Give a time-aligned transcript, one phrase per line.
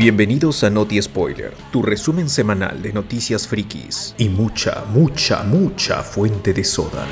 [0.00, 6.54] Bienvenidos a Noti Spoiler, tu resumen semanal de noticias frikis y mucha, mucha, mucha fuente
[6.54, 7.06] de soda.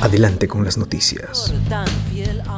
[0.00, 1.52] Adelante con las noticias.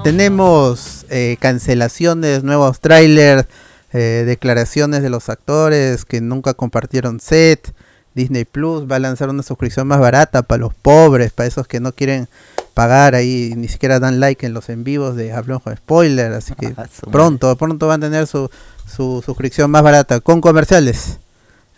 [0.05, 3.49] Tenemos eh, cancelaciones, nuevos trailers,
[3.95, 7.73] eh, declaraciones de los actores que nunca compartieron set.
[8.21, 11.81] Disney Plus va a lanzar una suscripción más barata para los pobres, para esos que
[11.81, 12.29] no quieren
[12.75, 16.55] pagar ahí, ni siquiera dan like en los en vivos de Hablamos con Spoiler, así
[16.55, 18.51] que Ah, pronto, pronto van a tener su,
[18.87, 21.19] su suscripción más barata con comerciales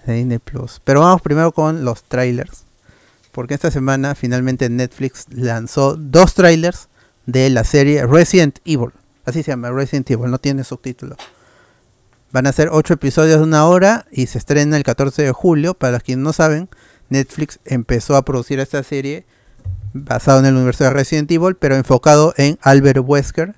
[0.04, 0.80] de Disney Plus.
[0.84, 2.64] Pero vamos primero con los trailers,
[3.30, 6.88] porque esta semana finalmente Netflix lanzó dos trailers
[7.26, 8.90] de la serie Resident Evil,
[9.24, 11.16] así se llama Resident Evil, no tiene subtítulo.
[12.32, 15.74] Van a ser ocho episodios de una hora y se estrena el 14 de julio.
[15.74, 16.70] Para que no saben,
[17.10, 19.26] Netflix empezó a producir esta serie
[19.92, 23.54] basado en el universo de Resident Evil, pero enfocado en Albert Wesker,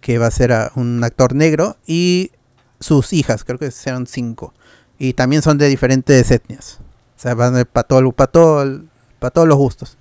[0.00, 2.30] que va a ser un actor negro, y
[2.78, 4.54] sus hijas, creo que serán cinco.
[4.98, 6.78] Y también son de diferentes etnias.
[7.16, 8.82] O sea, van para todo, pa' todo
[9.32, 9.98] todos los gustos.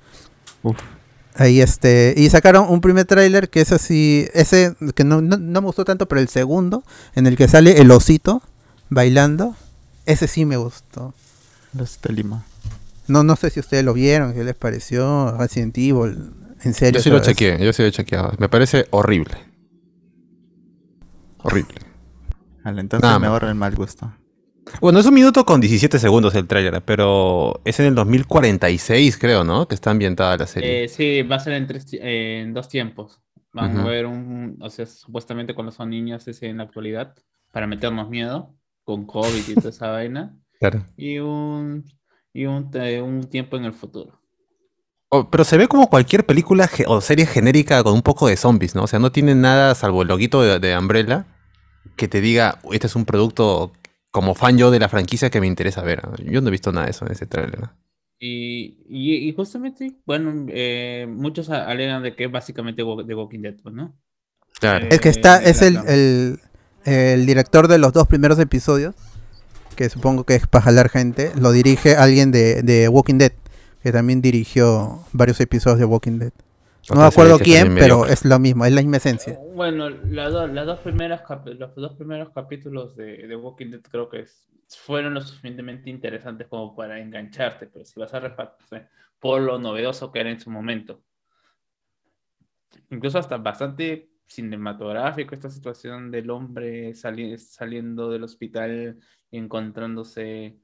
[1.37, 5.61] Ahí este, y sacaron un primer tráiler que es así, ese que no, no, no
[5.61, 6.83] me gustó tanto, pero el segundo,
[7.13, 8.41] en el que sale el osito
[8.89, 9.53] bailando,
[10.05, 11.13] ese sí me gustó.
[11.73, 12.45] Los de Lima.
[13.07, 16.31] No, no sé si ustedes lo vieron, qué les pareció Resident Evil,
[16.63, 16.99] en serio.
[16.99, 17.27] Yo sí lo vez.
[17.27, 18.31] chequeé, yo sí lo he chequeado.
[18.39, 19.35] Me parece horrible.
[21.43, 21.75] Horrible.
[22.63, 23.33] Al entonces Nada me más.
[23.33, 24.11] ahorro el mal gusto.
[24.81, 29.43] Bueno, es un minuto con 17 segundos el tráiler, pero es en el 2046, creo,
[29.43, 29.67] ¿no?
[29.67, 30.83] Que está ambientada la serie.
[30.85, 33.21] Eh, sí, va a ser en, tres ti- eh, en dos tiempos.
[33.53, 37.15] Van a ver un, o sea, supuestamente cuando son niños es en la actualidad,
[37.51, 40.83] para meternos miedo, con COVID y toda esa vaina, Claro.
[40.97, 41.85] y un,
[42.33, 42.69] y un,
[43.03, 44.19] un tiempo en el futuro.
[45.09, 48.75] Oh, pero se ve como cualquier película o serie genérica con un poco de zombies,
[48.75, 48.83] ¿no?
[48.83, 51.25] O sea, no tiene nada salvo el loguito de, de Umbrella
[51.95, 53.71] que te diga, este es un producto
[54.15, 56.07] como fan yo de la franquicia que me interesa ver.
[56.07, 56.15] ¿no?
[56.15, 57.59] Yo no he visto nada de eso en ese tráiler.
[57.59, 57.73] ¿no?
[58.17, 63.55] Y, y, y justamente, bueno, eh, muchos alegan de que es básicamente The Walking Dead,
[63.61, 63.93] pues, ¿no?
[64.61, 64.85] Claro.
[64.85, 65.89] Eh, Es que está, de es el, trama.
[65.91, 66.39] el,
[66.85, 68.95] el director de los dos primeros episodios,
[69.75, 73.33] que supongo que es para jalar gente, lo dirige alguien de, de Walking Dead,
[73.83, 76.31] que también dirigió varios episodios de Walking Dead.
[76.93, 78.13] No me acuerdo quién, pero mediocre.
[78.13, 79.39] es lo mismo, es la misma esencia.
[79.53, 84.07] Bueno, las dos, las dos primeras los dos primeros capítulos de, de Walking Dead creo
[84.09, 88.87] que es- fueron lo suficientemente interesantes como para engancharte, pero si vas a repartir
[89.19, 91.01] por lo novedoso que era en su momento.
[92.89, 98.97] Incluso hasta bastante cinematográfico esta situación del hombre sali- saliendo del hospital
[99.31, 100.57] y encontrándose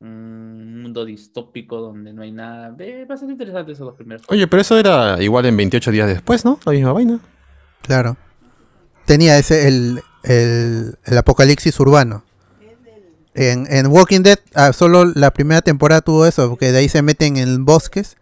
[0.00, 2.74] un mundo distópico donde no hay nada.
[2.78, 4.22] Eh, bastante interesante esos dos primeros.
[4.28, 6.58] Oye, pero eso era igual en 28 días después, ¿no?
[6.64, 7.20] La misma vaina.
[7.82, 8.16] Claro.
[9.04, 12.24] Tenía ese, el, el, el apocalipsis urbano.
[13.34, 17.02] En, en Walking Dead, ah, solo la primera temporada tuvo eso, porque de ahí se
[17.02, 18.16] meten en bosques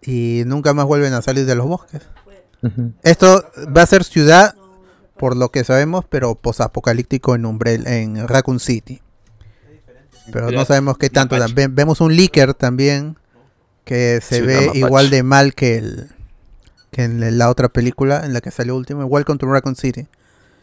[0.00, 2.02] y nunca más vuelven a salir de los bosques.
[3.02, 3.44] Esto
[3.76, 4.54] va a ser ciudad,
[5.18, 9.02] por lo que sabemos, pero posapocalíptico en Umbrella, en Raccoon City.
[10.32, 11.36] Pero no sabemos qué tanto.
[11.54, 13.16] Ve- Vemos un leaker también
[13.84, 16.08] que se ve igual de mal que el
[16.90, 20.06] que en la otra película en la que salió último, Welcome to Raccoon City.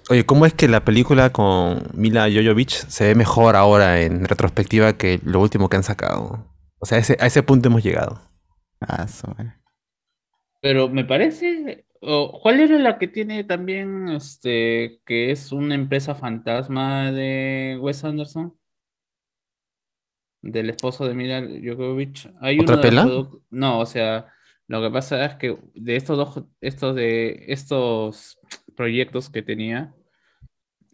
[0.09, 4.93] Oye, ¿cómo es que la película con Mila Jovovich se ve mejor ahora en retrospectiva
[4.93, 6.45] que lo último que han sacado?
[6.79, 8.21] O sea, a ese, a ese punto hemos llegado.
[8.79, 9.05] Ah.
[10.61, 11.85] Pero me parece.
[12.01, 18.03] o, ¿Cuál era la que tiene también este que es una empresa fantasma de Wes
[18.03, 18.53] Anderson?
[20.41, 22.29] Del esposo de Mila Jovovich.
[22.41, 23.05] Hay ¿Otra uno pela?
[23.51, 24.27] No, o sea,
[24.67, 28.39] lo que pasa es que de estos dos, estos de estos
[28.75, 29.93] proyectos que tenía,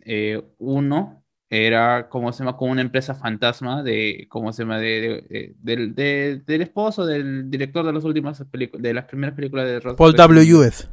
[0.06, 2.58] eh, uno era, ¿cómo se llama?
[2.58, 4.80] Como una empresa fantasma de, ¿cómo se llama?
[4.80, 9.06] De, de- de- del, de- del esposo del director de las últimas películas, de las
[9.06, 10.56] primeras películas de Rod Paul W.
[10.56, 10.88] U.S.,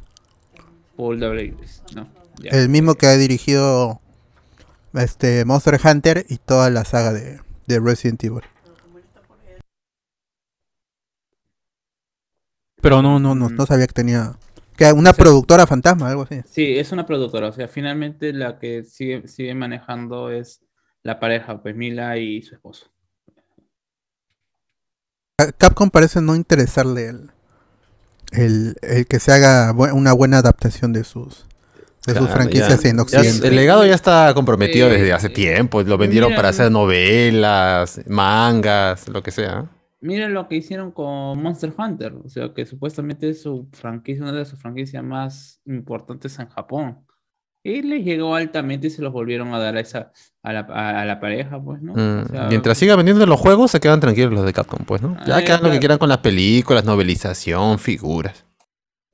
[0.95, 1.55] Paul W.
[1.61, 2.07] S, no,
[2.41, 2.51] ya.
[2.51, 3.99] el mismo que ha dirigido
[4.93, 8.41] este Monster Hunter y toda la saga de, de Resident Evil.
[12.81, 13.55] Pero no, no, no, Mm.
[13.55, 14.37] no sabía que tenía
[14.77, 16.41] que una O sea- productora fantasma, algo así.
[16.45, 20.61] Sí, es una productora, o sea, finalmente la que sigue, sigue manejando es
[21.01, 22.91] la pareja, pues Mila y su esposo.
[25.57, 27.31] Capcom parece no interesarle el,
[28.31, 31.45] el, el que se haga bu- una buena adaptación de sus
[32.05, 33.47] de sus Claro, franquicias ya- en ya Occidente.
[33.47, 35.81] el legado ya está comprometido desde hace tiempo.
[35.83, 39.65] Lo vendieron mira, para hacer novelas, mangas, lo que sea.
[40.01, 44.33] Miren lo que hicieron con Monster Hunter, o sea, que supuestamente es su franquicia, una
[44.33, 46.99] de sus franquicias más importantes en Japón.
[47.63, 50.11] Y les llegó altamente y se los volvieron a dar a esa
[50.43, 51.93] a la, a, a la pareja, pues, ¿no?
[51.93, 55.01] Mm, O sea, Mientras siga vendiendo los juegos, se quedan tranquilos los de Capcom, pues,
[55.01, 55.17] ¿no?
[55.25, 58.44] Ya Ah, que hagan lo que quieran con las películas, novelización, figuras.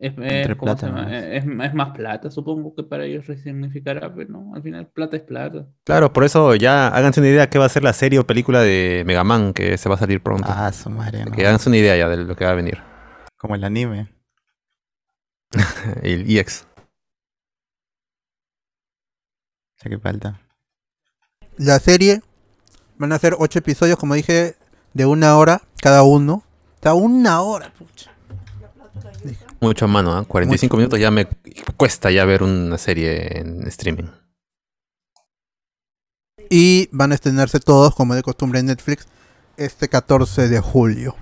[0.01, 1.01] Es, Entre es, ¿cómo se plata llama?
[1.03, 1.23] nomás.
[1.25, 5.21] Es, es más plata, supongo que para ellos significará, pero no, al final plata es
[5.21, 5.67] plata.
[5.83, 8.61] Claro, por eso ya háganse una idea qué va a ser la serie o película
[8.61, 10.47] de Mega Man que se va a salir pronto.
[10.49, 11.31] Ah, su madre, no.
[11.31, 12.79] Que háganse una idea ya de lo que va a venir.
[13.37, 14.09] Como el anime.
[16.01, 16.65] El EX.
[19.83, 20.39] Ya que falta.
[21.57, 22.21] La serie
[22.97, 24.55] van a ser ocho episodios, como dije,
[24.93, 26.41] de una hora cada uno.
[26.73, 28.10] Está una hora, pucha.
[29.61, 30.25] Mucho mano, ¿ah?
[30.27, 30.77] 45 Mucho.
[30.77, 31.27] minutos ya me
[31.77, 34.09] cuesta ya ver una serie en streaming.
[36.49, 39.07] Y van a estrenarse todos, como de costumbre en Netflix,
[39.57, 41.15] este 14 de julio.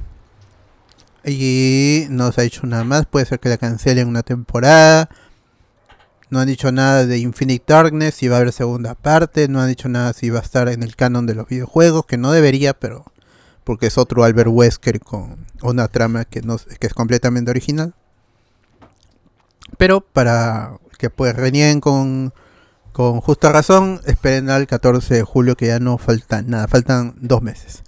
[1.25, 3.05] Y no se ha dicho nada más.
[3.05, 5.09] Puede ser que la cancelen una temporada.
[6.29, 9.49] No han dicho nada de Infinite Darkness, si va a haber segunda parte.
[9.49, 12.17] No han dicho nada si va a estar en el canon de los videojuegos, que
[12.17, 13.03] no debería, pero
[13.65, 17.93] porque es otro Albert Wesker con una trama que, no, que es completamente original.
[19.79, 22.33] Pero para que pues renieguen con,
[22.91, 27.41] con justa razón, esperen al 14 de julio que ya no falta nada, faltan dos
[27.41, 27.83] meses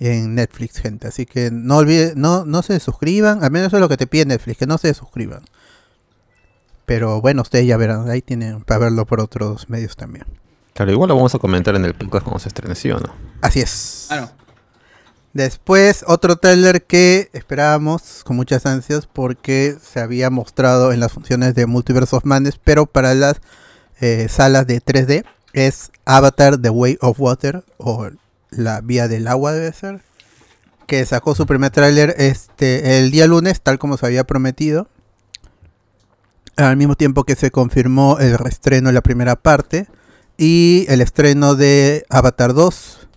[0.00, 1.06] en Netflix, gente.
[1.06, 4.08] Así que no olviden, no, no se suscriban, al menos eso es lo que te
[4.08, 5.44] pide Netflix, que no se suscriban.
[6.86, 10.26] Pero bueno, ustedes ya verán, ahí tienen para verlo por otros medios también.
[10.74, 13.14] Claro, igual lo vamos a comentar en el podcast cuando se estrene, ¿sí o no?
[13.42, 14.08] Así es.
[14.10, 14.30] Ah, no.
[15.34, 21.54] Después, otro trailer que esperábamos con muchas ansias porque se había mostrado en las funciones
[21.54, 23.40] de Multiverse of Madness, pero para las
[24.00, 28.08] eh, salas de 3D es Avatar The Way of Water o
[28.50, 30.00] La Vía del Agua debe ser,
[30.86, 34.88] que sacó su primer tráiler este el día lunes, tal como se había prometido.
[36.56, 39.86] Al mismo tiempo que se confirmó el reestreno de la primera parte
[40.38, 43.07] y el estreno de Avatar 2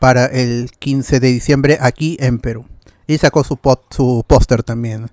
[0.00, 2.66] para el 15 de diciembre aquí en Perú.
[3.06, 3.56] Y sacó su,
[4.26, 5.10] póster también.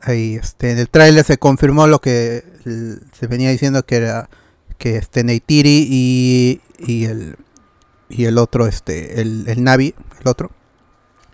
[0.00, 2.44] Ahí, este, en el tráiler se confirmó lo que
[3.12, 4.28] se venía diciendo que era
[4.78, 7.36] que este Neytiri y, y el
[8.08, 10.50] y el otro, este, el, el Navi, el otro,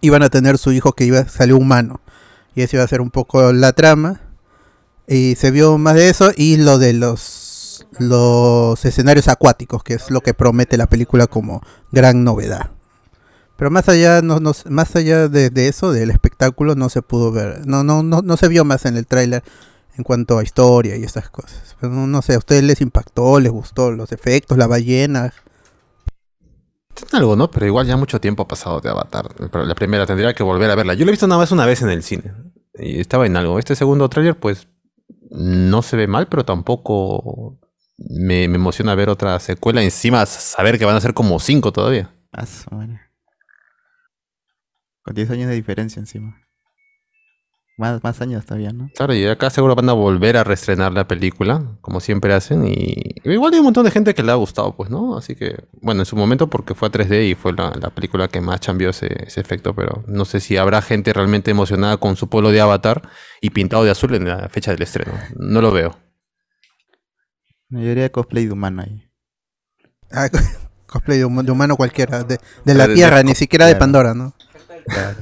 [0.01, 2.01] iban a tener su hijo que iba salió humano.
[2.55, 4.21] Y esa iba a ser un poco la trama.
[5.07, 7.21] Y se vio más de eso y lo de los
[7.99, 12.71] los escenarios acuáticos, que es lo que promete la película como gran novedad.
[13.57, 17.67] Pero más allá, no, no- más allá de, eso, del espectáculo, no se pudo ver,
[17.67, 19.43] no, no, no, no se vio más en el tráiler
[19.99, 21.77] en cuanto a historia y esas cosas.
[21.83, 25.35] No, sé, ¿a ustedes les impactó, les gustó los efectos, la ballena?
[27.13, 27.51] Algo, ¿no?
[27.51, 29.29] Pero igual ya mucho tiempo ha pasado de Avatar.
[29.53, 30.95] La primera tendría que volver a verla.
[30.95, 32.33] Yo la he visto nada más una vez en el cine.
[32.79, 33.59] Y estaba en algo.
[33.59, 34.69] Este segundo tráiler, pues,
[35.31, 37.59] no se ve mal, pero tampoco
[38.09, 39.83] me, me emociona ver otra secuela.
[39.83, 42.11] Encima, saber que van a ser como cinco todavía.
[45.03, 46.41] Con 10 años de diferencia encima.
[47.79, 48.91] Más, más años todavía, ¿no?
[48.95, 52.67] Claro, y acá seguro van a volver a reestrenar la película, como siempre hacen.
[52.67, 55.17] Y igual hay un montón de gente que le ha gustado, pues, ¿no?
[55.17, 58.29] Así que, bueno, en su momento porque fue a 3D y fue la, la película
[58.29, 59.75] que más cambió ese, ese efecto.
[59.75, 63.09] Pero no sé si habrá gente realmente emocionada con su pueblo de Avatar
[63.41, 65.13] y pintado de azul en la fecha del estreno.
[65.37, 66.10] No lo veo.
[67.71, 69.09] Yo diría cosplay de humano ahí.
[70.11, 70.29] Ah,
[70.87, 73.77] cosplay de, hum- de humano cualquiera, de, de la de- Tierra, de- ni siquiera de.
[73.77, 74.35] Pandora, ¿no?
[74.87, 75.19] Claro.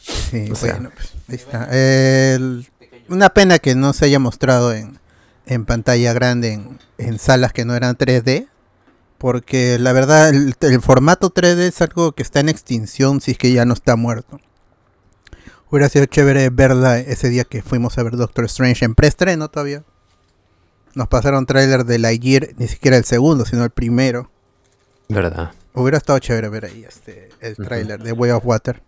[0.00, 0.74] Sí, O sea.
[0.74, 1.68] bueno, pues, ahí está.
[1.70, 2.66] El-
[3.08, 4.98] una pena que no se haya mostrado en,
[5.46, 8.48] en pantalla grande, en, en salas que no eran 3D,
[9.18, 13.38] porque la verdad el, el formato 3D es algo que está en extinción si es
[13.38, 14.40] que ya no está muerto.
[15.70, 19.82] Hubiera sido chévere verla ese día que fuimos a ver Doctor Strange en preestreno todavía.
[20.94, 24.30] Nos pasaron tráiler de Lightyear, ni siquiera el segundo, sino el primero.
[25.08, 25.52] ¿Verdad?
[25.74, 28.80] Hubiera estado chévere ver ahí este, el tráiler de Way of Water.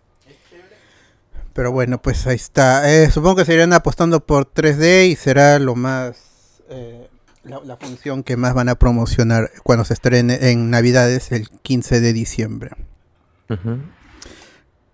[1.53, 2.89] Pero bueno, pues ahí está.
[2.93, 6.61] Eh, supongo que se irán apostando por 3D y será lo más...
[6.69, 7.09] eh,
[7.43, 12.01] la, la función que más van a promocionar cuando se estrene en Navidades el 15
[12.01, 12.71] de diciembre.
[13.49, 13.79] Ujú.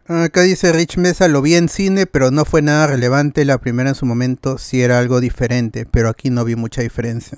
[0.07, 3.45] Acá dice Rich Mesa, lo vi en cine, pero no fue nada relevante.
[3.45, 7.37] La primera en su momento sí era algo diferente, pero aquí no vi mucha diferencia.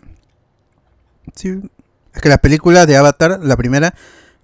[1.35, 1.59] Sí,
[2.13, 3.93] es que la película de Avatar, la primera,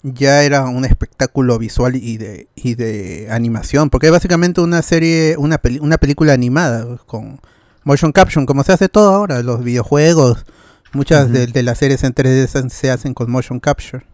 [0.03, 5.35] ya era un espectáculo visual y de, y de animación, porque es básicamente una serie,
[5.37, 7.39] una, peli- una película animada con
[7.83, 10.45] motion caption, como se hace todo ahora, los videojuegos,
[10.93, 14.05] muchas de, de las series en 3D se- se hacen con motion capture.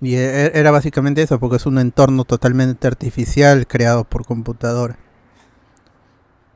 [0.00, 4.98] Y e- era básicamente eso, porque es un entorno totalmente artificial creado por computadora.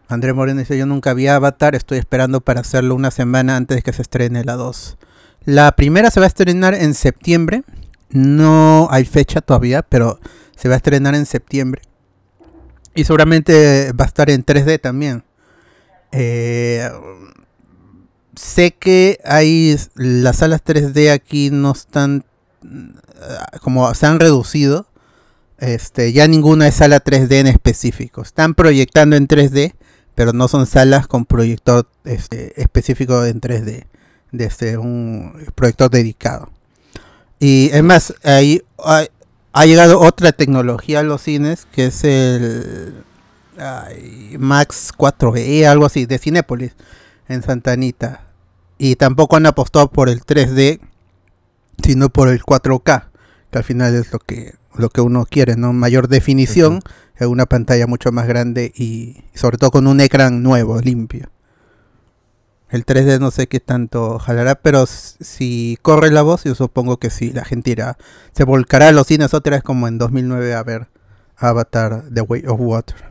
[0.09, 3.83] André Moreno dice, yo nunca vi Avatar, estoy esperando para hacerlo una semana antes de
[3.83, 4.99] que se estrene la 2.
[5.45, 7.63] La primera se va a estrenar en septiembre,
[8.11, 10.19] no hay fecha todavía, pero
[10.57, 11.83] se va a estrenar en septiembre.
[12.95, 15.23] Y seguramente va a estar en 3D también.
[16.11, 16.91] Eh,
[18.35, 22.25] sé que hay las salas 3D aquí no están
[23.63, 24.87] como se han reducido.
[25.59, 28.23] Este, ya ninguna es sala 3D en específico.
[28.23, 29.75] Están proyectando en 3D,
[30.15, 33.87] pero no son salas con proyector este, específico en 3D.
[34.33, 36.51] Desde un proyector dedicado.
[37.41, 43.03] Y es más, ahí ha, llegado otra tecnología a los cines que es el
[44.39, 46.73] Max 4E, algo así, de Cinépolis,
[47.29, 48.23] en Santa Anita.
[48.79, 50.81] Y tampoco han apostado por el 3D,
[51.83, 53.09] sino por el 4K,
[53.51, 55.73] que al final es lo que, lo que uno quiere, ¿no?
[55.73, 56.81] Mayor definición
[57.17, 61.31] en una pantalla mucho más grande y sobre todo con un ecran nuevo, limpio.
[62.71, 67.11] El 3D no sé qué tanto jalará, pero si corre la voz, yo supongo que
[67.11, 67.99] sí, la gente irá.
[68.33, 70.89] Se volcará a los cines otra vez como en 2009 a ver
[71.37, 73.11] Avatar The Way of Water.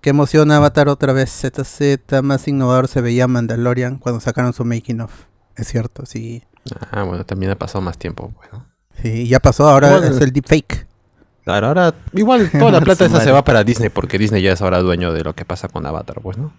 [0.00, 1.30] Qué emoción Avatar otra vez.
[1.30, 5.12] ZZ más innovador se veía Mandalorian cuando sacaron su making of.
[5.56, 6.42] Es cierto, sí.
[6.90, 8.66] Ah, bueno, también ha pasado más tiempo, pues, ¿no?
[9.02, 10.06] Sí, ya pasó, ahora Bueno.
[10.14, 10.86] es el deepfake.
[11.44, 14.60] Claro, ahora igual toda la plata esa se va para Disney porque Disney ya es
[14.60, 16.52] ahora dueño de lo que pasa con Avatar, pues, ¿no?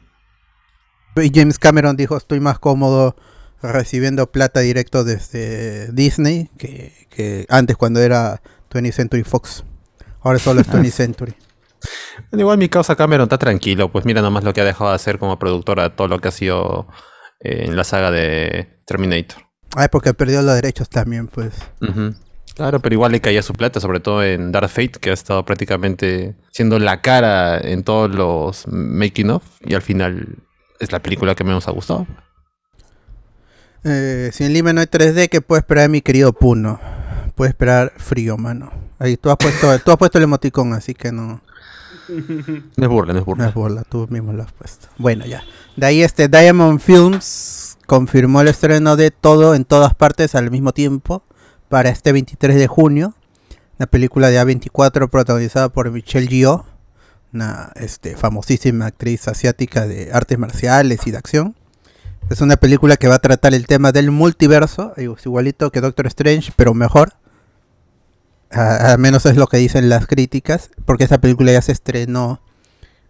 [1.17, 3.15] Y James Cameron dijo, estoy más cómodo
[3.61, 8.41] recibiendo plata directo desde Disney que, que antes cuando era
[8.71, 9.63] 20th Century Fox.
[10.21, 11.35] Ahora solo es 20th Century.
[12.31, 14.95] Bueno, igual mi causa Cameron está tranquilo, pues mira nomás lo que ha dejado de
[14.95, 16.87] hacer como productora, todo lo que ha sido
[17.39, 19.43] eh, en la saga de Terminator.
[19.75, 21.53] Ay, porque perdió los derechos también, pues.
[22.55, 25.45] Claro, pero igual le caía su plata, sobre todo en Dark Fate, que ha estado
[25.45, 30.37] prácticamente siendo la cara en todos los making of, y al final
[30.79, 32.05] es la película que menos ha gustado.
[33.83, 36.79] Eh, si en Lima no hay 3D, ¿qué puede esperar mi querido Puno?
[37.35, 38.71] Puede esperar frío, mano.
[38.99, 41.41] Ahí tú has puesto, tú has puesto el emoticón, así que no,
[42.07, 43.47] No es burla, no es no burla.
[43.47, 44.87] es burla, tú mismo lo has puesto.
[44.97, 45.43] Bueno, ya.
[45.75, 47.60] De ahí este Diamond Films
[47.91, 51.25] confirmó el estreno de todo en todas partes al mismo tiempo
[51.67, 53.15] para este 23 de junio.
[53.77, 56.63] Una película de A24 protagonizada por Michelle Yeoh,
[57.33, 61.57] una este, famosísima actriz asiática de artes marciales y de acción.
[62.29, 66.53] Es una película que va a tratar el tema del multiverso, igualito que Doctor Strange,
[66.55, 67.15] pero mejor.
[68.51, 72.39] Al menos es lo que dicen las críticas, porque esta película ya se estrenó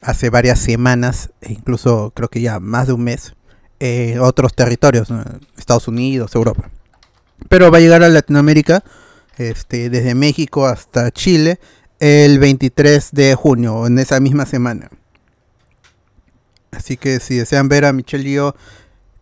[0.02, 3.36] hace varias semanas, e incluso creo que ya más de un mes,
[3.82, 5.10] en otros territorios.
[5.58, 6.70] Estados Unidos, Europa.
[7.50, 8.84] Pero va a llegar a Latinoamérica,
[9.38, 11.60] este, desde México hasta Chile,
[12.00, 14.90] el 23 de junio, en esa misma semana.
[16.70, 18.54] Así que si desean ver a Michelle Yeoh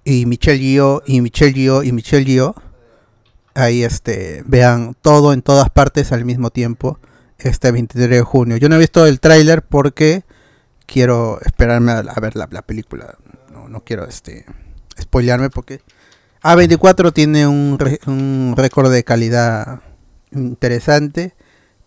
[0.03, 2.53] y Michelle Yeoh y Michelle Yeoh y Michelle Yeoh,
[3.55, 6.99] ahí este, vean todo en todas partes al mismo tiempo
[7.37, 8.57] este 23 de junio.
[8.57, 10.23] Yo no he visto el tráiler porque
[10.85, 13.17] quiero esperarme a, ver la película.
[13.69, 14.45] No, quiero este
[14.99, 15.81] spoilearme porque
[16.41, 19.81] A24 tiene un, re- un récord de calidad
[20.31, 21.33] interesante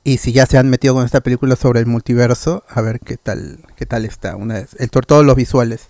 [0.05, 3.17] y si ya se han metido con esta película sobre el multiverso, a ver qué
[3.17, 5.89] tal qué tal está una vez, el sobre todo los visuales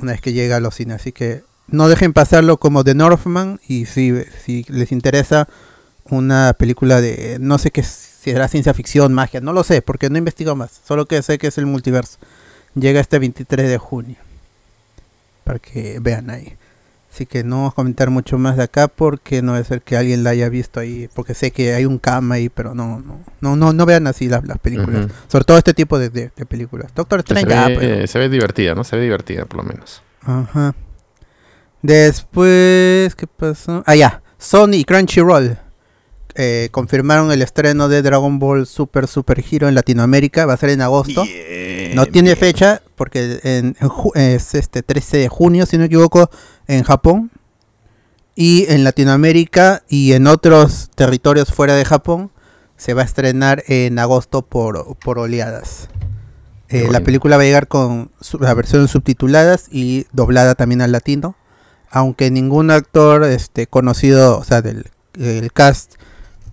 [0.00, 0.96] una vez que llega a los cines.
[0.96, 3.60] Así que no dejen pasarlo como The Northman.
[3.68, 5.48] Y si, si les interesa
[6.04, 7.36] una película de.
[7.40, 9.42] No sé qué si será ciencia ficción, magia.
[9.42, 10.80] No lo sé, porque no investigo más.
[10.88, 12.16] Solo que sé que es el multiverso.
[12.74, 14.16] Llega este 23 de junio.
[15.50, 16.56] Para que vean ahí.
[17.12, 19.96] Así que no vamos a comentar mucho más de acá porque no debe ser que
[19.96, 21.08] alguien la haya visto ahí.
[21.12, 24.28] Porque sé que hay un cam ahí, pero no, no, no, no, no vean así
[24.28, 25.08] las, las películas.
[25.26, 26.92] Sobre todo este tipo de, de- de películas.
[26.94, 28.84] Doctor Se Strange, ah, pero- eh, se ve divertida, ¿no?
[28.84, 30.02] Se ve divertida, por lo menos.
[30.22, 30.72] Ajá.
[31.82, 33.82] Después, ¿qué pasó?
[33.86, 34.22] Ah, ya.
[34.38, 35.58] Sony y Crunchyroll
[36.36, 40.46] eh, confirmaron el estreno de Dragon Ball Super Super Hero en Latinoamérica.
[40.46, 41.24] Va a ser en agosto.
[41.94, 43.76] No tiene fecha porque en,
[44.14, 46.30] es este 13 de junio, si no me equivoco,
[46.66, 47.30] en Japón.
[48.34, 52.30] Y en Latinoamérica y en otros territorios fuera de Japón
[52.76, 55.88] se va a estrenar en agosto por, por oleadas.
[56.68, 60.92] Eh, la película va a llegar con su- la versión subtituladas y doblada también al
[60.92, 61.36] latino.
[61.90, 64.86] Aunque ningún actor este, conocido, o sea, del
[65.18, 65.94] el cast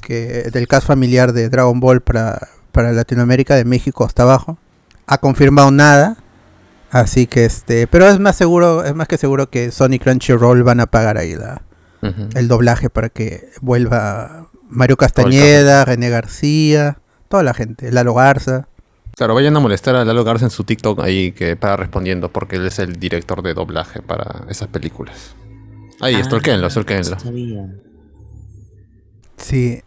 [0.01, 4.57] que del cast familiar de Dragon Ball para, para Latinoamérica, de México hasta abajo,
[5.07, 6.17] ha confirmado nada.
[6.89, 10.79] Así que este, pero es más seguro, es más que seguro que Sony Crunchyroll van
[10.79, 11.61] a pagar ahí la,
[12.35, 18.67] el doblaje para que vuelva Mario Castañeda, René García, toda la gente, Lalo Garza.
[19.17, 22.55] Claro, vayan a molestar a Lalo Garza en su TikTok ahí que para respondiendo, porque
[22.55, 25.35] él es el director de doblaje para esas películas.
[25.99, 26.19] Ahí, Ah,
[27.15, 27.67] no sabía.
[29.37, 29.81] Sí.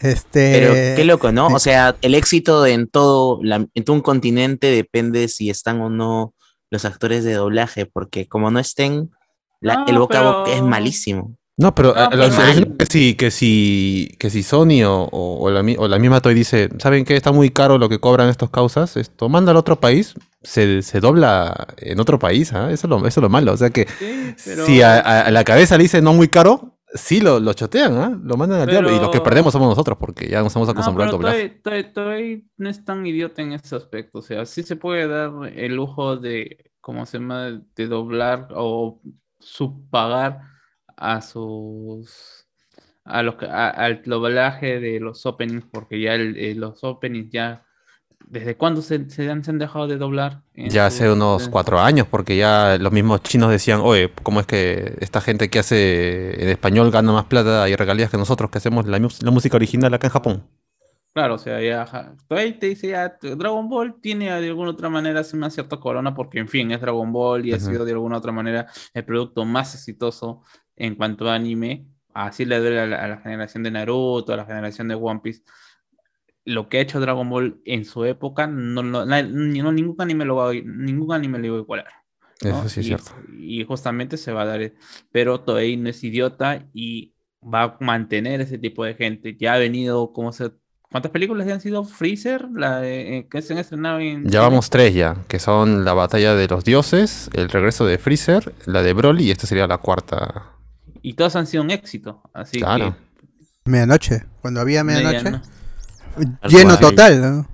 [0.00, 0.52] Este.
[0.58, 1.48] Pero qué loco, ¿no?
[1.48, 5.88] O sea, el éxito en todo, la- en todo un continente depende si están o
[5.90, 6.34] no
[6.70, 9.10] los actores de doblaje, porque como no estén,
[9.60, 11.36] la- No, el boca a boca es malísimo.
[11.58, 12.76] No, pero No, a- a pero lo- mal.
[12.78, 16.34] que si, que si, que si Sony o, o- o la, o la misma Toy
[16.34, 17.16] dice, ¿saben qué?
[17.16, 21.00] Está muy caro lo que cobran estos causas, esto, mándalo a otro país, se, se
[21.00, 22.70] dobla en otro país, ¿ah?
[22.70, 23.54] eso, es lo, eso es lo malo.
[23.54, 26.28] O sea que Sí, pero- si a, a- a la cabeza le dice no muy
[26.28, 28.20] caro, sí lo, lo chotean, ¿ah?
[28.22, 28.90] lo mandan al diablo.
[28.90, 31.38] Y los que Pero- perdemos somos nosotros, porque ya nos hemos acostumbrado no, al pero
[31.38, 31.62] doblaje.
[31.62, 34.18] Toei- Toei- Toei no es tan idiota en ese aspecto.
[34.18, 37.60] O sea, sí se puede dar el lujo de, ¿cómo se llama?
[37.74, 39.00] De doblar o
[39.40, 40.40] subpagar
[40.96, 42.46] a sus.
[43.04, 47.62] A los, a- al doblaje de los openings, porque ya el- eh, los openings ya.
[48.26, 50.42] ¿Desde cuándo se, se han, se han dejado de doblar?
[50.54, 54.96] Ya hace unos cuatro años, porque ya los mismos chinos decían, oye, ¿cómo es que
[55.00, 58.86] esta gente que hace en español gana más plata y regalías que nosotros que hacemos
[58.86, 60.46] la, música original acá en Japón?
[61.12, 65.22] Claro, o sea, ya Toei te dice ya Dragon Ball tiene de alguna otra manera
[65.32, 68.32] una cierta corona porque en fin es Dragon Ball y ha sido de alguna otra
[68.32, 70.42] manera el producto más exitoso
[70.74, 71.86] en cuanto a anime.
[72.12, 75.20] Así le duele a la, a la generación de Naruto, a la generación de One
[75.22, 75.42] Piece.
[76.46, 80.36] Lo que ha hecho Dragon Ball en su época, no, no, no- ningún anime lo
[80.36, 81.86] va a, ningún anime le va a igualar.
[82.42, 82.50] ¿no?
[82.60, 83.10] Eso sí es y, cierto.
[83.38, 84.72] y justamente se va a dar,
[85.10, 89.36] pero Toei no es idiota y va a mantener ese tipo de gente.
[89.38, 90.52] Ya ha venido, ¿cómo se,
[90.90, 91.82] ¿cuántas películas ya han sido?
[91.84, 95.84] Freezer, la de- eh, que se han estrenado en Ya vamos tres ya, que son
[95.84, 99.66] la batalla de los dioses, el regreso de Freezer, la de Broly y esta sería
[99.66, 100.52] la cuarta.
[101.02, 102.96] y todas han sido un éxito, así Claro.
[103.64, 104.24] Medianoche.
[104.42, 105.24] Cuando había que medianoche.
[105.24, 105.42] ya no-
[106.48, 107.20] Lleno total.
[107.20, 107.46] ¿no?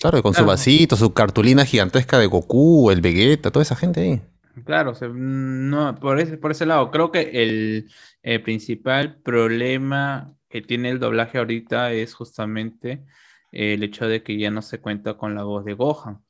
[0.00, 4.00] Claro, y con su vasito, su cartulina gigantesca de Goku, el Vegeta, toda esa gente
[4.00, 4.22] ahí.
[4.64, 7.90] Claro, o sea, no, por ese, por ese lado, creo que el,
[8.22, 13.04] el principal problema que tiene el doblaje ahorita es justamente
[13.52, 16.20] el hecho de que ya no se cuenta con la voz de Gohan.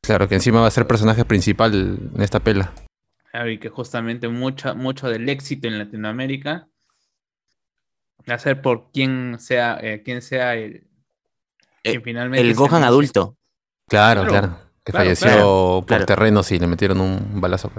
[0.00, 2.72] Claro, que encima va a ser personaje principal en esta pela.
[3.30, 6.68] Claro, y que justamente mucha, mucho del éxito en Latinoamérica
[8.28, 10.86] va a ser por quien sea, eh, quien sea el,
[12.02, 13.36] finalmente El Gohan adulto.
[13.88, 14.58] Claro, Claro, claro.
[14.84, 15.46] Que claro, falleció claro,
[15.80, 16.06] por claro.
[16.06, 17.70] terrenos y le metieron un balazo.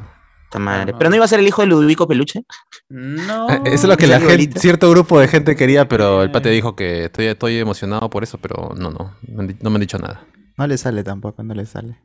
[0.58, 0.94] madre.
[0.98, 2.44] Pero no iba a ser el hijo de Ludovico Peluche.
[2.90, 3.48] No.
[3.66, 6.32] Eso es lo que la gente, cierto grupo de gente quería, pero el Eh.
[6.32, 9.98] pate dijo que estoy, estoy emocionado por eso, pero no, no, no me han dicho
[10.00, 10.26] nada.
[10.58, 12.00] No le sale tampoco, no le sale.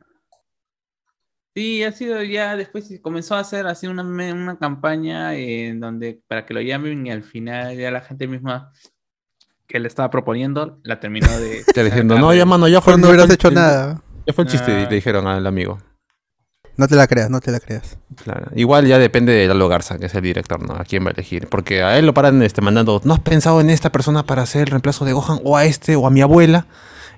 [1.55, 6.45] Sí, ha sido ya después comenzó a hacer así una, una campaña en donde para
[6.45, 8.71] que lo llamen y al final ya la gente misma
[9.71, 13.07] que le estaba proponiendo la terminó de Ya diciendo, no, ya mano, ya fue, no
[13.07, 14.01] hubieras hecho nada.
[14.27, 14.87] Ya fue el chiste, Ah.
[14.89, 15.79] le dijeron al amigo.
[16.77, 17.97] No te la creas, no te la creas.
[18.23, 18.49] Claro.
[18.55, 20.73] Igual ya depende de Lalo Garza, que es el director, ¿no?
[20.75, 21.47] A quién va a elegir.
[21.47, 24.61] Porque a él lo paran este, mandando, ¿no has pensado en esta persona para hacer
[24.61, 25.39] el reemplazo de Gohan?
[25.43, 26.65] O a este, o a mi abuela.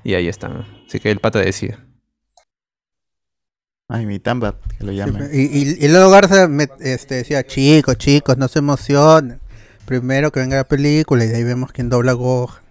[0.03, 0.65] Y ahí están.
[0.87, 1.77] Así que el pata decide.
[3.87, 5.29] Ay, mi tamba, que lo llamen.
[5.31, 9.39] Y, y, y luego Garza me, este, decía, chicos, chicos, no se emocionen.
[9.85, 12.61] Primero que venga la película y de ahí vemos quién dobla a Gohan.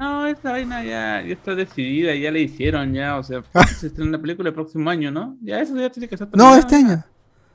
[0.00, 3.42] No, esta vaina ya, ya está decidida, ya le hicieron ya, o sea,
[3.78, 5.36] se estrena la película el próximo año, ¿no?
[5.42, 7.04] Ya eso ya tiene que estar No, terminado este año.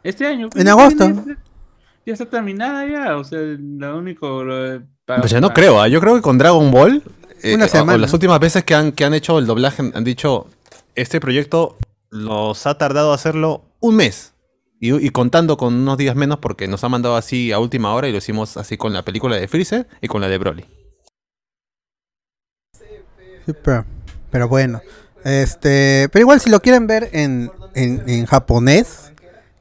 [0.04, 0.50] Este año.
[0.56, 1.06] En ya agosto.
[1.06, 1.38] tiene-
[2.06, 4.44] Ya está terminada ya, o sea, lo único...
[4.44, 5.88] Lo, para- Pues yo no para- creo, ¿ah?
[5.88, 7.04] yo creo que con Dragon Ball,
[7.44, 7.98] eh, Una o- o semana.
[7.98, 10.48] las últimas veces que han, que han hecho el doblaje, han- han dicho,
[10.96, 11.76] este proyecto
[12.10, 14.34] los ha tardado hacerlo un mes.
[14.80, 18.08] Y, y contando con unos días menos porque nos ha mandado así a última hora
[18.08, 20.66] y lo hicimos así con la película de Freezer y con la de Broly.
[23.46, 23.86] Sí, pero,
[24.32, 24.82] pero bueno.
[25.26, 29.12] Este, pero igual si lo quieren ver en, en, en japonés,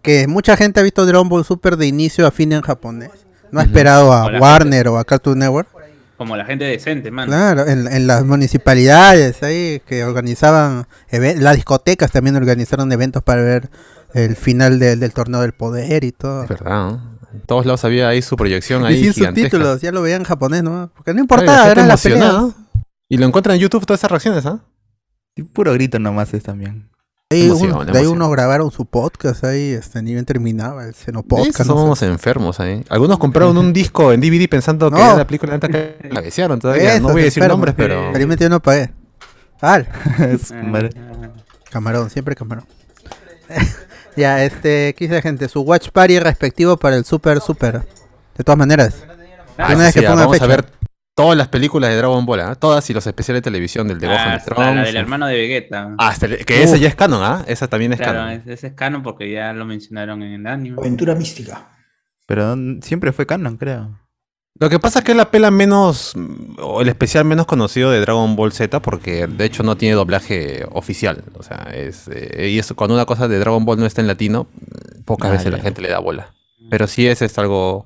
[0.03, 3.11] que mucha gente ha visto Dragon Ball Super de inicio a fin en japonés.
[3.51, 5.69] No ha esperado a Warner o a Cartoon Network.
[6.17, 7.29] Como la gente decente, man.
[7.29, 13.71] Claro, en, en las municipalidades ahí que organizaban, las discotecas también organizaron eventos para ver
[14.19, 16.43] el final del- del torneo del poder y todo.
[16.45, 17.19] Es verdad, ¿no?
[17.33, 19.51] En todos lados había ahí su proyección Y ahí sin gigantesca.
[19.51, 20.91] subtítulos, ya lo veían en japonés, ¿no?
[20.95, 22.45] Porque no la importaba, gente eran las peleas.
[23.09, 24.61] Y lo encuentran en YouTube todas esas reacciones, ¿ah?
[25.37, 26.89] Y puro grito nomás es también.
[27.31, 28.13] Ahí Emoción, de ahí emoción.
[28.17, 31.59] uno grabaron su podcast ahí, este, ni bien terminaba el Sí, Xenopodcast.
[31.59, 31.69] no sé.
[31.69, 32.83] somos enfermos ahí.
[32.89, 35.05] Algunos compraron un disco en DVD pensando que No.
[35.05, 36.95] era la película antes que cabecearon todavía.
[36.95, 37.57] Eso, no voy a decir enfermo.
[37.59, 38.11] nombres, pero...
[38.13, 38.91] Felizmente yo no pagué.
[39.61, 39.87] Al,
[41.71, 42.65] camarón, siempre camarón.
[44.19, 47.83] Ya, este, quise gente, su watch party respectivo para el Super Super.
[48.37, 49.05] De todas maneras.
[49.57, 50.45] Ah, Una vez sí, que ya, pongan vamos fecha.
[50.45, 50.65] a ver
[51.15, 52.55] todas las películas de Dragon Ball, ¿ah?
[52.55, 54.75] todas y los especiales de televisión del de Gohan de Trunks.
[54.77, 55.95] la del hermano de Vegeta.
[55.99, 57.45] Hasta el- que esa ya es canon, ¿ah?
[57.49, 58.31] Esa también es claro, canon.
[58.35, 60.77] ese ese es canon porque ya lo mencionaron en el anime.
[60.79, 61.71] Aventura mística.
[62.27, 63.99] Pero mm, siempre fue canon, creo.
[64.61, 66.15] Lo que pasa es que es la pela menos,
[66.61, 70.65] o el especial menos conocido de Dragon Ball Z, porque de hecho no tiene doblaje
[70.73, 71.23] oficial.
[71.35, 74.09] O sea, es, eh, y eso, cuando una cosa de Dragon Ball no está en
[74.09, 74.49] latino,
[75.05, 76.35] pocas Ah, veces la gente le da bola.
[76.71, 77.85] Pero sí es, es algo...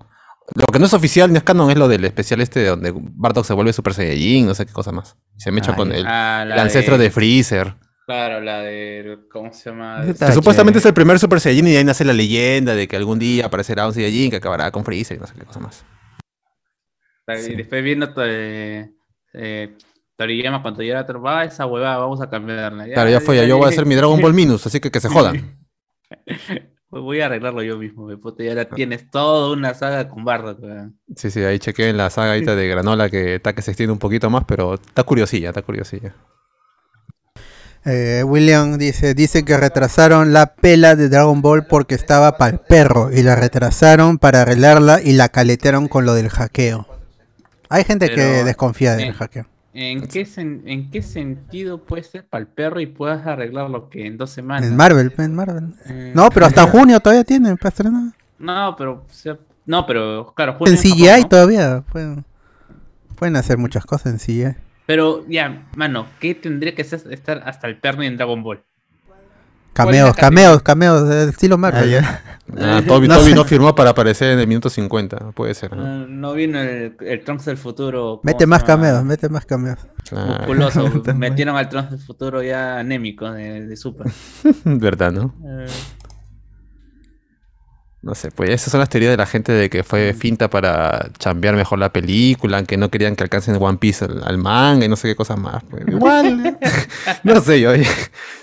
[0.55, 2.93] Lo que no es oficial ni es canon es lo del especial este de donde
[2.95, 5.17] Bardock se vuelve Super Saiyajin, no sé qué cosa más.
[5.37, 7.75] Se me echa Ah, con el, Ah, el ancestro de Freezer.
[8.07, 9.19] Claro, la de.
[9.31, 10.03] ¿Cómo se llama?
[10.05, 12.89] Que está supuestamente es el primer Super Saiyajin y de ahí nace la leyenda de
[12.89, 15.61] que algún día aparecerá un Saiyajin que acabará con Freezer y no sé qué cosa
[15.61, 15.85] más.
[17.27, 18.93] Y después viendo eh,
[19.35, 19.77] eh,
[20.17, 22.87] Toriyama cuando ya era va esa huevada, vamos a cambiarla.
[22.87, 24.91] Ya, Claro, ya fue, ya yo voy a hacer mi Dragon Ball Minus, así que
[24.91, 25.59] que se jodan.
[26.91, 31.01] Voy a arreglarlo yo mismo, me puta, ya la tienes toda una saga con weón.
[31.17, 33.95] Sí, sí, ahí chequé en la saga ahorita de Granola que está que se extiende
[33.95, 36.15] un poquito más, pero está curiosilla, está curiosilla.
[37.85, 42.61] Eh, William dice, dice que retrasaron la pela de Dragon Ball porque estaba para el
[42.61, 46.87] perro y la retrasaron para arreglarla y la caletearon con lo del hackeo.
[47.73, 49.47] Hay gente que desconfía del eh, hackeo.
[49.75, 54.07] ¿En qué, sen- ¿En qué sentido puede ser para el perro y puedas arreglarlo que
[54.07, 54.69] en dos semanas?
[54.69, 55.75] En Marvel, en Marvel.
[55.87, 58.13] Eh, No, pero hasta junio todavía tienen para estrenar.
[58.39, 58.93] No, pero.
[59.09, 61.29] o sea, no, pero claro, En junio CGI Japón, ¿no?
[61.29, 61.81] todavía.
[61.91, 62.25] Pueden,
[63.17, 64.57] pueden hacer muchas cosas en CGI.
[64.85, 68.63] Pero ya, mano, ¿qué tendría que ser estar hasta el perno en Dragon Ball?
[69.73, 71.91] Cameos, cameos, cameos, estilo Ah, Marvel.
[71.91, 72.23] ya.
[72.61, 73.35] Ah, Toby, No Toby sé.
[73.35, 75.75] no firmó para aparecer en el minuto 50, puede ser.
[75.75, 75.83] ¿no?
[75.83, 78.19] No, no vino el, el Trunks del futuro.
[78.19, 78.67] ¿cómo Mete más llama?
[78.83, 79.79] cameos, mete más cameos.
[80.11, 80.87] Musculoso.
[80.95, 81.15] Madre.
[81.15, 84.09] Metieron al Trunks del futuro ya anémico de, de Super.
[84.65, 85.35] ¿Verdad, no?
[85.47, 85.67] Eh,
[88.03, 91.11] No sé, pues esas son las teorías de la gente de que fue finta para
[91.21, 94.89] chambear mejor la película, que no querían que alcancen One Piece al, al manga y
[94.89, 95.63] no sé qué cosas más.
[95.71, 96.59] Pues, igual,
[97.23, 97.71] no sé yo.
[97.71, 97.87] oye.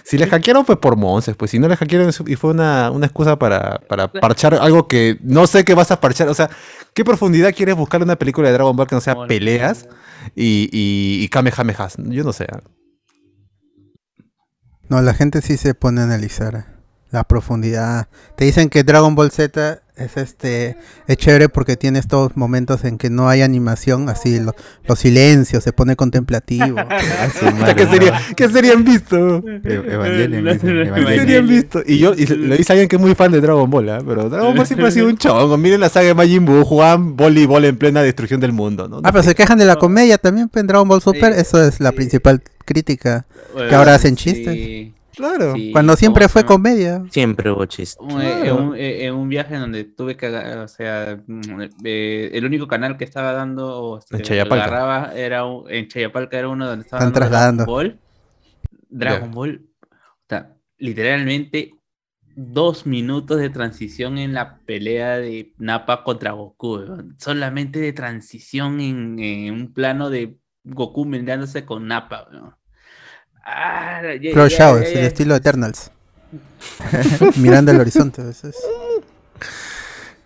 [0.06, 3.08] Si le hackearon fue por monces, pues si no le hackearon y fue una, una
[3.08, 6.30] excusa para, para parchar algo que no sé qué vas a parchar.
[6.30, 6.50] O sea,
[6.94, 9.90] ¿qué profundidad quieres buscar en una película de Dragon Ball que no sea peleas
[10.38, 11.98] y, y, y kamehamehas?
[11.98, 12.48] Yo no sé.
[12.50, 12.62] ¿ah?
[14.88, 16.79] No, la gente sí se pone a analizar
[17.12, 18.08] la profundidad.
[18.36, 22.98] Te dicen que Dragon Ball Z es este es chévere porque tiene estos momentos en
[22.98, 24.56] que no hay animación, así lo-
[24.88, 26.78] los silencios, se pone contemplativo.
[26.90, 29.38] Ah, madre, ¿Qué, sería, ¿Qué serían visto?
[29.46, 31.82] E- Evangelion, ¿Qué serían visto?
[31.86, 34.00] Y yo, y lo dice alguien que es muy fan de Dragon Ball, ¿ah?
[34.06, 35.58] Pero Dragon Ball siempre ha sido un chongo.
[35.58, 39.02] Miren la saga de Majin Buu, jugaban voleibol en plena destrucción del mundo, ¿no?
[39.04, 41.42] Ah, pero se quejan de la comedia también pues, en Dragon Ball Super, Sí.
[41.42, 43.26] eso es la principal crítica.
[43.54, 44.94] bueno, ahora hacen sí, chistes.
[45.16, 45.54] Claro.
[45.56, 47.04] sí, Cuando siempre ¿cómo fue comedia.
[47.10, 47.98] Siempre hubo chistes.
[48.22, 52.46] Eh, en, un, eh, en un viaje donde tuve que, o sea, mm, eh, el
[52.46, 54.66] único canal que estaba dando, este, En Chayapalca.
[54.66, 57.64] agarraba era un- en Chayapalca era uno donde estaba Están dando trasladando.
[57.66, 58.00] Dragon Ball.
[58.90, 59.32] Dragon.
[59.32, 61.74] Ball, o sea, literalmente
[62.36, 66.80] dos minutos de transición en la pelea de Nappa contra Goku,
[67.18, 72.28] solamente de transición en, en un plano de Goku vendándose con Nappa.
[72.32, 72.54] weón.
[73.52, 74.02] Ah,
[74.34, 75.92] Flow Showers, ya- el estilo Eternals.
[77.38, 78.22] Mirando el horizonte.
[78.30, 78.56] eso es.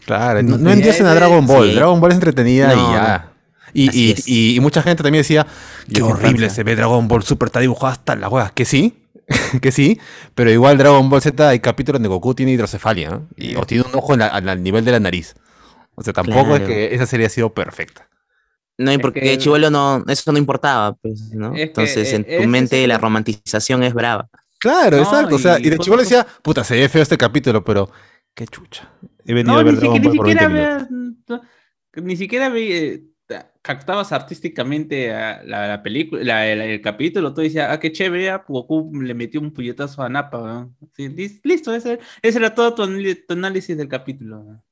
[0.05, 1.13] Claro, no, no endiocen a.
[1.15, 1.69] Dragon Ball.
[1.69, 1.75] Sí.
[1.75, 3.29] Dragon Ball es entretenida No, y ya.
[3.73, 4.27] Y, Así y- es.
[4.27, 5.47] y- y mucha gente también decía,
[5.87, 8.51] qué Yo, horrible se ve Dragon Ball Super, está dibujado hasta las huevas.
[8.51, 9.01] Que sí,
[9.61, 9.99] que sí,
[10.35, 13.27] pero igual Dragon Ball Z hay capítulos donde Goku tiene hidrocefalia ¿no?
[13.37, 15.35] y, o tiene un ojo en la- al, nivel de la nariz.
[15.95, 18.07] O sea, tampoco es que esa serie ha sido perfecta.
[18.77, 21.49] No, y porque que- Chivolo no, eso no importaba, pues, ¿no?
[21.49, 24.29] Es que, Entonces, en eh, tu mente es la romantización es brava.
[24.59, 25.35] Claro, No, exacto.
[25.35, 27.17] O sea, y y de fue- chivo le fue- decía, puta, se ve feo este
[27.17, 27.89] capítulo, pero
[28.33, 28.89] qué chucha.
[29.25, 30.87] He venido No, a ver ni, ni por 20 siquiera veas-
[31.95, 37.33] ni siquiera ve- eh, ta- captabas artísticamente a la, la película, la- el, el capítulo,
[37.33, 40.75] tú decías, ah, qué chévere, ah, Goku le metió un puñetazo a Nappa, weón.
[40.95, 44.63] Sí, lis- listo, ese, ese era todo tu, tu análisis del capítulo.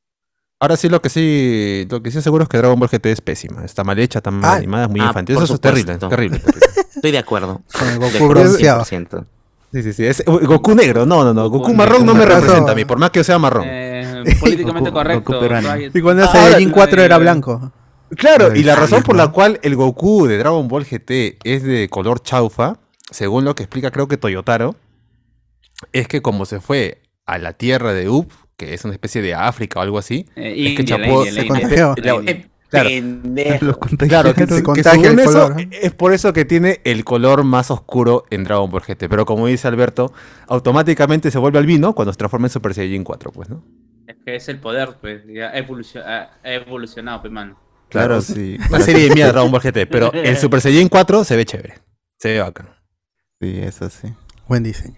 [0.62, 3.19] Ahora sí, lo que sí, lo que sí seguro es que Dragon Ball GT es
[3.19, 3.65] pésima.
[3.65, 4.56] Está mal hecha, está mal Ah.
[4.58, 5.36] animada, es muy Ah, infantil.
[5.36, 6.67] Eso es terrible, terrible, terrible.
[6.95, 7.62] Estoy de acuerdo.
[7.78, 8.84] Con el Goku acuerdo bronceado.
[8.86, 9.26] 100%.
[9.74, 10.06] Sí, sí, sí.
[10.06, 11.50] Es, Goku negro, no, no, no.
[11.50, 13.63] Goku Goku marrón no me representa a mí, por más que sea marrón.
[13.67, 15.34] Eh, políticamente Goku- correcto.
[15.34, 15.97] Goku.
[15.97, 17.71] Y cuando Ah, Jin 4 era eh, blanco.
[18.15, 21.88] Claro, y la razón por la cual el Goku de Dragon Ball GT es de
[21.89, 22.78] color chaufa,
[23.10, 24.76] según lo que explica creo que Toyotaro,
[25.93, 28.28] es que como se fue a la tierra de Up,
[28.65, 31.95] que es una especie de África o algo así, Eh, es que la se contagió.
[32.28, 32.88] Eh, Claro.
[32.88, 33.65] pendejo.
[33.65, 34.47] Los Claro, que, contagiaron.
[34.47, 35.67] se que contagia según el eso color.
[35.71, 39.10] es por eso que tiene el color más oscuro en Dragon Ball GT.
[39.10, 40.13] Pero como dice Alberto,
[40.47, 43.62] automáticamente se vuelve albino cuando se transforma en Super Saiyajin 4, pues, ¿no?
[44.08, 47.60] Es que es el poder, pues, ya ha, evolucio- ha- ha evolucionado, pues, mano.
[47.89, 48.58] Claro, sí.
[48.69, 51.74] Una serie de mierda Dragon Ball GT, pero el Super Saiyan 4 se ve chévere.
[52.19, 52.69] Se ve bacán.
[53.41, 54.08] Sí, eso sí.
[54.47, 54.95] Buen diseño.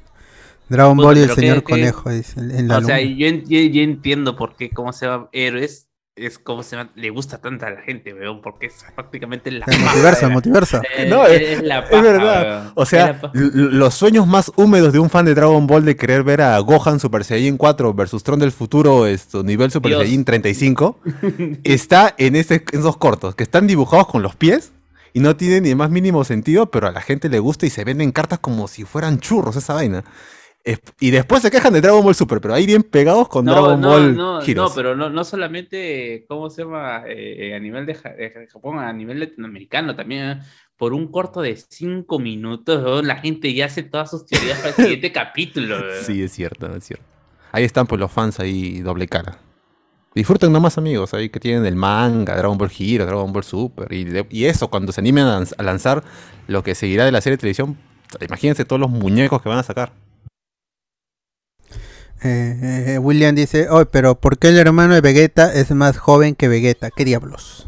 [0.69, 3.11] Dragon Ball y el señor que- conejo dice, en- en la O sea, luna.
[3.17, 7.09] yo, en- yo- yo entiendo por qué, cómo se llama, Héroes, es como se le
[7.09, 10.81] gusta tanto a la gente, weón, porque es prácticamente la El multiverso, el multiverso.
[10.95, 12.43] Eh, No, es, es- la Es paja, verdad.
[12.61, 12.71] weón.
[12.75, 16.21] O Es sea, los sueños más húmedos de un fan de Dragon Ball de querer
[16.23, 20.01] ver a Gohan Super Saiyan 4 versus Tron del futuro, esto, nivel Super Dios.
[20.03, 20.99] Saiyan 35,
[21.63, 24.71] está en, este, en esos cortos, que están dibujados con los pies
[25.13, 27.69] y no tienen ni el más mínimo sentido, pero a la gente le gusta y
[27.71, 30.03] se venden cartas como si fueran churros esa vaina.
[30.63, 33.81] Es- y después se quejan de Dragon Ball Super, pero ahí bien pegados con Dragon
[33.81, 34.55] no, Ball no, Heroes.
[34.55, 37.03] no, pero no, no solamente, ¿cómo se llama?
[37.07, 40.23] Eh, a nivel de, de Japón, a nivel latinoamericano también.
[40.23, 40.39] ¿eh?
[40.77, 44.75] Por un corto de cinco minutos, la gente ya hace todas sus teorías para el
[44.75, 45.75] siguiente capítulo.
[46.01, 47.05] Sí, es cierto, es cierto.
[47.51, 49.37] Ahí están pues los fans ahí doble cara.
[50.15, 53.91] Disfruten nomás amigos, ahí que tienen el manga, Dragon Ball Hero, Dragon Ball Super.
[53.91, 56.03] Y, de- y eso, cuando se animen a lanzar
[56.47, 57.77] lo que seguirá de la serie de televisión,
[58.25, 59.91] imagínense todos los muñecos que van a sacar.
[62.23, 66.35] Eh, eh, William dice, oh, pero ¿por qué el hermano de Vegeta es más joven
[66.35, 66.89] que Vegeta?
[66.89, 67.67] ¿Qué diablos?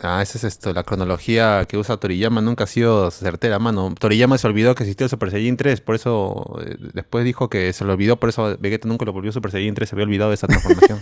[0.00, 3.94] Ah, esa es esto, la cronología que usa Toriyama nunca ha sido certera, mano.
[3.96, 7.72] Toriyama se olvidó que existía el Super Saiyan 3, por eso eh, después dijo que
[7.72, 10.30] se lo olvidó, por eso Vegeta nunca lo volvió Super Saiyan 3, se había olvidado
[10.30, 11.00] de esa transformación.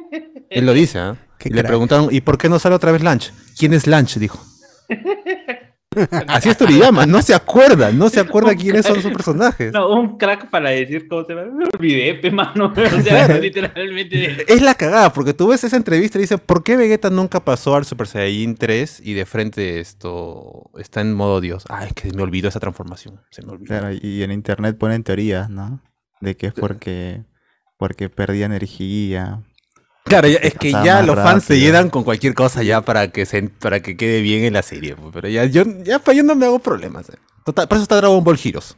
[0.50, 1.16] Él lo dice, ¿ah?
[1.44, 3.32] Le preguntaron, ¿y por qué no sale otra vez Lunch?
[3.56, 4.16] ¿Quién es Lunch?
[4.16, 4.44] Dijo.
[6.28, 9.72] Así es Toriyama, no se acuerda, no se acuerda quiénes son sus personajes.
[9.72, 11.50] No, un crack para decir cómo se llama.
[11.52, 12.72] Me olvidé, pe, mano.
[12.82, 14.52] O sea, literalmente.
[14.52, 17.74] Es la cagada, porque tú ves esa entrevista y dice, ¿por qué Vegeta nunca pasó
[17.74, 21.64] al Super Saiyan 3 y de frente esto está en modo Dios?
[21.68, 23.66] Ah, es que me olvidó esa transformación, se me olvidó.
[23.66, 25.80] Claro, y en internet ponen teorías, ¿no?
[26.20, 27.24] De que es porque,
[27.78, 29.42] porque perdía energía.
[30.04, 33.24] Claro, ya- es que ya los fans se llenan con cualquier cosa ya para que
[33.24, 36.22] se, para que quede bien en la serie, pues, pero ya yo ya pa- yo
[36.22, 37.08] no me hago problemas.
[37.08, 37.14] eh.
[37.44, 38.76] Total, por eso está Dragon Ball Heroes.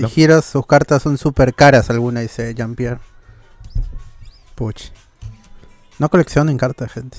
[0.00, 0.08] No.
[0.14, 3.00] y Heroes, sus cartas son súper caras, alguna dice Jean-Pierre.
[4.54, 4.90] Puch.
[5.98, 7.18] No coleccionen cartas, gente.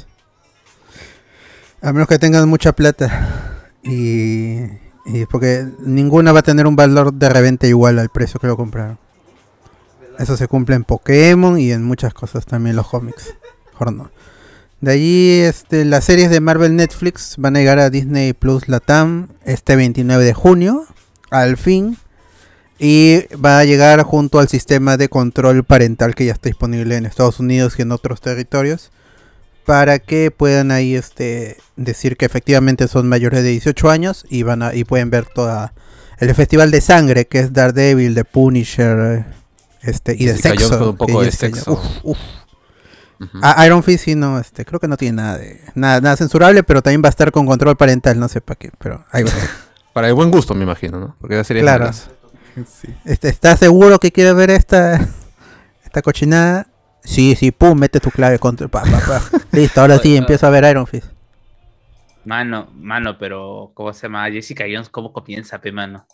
[1.82, 3.66] A menos que tengan mucha plata.
[3.84, 4.62] Y,
[5.06, 8.58] y porque ninguna va a tener un valor de reventa igual al precio que lo
[8.58, 8.98] compraron.
[10.18, 13.36] Eso se cumple en Pokémon y en muchas cosas también los cómics.
[13.72, 14.12] Mejor no.
[14.82, 19.28] De allí este, las series de Marvel Netflix van a llegar a Disney Plus Latam
[19.44, 20.86] este 29 de junio.
[21.30, 21.98] Al fin.
[22.80, 27.06] Y va a llegar junto al sistema de control parental que ya está disponible en
[27.06, 28.92] Estados Unidos y en otros territorios.
[29.66, 34.64] Para que puedan ahí este, decir que efectivamente son mayores de 18 años y, van
[34.64, 35.74] a, y pueden ver toda
[36.20, 39.26] el festival de sangre que es Daredevil, The Punisher
[39.88, 40.92] este, y de sexo.
[40.92, 41.74] un poco de Jessica sexo.
[41.74, 42.18] Uf, uf.
[43.42, 46.64] Ah, Iron Fist sí no, este, creo que no tiene nada de nada, nada censurable,
[46.64, 49.32] pero también va a estar con control parental, no sé para qué, pero ahí va.
[49.94, 51.16] Para el buen gusto, me imagino, ¿no?
[51.20, 51.92] Porque esa serie es Claro.
[51.92, 52.88] Sí.
[53.04, 55.08] Este, ¿Estás seguro que quieres ver esta
[55.84, 56.68] esta cochinada?
[57.04, 59.22] Sí, sí, pum, mete tu clave control, pa, pa, pa.
[59.52, 61.08] Listo, ahora sí empiezo a ver Iron Fist.
[62.26, 64.30] Mano, mano, pero ¿cómo se llama?
[64.30, 66.06] Jessica Jones, ¿cómo comienza, pe, mano?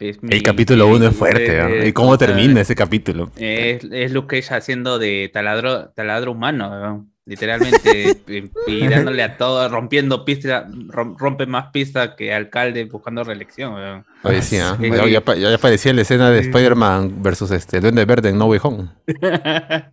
[0.00, 1.84] Es mi- El capítulo 1 es fuerte, ¿no?
[1.84, 3.30] ¿Y cómo termina ese capítulo?
[3.36, 9.68] Es, es Luke Cage haciendo de taladro, taladro humano, literalmente, y, y dándole a todo,
[9.68, 14.04] rompiendo pista, rom- rompe más pista que alcalde buscando reelección.
[14.22, 14.86] Parecía, sí.
[14.86, 14.90] ¿eh?
[14.96, 18.38] ya, ya pa- ya aparecía la escena de Spider-Man versus este el Duende Verde en
[18.38, 18.88] No Way Home.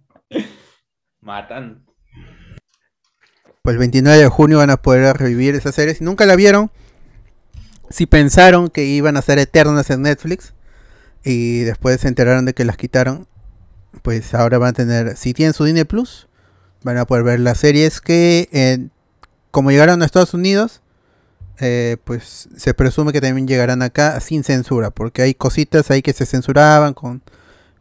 [1.22, 1.84] Matan.
[3.62, 5.93] Pues el 29 de junio van a poder revivir esa serie.
[5.93, 6.72] Si nunca la vieron,
[7.89, 10.54] si pensaron que iban a ser eternas en Netflix
[11.23, 13.28] y después se enteraron de que las quitaron,
[14.02, 16.28] pues ahora van a tener, si tienen su Disney Plus,
[16.84, 18.89] van a poder ver las series que,
[19.52, 20.82] como llegaron a Estados Unidos,
[21.60, 26.13] eh, pues se presume que también llegarán acá sin censura, porque hay cositas ahí que
[26.13, 27.23] se censuraban con,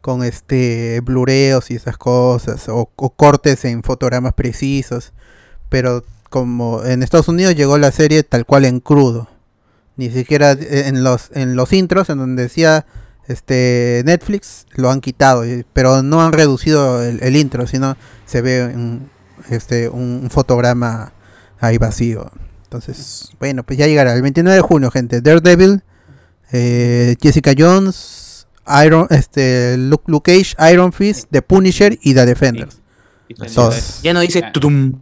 [0.01, 5.13] con este blureos y esas cosas, o cortes en fotogramas precisos,
[5.69, 9.29] pero como en Estados Unidos llegó la serie tal cual en crudo,
[9.97, 12.85] ni siquiera eh, en los en los intros en donde decía
[13.27, 18.65] este Netflix lo han quitado, pero no han reducido el, el intro, sino se ve
[18.73, 19.09] un,
[19.49, 21.13] este un, un fotograma
[21.59, 22.31] ahí vacío.
[22.63, 25.21] Entonces, bueno, pues ya llegará el 29 de junio, gente.
[25.21, 25.83] Daredevil,
[26.51, 28.47] eh, Jessica Jones,
[28.85, 32.81] Iron, este, Luke, Luke Cage, Iron Fist, The Punisher y The Defenders.
[34.03, 35.01] Ya no dice tutum.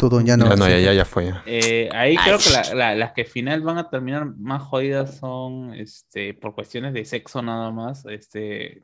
[0.00, 0.48] Todo ya no.
[0.48, 1.26] ya, no, ya, ya, ya fue.
[1.26, 1.42] ya.
[1.46, 4.62] Eh, ahí Ay, creo que la- sh- la- las que final van a terminar más
[4.62, 8.04] jodidas son este, por cuestiones de sexo nada más.
[8.06, 8.82] Este,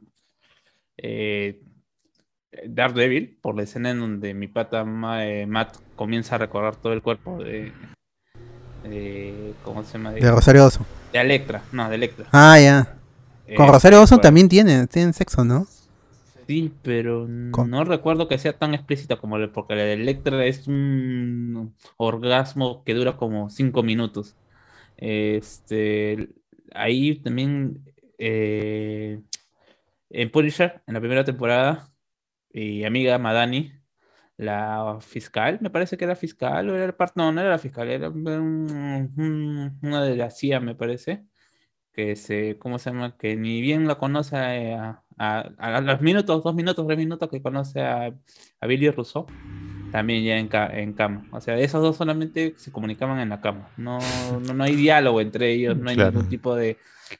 [0.99, 1.61] eh,
[2.69, 6.93] Daredevil, por la escena en donde mi pata Ma- eh, Matt comienza a recorrer todo
[6.93, 7.73] el cuerpo de.
[8.85, 10.13] de- ¿Cómo se llama?
[10.13, 10.87] De Rosario Dawson.
[11.13, 12.27] de Electra, no, de Electra.
[12.33, 12.97] Ah, ya.
[13.57, 15.67] Con Eh, Rosario Dawson también tienen, tienen sexo, ¿no?
[16.47, 20.45] Sí, pero Con- no recuerdo que sea tan explícita como la, porque la de Electra
[20.47, 24.37] es un orgasmo que dura como cinco minutos.
[24.97, 26.31] Este,
[26.75, 27.85] ahí también
[28.19, 29.23] eh,
[30.11, 31.91] en Punisher, en la primera temporada,
[32.53, 33.73] mi amiga Madani,
[34.39, 37.89] la fiscal, me parece que era fiscal, o era el no, no era la fiscal,
[37.91, 38.29] era un-
[39.17, 41.27] un- una de la CIA, me parece
[41.93, 43.17] que se, ¿cómo se llama?
[43.19, 47.43] Que ni bien la conoce a, a, a los minutos, dos minutos, tres minutos que
[47.43, 48.13] conoce a,
[48.61, 49.27] a Billy Rousseau,
[49.93, 51.27] también ya en, ca- en cama.
[51.33, 53.71] O sea, esos dos solamente se comunicaban en la cama.
[53.77, 53.99] No,
[54.47, 56.13] no, no hay diálogo entre ellos, no hay Claro.
[56.13, 56.77] ningún tipo de,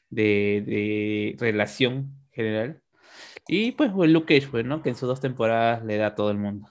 [0.09, 2.81] de, de relación general.
[3.47, 4.81] Y pues, Luke Cage, pues, ¿no?
[4.83, 6.69] Que en sus dos temporadas le da a todo el mundo.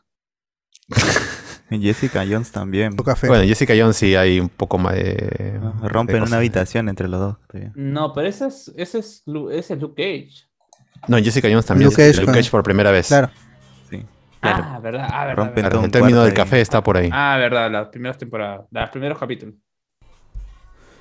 [1.71, 2.95] Jessica Jones también.
[2.95, 5.59] Bueno, Jessica Jones sí hay un poco más de.
[5.61, 7.37] Ah, Rompen de una habitación entre los dos.
[7.75, 10.46] No, pero ese es, ese es, ese es Luke Cage.
[11.09, 11.91] No, Jessica Jones también.
[11.91, 13.09] Luke Luke Cage por primera vez.
[13.09, 13.31] Claro.
[13.91, 14.05] Sí.
[14.43, 16.37] Ah, verdad, ah, verdad, el un término del ahí.
[16.37, 17.11] café está por ahí.
[17.13, 19.55] Ah, verdad, las primeras temporadas, los primeros capítulos.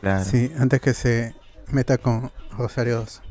[0.01, 0.23] Claro.
[0.23, 1.35] Sí, antes que se
[1.71, 3.23] meta con Rosario Dawson.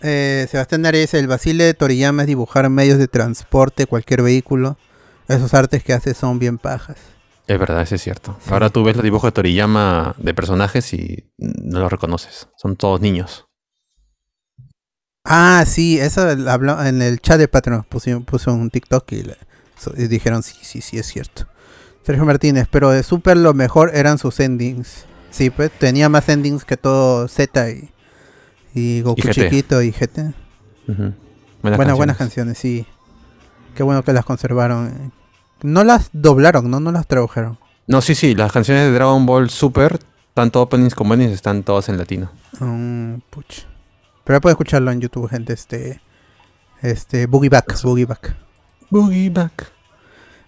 [0.00, 4.78] Eh, Sebastián dice, el vacile de Toriyama es dibujar medios de transporte, cualquier vehículo.
[5.26, 6.96] Esos artes que hace son bien pajas.
[7.46, 8.36] Es verdad, eso es cierto.
[8.50, 12.48] Ahora tú ves los dibujos de Toriyama de personajes y no los reconoces.
[12.56, 13.47] Son todos niños.
[15.30, 17.82] Ah, sí, eso habló en el chat de Patreon.
[17.84, 19.36] Puso, puso un TikTok y, le-
[19.78, 21.46] so- y dijeron, sí, sí, sí, es cierto.
[22.02, 25.04] Sergio Martínez, pero de Super lo mejor eran sus endings.
[25.30, 27.90] Sí, pues tenía más endings que todo Z y,
[28.74, 30.32] y Goku Y chiquito y GT.
[30.88, 31.12] Ujú.
[31.62, 32.86] Buenas, buenas canciones, sí.
[33.74, 35.12] Qué bueno que las conservaron.
[35.62, 36.80] No las doblaron, ¿no?
[36.80, 37.58] No las tradujeron.
[37.86, 39.98] No, sí, sí, las canciones de Dragon Ball Super,
[40.32, 42.30] tanto openings como endings, están todas en latino.
[42.60, 43.64] Mm, puch.
[44.28, 45.54] Pero ya puede escucharlo en YouTube, gente.
[45.54, 46.02] Este.
[46.82, 47.24] Este.
[47.24, 47.82] Boogie Back.
[47.82, 48.36] Boogie Back.
[48.90, 49.72] Boogie Back.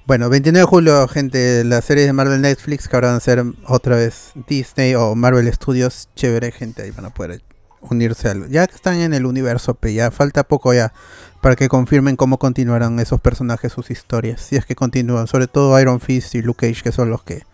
[0.06, 1.64] Bueno, 29 de julio, gente.
[1.64, 5.50] Las series de Marvel Netflix que ahora van a ser otra vez Disney o Marvel
[5.50, 6.10] Studios.
[6.14, 6.82] Chévere, gente.
[6.82, 7.42] Ahí van a poder
[7.80, 8.50] unirse al.
[8.50, 10.92] Ya que están en el universo, pe, ya falta poco ya
[11.40, 14.42] para que confirmen cómo continuarán esos personajes, sus historias.
[14.42, 15.26] Si es que continúan.
[15.26, 17.44] Sobre todo Iron Fist y Luke Cage, que son los que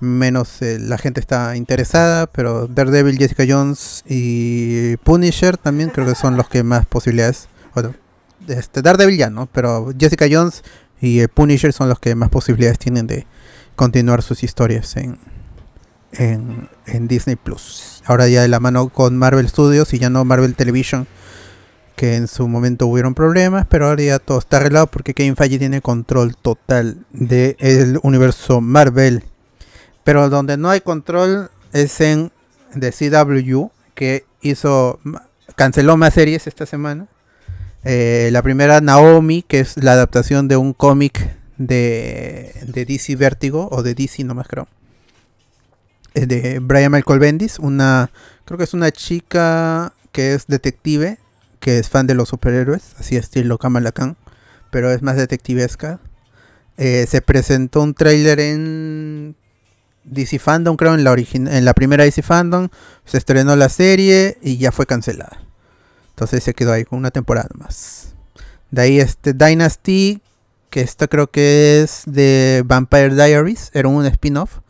[0.00, 6.14] menos eh, la gente está interesada, pero Daredevil, Jessica Jones y Punisher también creo que
[6.14, 7.48] son los que más posibilidades.
[7.74, 7.94] Bueno,
[8.48, 10.62] este Daredevil ya no, pero Jessica Jones
[11.00, 13.26] y eh, Punisher son los que más posibilidades tienen de
[13.76, 15.18] continuar sus historias en,
[16.12, 18.02] en, Disney Plus.
[18.06, 21.06] Ahora ya de la mano con Marvel Studios y ya no Marvel Television,
[21.96, 25.58] que en su momento hubieron problemas, pero ahora ya todo está arreglado porque Kevin Feige
[25.58, 29.24] tiene control total del universo Marvel.
[30.04, 32.30] Pero donde no hay control es en
[32.78, 35.00] The CW, que hizo
[35.56, 37.06] canceló más series esta semana.
[37.84, 43.68] Eh, la primera, Naomi, que es la adaptación de un cómic de, de DC Vértigo,
[43.70, 44.68] o de DC nomás creo.
[46.14, 48.10] Eh, de Brian Michael Bendis, una,
[48.44, 51.18] creo que es una chica que es detective,
[51.60, 54.16] que es fan de los superhéroes, así estilo Kamala Khan,
[54.70, 56.00] pero es más detectivesca.
[56.76, 59.36] Eh, se presentó un tráiler en
[60.04, 62.68] DC Fandom, creo, en la, en la primera DC Fandom.
[63.04, 65.40] Se estrenó la serie y ya fue cancelada.
[66.10, 68.14] Entonces se quedó ahí con una temporada más.
[68.70, 70.22] De ahí este Dynasty,
[70.70, 74.60] que esta creo que es de Vampire Diaries, era un spin-off.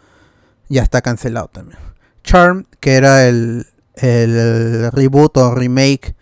[0.69, 1.79] Ya está cancelado también.
[2.23, 3.67] Charm, que era el,
[3.97, 6.15] el reboot o remake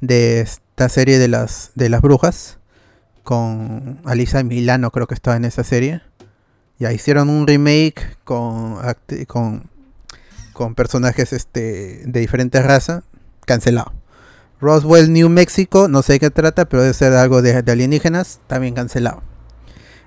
[0.00, 2.58] de esta serie de las, de las brujas.
[3.22, 6.02] Con Alisa Milano creo que estaba en esa serie.
[6.80, 8.78] Ya hicieron un remake con,
[9.28, 9.70] con,
[10.52, 13.04] con personajes este, de diferentes razas.
[13.46, 13.92] Cancelado.
[14.60, 18.40] Roswell, New Mexico, no sé de qué trata, pero debe ser algo de, de alienígenas,
[18.46, 19.22] también cancelado.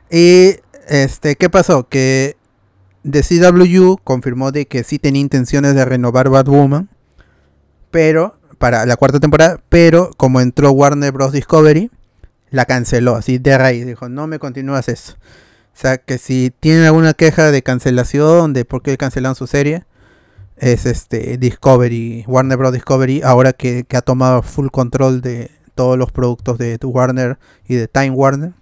[0.09, 0.55] Y
[0.87, 1.87] este, ¿qué pasó?
[1.87, 2.37] Que
[3.09, 6.89] The CW confirmó de que sí tenía intenciones de renovar Batwoman,
[7.91, 11.33] pero para la cuarta temporada, pero como entró Warner Bros.
[11.33, 11.91] Discovery,
[12.49, 13.85] la canceló así de raíz.
[13.85, 15.17] Dijo, no me continúas eso.
[15.73, 19.85] O sea, que si tienen alguna queja de cancelación, de por qué cancelaron su serie,
[20.57, 22.73] es este Discovery, Warner Bros.
[22.73, 27.75] Discovery, ahora que, que ha tomado full control de todos los productos de Warner y
[27.75, 28.53] de Time Warner,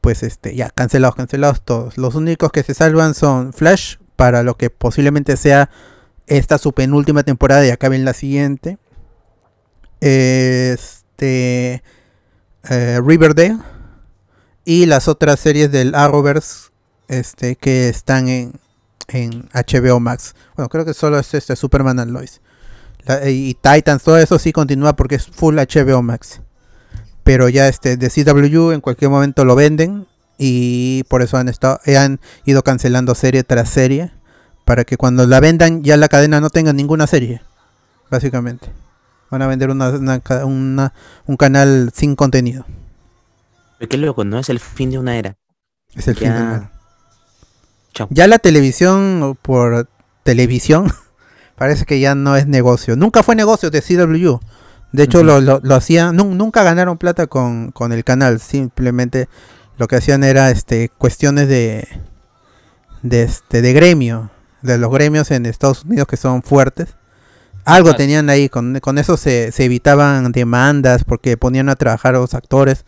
[0.00, 1.96] pues este, ya, cancelados, cancelados todos.
[1.96, 5.70] Los únicos que se salvan son Flash, para lo que posiblemente sea
[6.26, 8.78] esta su penúltima temporada y acabe en la siguiente.
[10.00, 11.82] Este.
[12.68, 13.58] eh, Riverdale
[14.66, 16.68] y las otras series del Arrowverse
[17.08, 18.52] este, que están en,
[19.08, 20.34] en HBO Max.
[20.56, 22.42] Bueno, creo que solo es este Superman and Lois.
[23.26, 26.40] Y Titans, todo eso sí continúa porque es full HBO Max.
[27.22, 30.06] Pero ya este de CW en cualquier momento lo venden
[30.38, 34.10] y por eso han estado han ido cancelando serie tras serie
[34.64, 37.40] para que cuando la vendan ya la cadena no tenga ninguna serie,
[38.10, 38.68] básicamente.
[39.30, 39.90] Van a vender una,
[40.44, 40.92] una-
[41.26, 42.64] un canal sin contenido.
[43.78, 44.38] Pero Qué loco, ¿no?
[44.38, 45.36] Es el fin de una era.
[45.94, 46.34] Es el fin Ya.
[46.34, 46.70] del mundo.
[47.94, 48.08] Chao.
[48.10, 49.88] Ya la televisión por
[50.22, 50.92] televisión
[51.56, 52.96] parece que ya no es negocio.
[52.96, 54.38] Nunca fue negocio de CW.
[54.92, 58.40] De hecho, lo, lo, lo hacían, nun- nunca ganaron plata con, con el canal.
[58.40, 59.28] Simplemente
[59.78, 61.86] lo que hacían era este cuestiones de,
[63.02, 64.30] de, este, de gremio.
[64.62, 66.96] De los gremios en Estados Unidos que son fuertes.
[67.64, 67.96] Algo Claro.
[67.98, 68.48] tenían ahí.
[68.48, 72.84] Con, con eso se, se evitaban demandas porque ponían a trabajar a los actores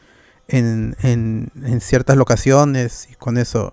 [0.48, 3.72] en, en, en ciertas locaciones y con eso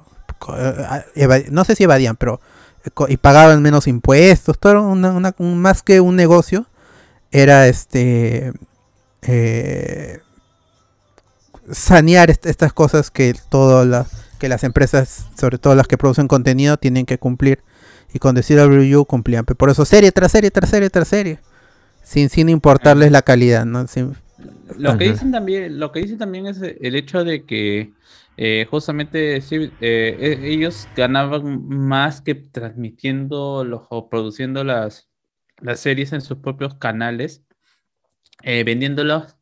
[0.57, 2.39] eh, eva- no sé si evadían pero
[2.85, 6.67] eh, y pagaban menos impuestos todo era una- una- un- más que un negocio
[7.31, 8.51] era este
[9.23, 10.19] eh,
[11.71, 14.07] sanear est- estas cosas que todas las
[14.39, 17.63] que las empresas sobre todo las que producen contenido tienen que cumplir.
[18.13, 21.39] Y con The CW cumplían por eso serie tras serie tras serie tras serie
[22.03, 24.15] sin sin importarles la calidad no Sin-
[24.77, 27.91] Lo que dicen también, lo que dicen también es el hecho de que
[28.37, 35.07] eh, justamente sí, eh, e- ellos ganaban más que transmitiendo los, o produciendo las,
[35.61, 37.43] las series en sus propios canales,
[38.43, 39.37] eh, vendiéndolas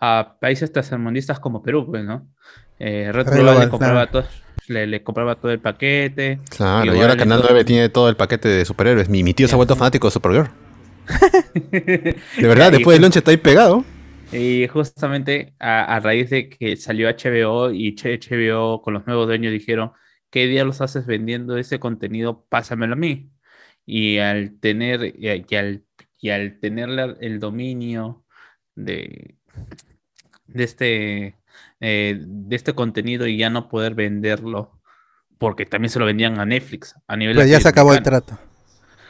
[0.00, 2.28] a países tercermundistas como Perú, pues, ¿no?
[2.78, 4.26] Eh, Red Global le compraba, claro.
[4.28, 6.38] todo, le, le compraba todo el paquete.
[6.48, 9.08] Claro, y ahora Canal todo- 9 tiene todo el paquete de superhéroes.
[9.08, 10.48] Mi, mi tío se ha vuelto fanático de Supergirl.
[11.54, 13.84] De De verdad, después del lunch está ahí pegado.
[14.30, 19.52] Y justamente a, a raíz de que salió HBO y HBO con los nuevos dueños
[19.52, 19.92] dijeron,
[20.30, 22.44] ¿qué día los haces vendiendo ese contenido?
[22.48, 23.30] Pásamelo a mí.
[23.86, 25.84] Y al tener, y, a- y al,
[26.20, 28.24] y al tener la- el dominio
[28.74, 29.36] de,
[30.46, 31.34] de, este,
[31.80, 34.80] eh, de este contenido y ya no poder venderlo,
[35.38, 38.38] porque también se lo vendían a Netflix a nivel pues ya se acabó el trato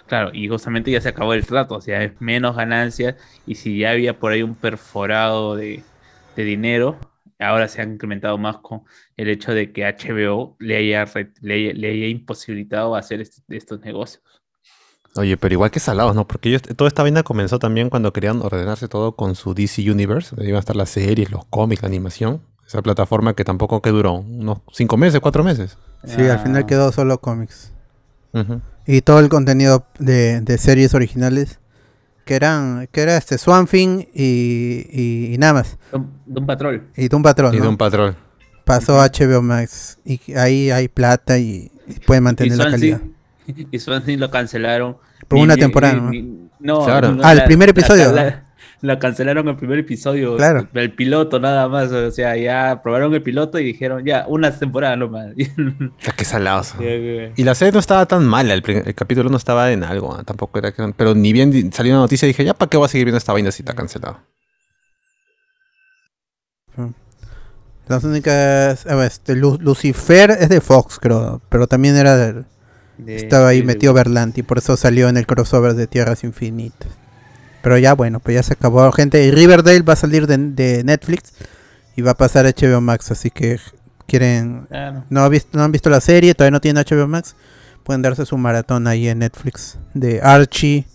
[0.08, 3.78] Claro, y justamente ya se acabó el trato, o sea, es menos ganancias y si
[3.78, 5.84] ya había por ahí un perforado de,
[6.34, 6.98] de dinero,
[7.38, 8.84] ahora se ha incrementado más con
[9.18, 13.42] el hecho de que HBO le haya, re- le haya, le haya imposibilitado hacer este-
[13.56, 14.22] estos negocios.
[15.16, 16.26] Oye, pero igual que salados, ¿no?
[16.26, 20.36] Porque ellos, toda esta vaina comenzó también cuando querían ordenarse todo con su DC Universe.
[20.36, 22.42] donde Iban a estar las series, los cómics, la animación.
[22.66, 25.76] Esa plataforma que tampoco que duró unos cinco meses, cuatro meses.
[26.04, 27.72] sí al final Ah, quedó solo cómics
[28.34, 28.60] Ujú.
[28.90, 31.60] Y todo el contenido de, de series originales
[32.24, 36.82] que eran que era este Swamp Thing y, y, y nada más Doom, Doom Patrol.
[36.96, 37.62] y Doom Patrol Y ¿no?
[37.64, 38.16] de un patrón.
[38.64, 43.00] pasó a HBO Max y ahí hay plata y, Y mantener la calidad
[43.46, 44.96] y Swansea lo cancelaron.
[45.28, 46.10] por Ni- una temporada ni- ¿no?
[46.10, 47.12] ni- no, Claro.
[47.12, 48.12] no, Ah, el la- primer la- episodio.
[48.12, 48.44] La, la
[48.98, 50.36] cancelaron el primer episodio.
[50.36, 50.68] Claro.
[50.74, 51.90] El piloto nada más.
[51.90, 55.32] O sea, ya probaron el piloto y dijeron, ya, una temporada nomás.
[56.06, 56.74] Ah, Qué salados.
[57.36, 60.22] Y la serie no estaba tan mala, el, el capítulo no estaba en algo, ah,
[60.24, 60.92] tampoco era que...
[60.96, 63.32] Pero ni bien salió una noticia dije, ya, ¿para qué voy a seguir viendo esta
[63.32, 64.20] vaina si está cancelado?
[67.88, 72.44] las únicas a ver, este, Lu- Lucifer es de Fox creo pero también era del
[72.98, 76.88] De- estaba ahí de- metido Berlanti por eso salió en el crossover de Tierras Infinitas
[77.62, 80.84] pero ya bueno pues ya se acabó gente y Riverdale va a salir de, de
[80.84, 81.32] Netflix
[81.96, 83.58] y va a pasar a HBO Max así que
[84.06, 85.04] quieren Claro.
[85.10, 87.36] no, ha visto, no han visto la serie, todavía no tienen HBO Max,
[87.84, 90.86] pueden darse su maratón ahí en Netflix de Archie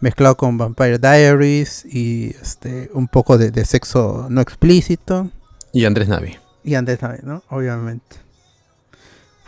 [0.00, 5.30] mezclado con Vampire Diaries y este un poco de, de sexo no explícito
[5.72, 6.36] Y Andrés Navi.
[6.64, 7.42] y antes también, ¿no?
[7.50, 8.16] Obviamente.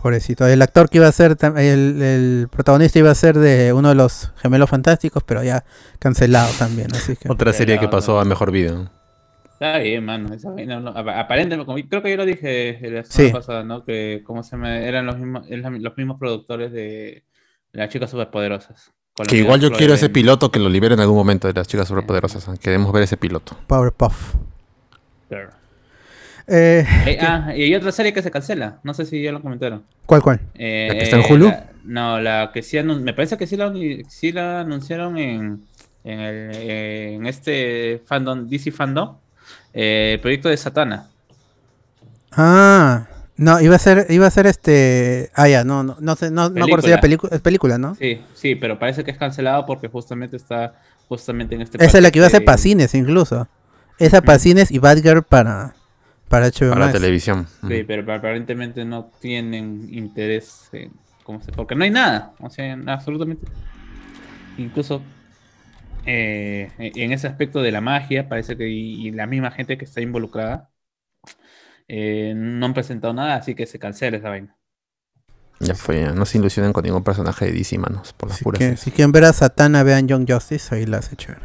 [0.00, 0.46] Pobrecito.
[0.46, 3.94] El actor que iba a ser, el, el protagonista iba a ser de uno de
[3.96, 5.64] los gemelos fantásticos, pero ya
[5.98, 7.28] cancelado también, así que...
[7.30, 8.92] Otra serie que pasó a mejor vida.
[9.52, 10.32] Está bien, mano.
[10.32, 13.32] Esa no- aparentemente, como- creo que yo lo dije la semana Sí.
[13.32, 13.84] pasada, ¿no?
[13.84, 17.24] Que como se me, eran los mismos, los mismos productores de
[17.72, 18.92] las chicas superpoderosas.
[19.28, 21.66] Que igual yo quiero de- ese piloto que lo libere en algún momento de las
[21.66, 22.46] chicas superpoderosas.
[22.46, 22.52] ¿eh?
[22.62, 23.56] Queremos ver ese piloto.
[23.66, 24.36] Powerpuff.
[25.28, 25.50] Claro.
[26.48, 28.78] Eh, Eh, ah, y hay otra serie que se cancela.
[28.82, 29.82] No sé si ya lo comentaron.
[30.06, 30.40] ¿Cuál, cuál?
[30.54, 31.46] Eh, ¿La que está en Hulu?
[31.48, 33.72] la- no, la que sí anun- me parece que sí la,
[34.08, 35.60] sí la anunciaron en,
[36.04, 39.16] en, el, en este fandom, DC Fandom,
[39.72, 41.08] eh, el proyecto de Satana.
[42.32, 45.30] Ah, no, iba a ser, iba a ser este...
[45.34, 47.00] Ah, ya, no, no, no sé, no, no Película.
[47.00, 47.94] pelicu- es película, ¿no?
[47.94, 50.74] Sí, sí, pero parece que es cancelado porque justamente está
[51.08, 53.48] justamente en este Esa es la que iba a ser paquete para cines incluso.
[53.98, 54.42] Esa para Ujú.
[54.42, 55.74] cines y Batgirl para,
[56.28, 56.92] Para HBO Para la Max.
[57.00, 57.46] televisión.
[57.66, 60.92] Sí, pero aparentemente no tienen interés en
[61.24, 61.52] cómo se.
[61.52, 62.34] Porque no hay nada.
[62.40, 63.46] O sea, absolutamente.
[64.58, 65.02] Incluso
[66.04, 69.84] eh, en ese aspecto de la magia, parece que y, y la misma gente que
[69.84, 70.70] está involucrada
[71.86, 74.54] eh, no han presentado nada, así que se cancela esa vaina.
[75.60, 76.12] Ya fue, ya.
[76.12, 78.58] no se ilusionen con ningún personaje de DC, manos, por las Si, puras.
[78.58, 81.40] que- si quieren ver a Satana, vean Young Justice, ahí la hace chévere.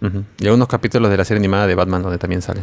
[0.00, 0.24] Ujú.
[0.38, 2.62] Y algunos capítulos de la serie animada de Batman donde también sale.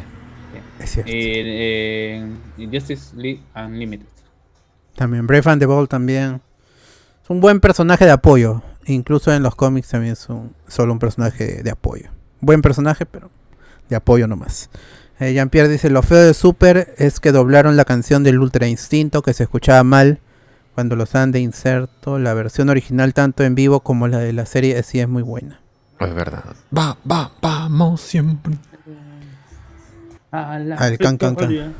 [0.79, 1.11] Es cierto.
[1.13, 2.15] Eh,
[2.57, 4.07] en Justice League Unlimited.
[4.95, 6.41] También Brave and the Bold también.
[7.23, 8.61] Es un buen personaje de apoyo.
[8.85, 12.09] Incluso en los cómics también es un, solo un personaje de apoyo.
[12.41, 13.29] Buen personaje, pero
[13.87, 14.69] de apoyo nomás.
[15.19, 19.21] Eh, Jean-Pierre dice, lo feo de Super es que doblaron la canción del Ultra Instinto
[19.21, 20.19] que se escuchaba mal
[20.75, 22.19] cuando los dan de inserto.
[22.19, 25.59] La versión original tanto en vivo como la de la serie sí es muy buena.
[25.99, 26.55] Es verdad.
[26.75, 28.53] Va, va, vamos siempre.
[30.31, 31.47] A la Al can, can, can.
[31.49, 31.71] victoria.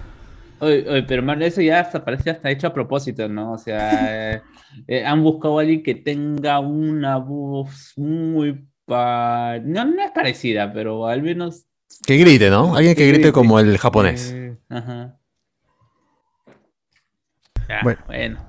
[0.62, 3.54] Oye, oye, pero man, eso ya hasta parece hasta hecho a propósito, ¿no?
[3.54, 4.42] O sea, eh,
[4.88, 9.58] eh, han buscado a alguien que tenga una voz muy pa...
[9.64, 11.66] no, no es parecida, pero al menos
[12.06, 12.76] Que grite, ¿no?
[12.76, 13.34] Alguien que Que grite grite.
[13.34, 14.32] como el japonés.
[14.34, 15.16] eh, ajá.
[17.68, 18.00] Ya, Bueno.
[18.08, 18.46] bueno.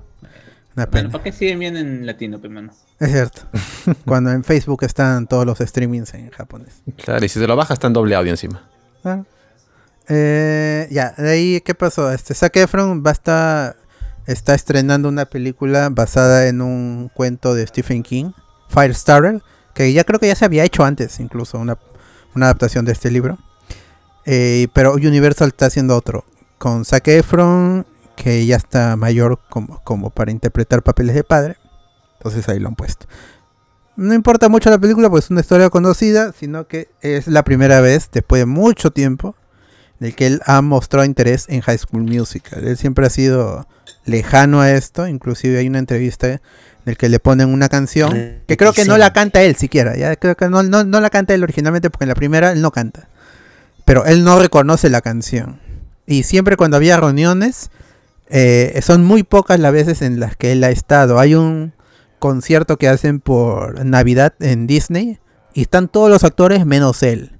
[0.75, 1.09] Una Bueno.
[1.11, 2.71] ¿para qué siguen bien en latino, hermano?
[2.99, 3.41] Es cierto.
[4.05, 6.81] cuando en Facebook están todos los streamings en japonés.
[6.97, 8.67] Claro, y si se lo baja está en doble audio encima.
[9.03, 9.23] Ah.
[10.07, 12.11] Eh, ya, de ahí, ¿qué pasó?
[12.11, 13.77] Este, Zac Efron va a estar,
[14.25, 18.31] está estrenando una película basada en un cuento de Stephen King,
[18.69, 19.41] Firestarter,
[19.73, 21.77] que ya creo que ya se había hecho antes, incluso una,
[22.35, 23.37] adaptación de este libro.
[24.25, 26.25] Eh, pero Universal está haciendo otro,
[26.57, 27.85] con Zac Efron,
[28.15, 31.57] que ya está mayor como, como para interpretar papeles de padre.
[32.17, 33.07] Entonces ahí lo han puesto.
[33.95, 37.81] No importa mucho la película, pues es una historia conocida, sino que es la primera
[37.81, 39.35] vez, después de mucho tiempo,
[40.01, 42.67] del que él ha mostrado interés en High School Musical.
[42.67, 43.67] Él siempre ha sido
[44.03, 46.41] lejano a esto, inclusive hay una entrevista en
[46.87, 50.15] el que le ponen una canción que creo que no la canta él siquiera, ya
[50.15, 52.71] creo que no, no, no la canta él originalmente porque en la primera él no
[52.71, 53.09] canta,
[53.85, 55.59] pero él no reconoce la canción.
[56.07, 57.69] Y siempre cuando había reuniones,
[58.27, 61.19] eh, son muy pocas las veces en las que él ha estado.
[61.19, 61.73] Hay un
[62.17, 65.19] concierto que hacen por Navidad en Disney
[65.53, 67.37] y están todos los actores menos él.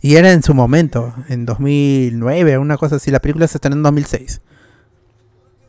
[0.00, 3.10] Y era en su momento, en 2009, una cosa así.
[3.10, 4.40] La película se estrenó en 2006.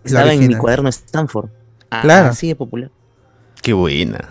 [0.03, 1.49] La Estaba en mi cuaderno Stanford.
[1.89, 2.29] Ah, Claro.
[2.29, 2.91] Así de popular.
[3.61, 4.29] Qué buena.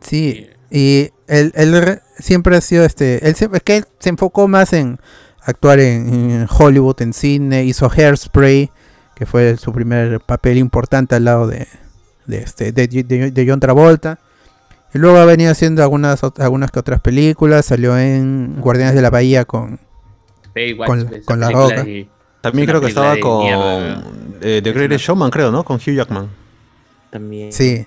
[0.00, 3.26] Sí, y él, él re- siempre ha sido este.
[3.28, 4.98] Él se, es que él se enfocó más en
[5.42, 7.64] actuar en, en Hollywood, en cine.
[7.64, 8.70] Hizo Hairspray,
[9.14, 11.68] que fue su primer papel importante al lado de,
[12.26, 14.18] de, este, de, de- de John Travolta.
[14.94, 17.66] Y luego ha venido haciendo algunas, algunas que otras películas.
[17.66, 19.78] Salió en Guardianes de la Bahía con.
[20.54, 21.86] Baywatch, Con- con la roca.
[21.86, 22.08] y-
[22.40, 24.02] También creo que estaba con de mierda,
[24.40, 25.64] eh, The Es Greatest Showman, creo, ¿no?
[25.64, 26.30] Con Hugh Jackman.
[27.10, 27.52] También.
[27.52, 27.86] Sí,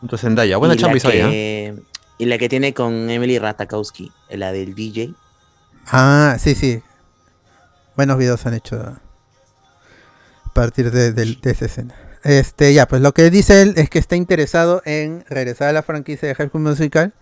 [0.00, 0.56] Junto a Zendaya.
[0.56, 1.74] Buena chamba hizo ahí, ¿eh?
[2.18, 5.14] y la que tiene con Emily Ratakowski, la del DJ.
[5.86, 6.82] Ah, sí, sí.
[7.96, 9.00] Buenos videos han hecho a
[10.52, 11.94] partir de, de- de esa escena.
[12.22, 15.82] Este, ya, pues lo que dice él es que está interesado en regresar a la
[15.82, 17.14] franquicia de High School Musical,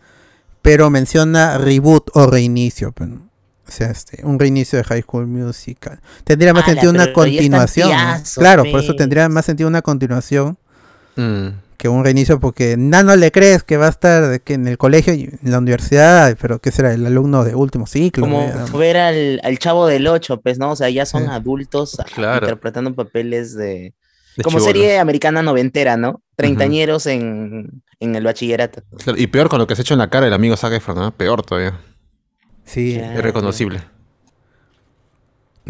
[0.62, 2.92] pero menciona reboot o reinicio.
[2.92, 3.08] pues.
[3.10, 6.00] O sea, este, un reinicio de High School Musical.
[6.24, 7.90] Tendría más Ala, sentido una continuación.
[8.34, 8.98] Claro, por eso pe.
[8.98, 10.56] tendría más sentido una continuación
[11.16, 11.48] Mm.
[11.76, 14.78] que un reinicio, porque nada no le crees que va a estar que en el
[14.78, 18.22] colegio y en la universidad, pero que será el alumno de último ciclo.
[18.24, 18.78] Como ¿no?
[18.78, 20.70] ver al, al chavo del 8, pues, ¿no?
[20.72, 21.28] O sea, ya son Sí.
[21.30, 22.46] adultos ah, Claro.
[22.46, 23.94] interpretando papeles de...
[24.36, 24.66] De Como chibolos.
[24.76, 26.22] serie americana noventera, ¿no?
[26.36, 28.82] Treintañeros en, en el bachillerato.
[29.02, 30.72] Claro, Y peor con lo que se ha hecho en la cara el amigo Zac
[30.72, 31.10] Efron, ¿no?
[31.12, 31.80] Peor todavía.
[32.64, 32.94] Sí.
[32.96, 33.80] Es reconocible.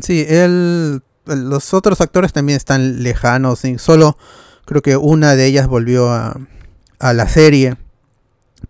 [0.01, 3.61] Sí, él, los otros actores también están lejanos.
[3.61, 4.17] sí, Solo
[4.65, 6.37] creo que una de ellas volvió a,
[6.99, 7.77] a la serie.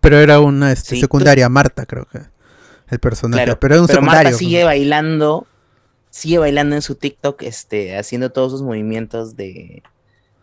[0.01, 2.19] Pero era una este, Sí, secundaria, Marta, creo que.
[2.89, 3.43] El personaje.
[3.43, 4.23] Claro, pero era un Pero secundario.
[4.29, 5.45] Marta sigue bailando,
[6.19, 9.81] sigue bailando en su TikTok, este, haciendo todos sus movimientos de,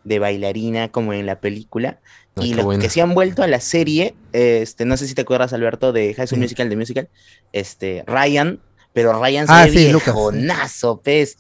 [0.05, 1.99] de bailarina como en la película.
[2.37, 5.23] Ah, y los que se han vuelto a la serie, este, no sé si te
[5.23, 6.43] acuerdas, Alberto, de High School Sí.
[6.45, 7.09] Musical, de Musical,
[7.53, 8.61] este, Ryan,
[8.93, 11.39] pero Ryan se Ah, sí, viejonazo, pez.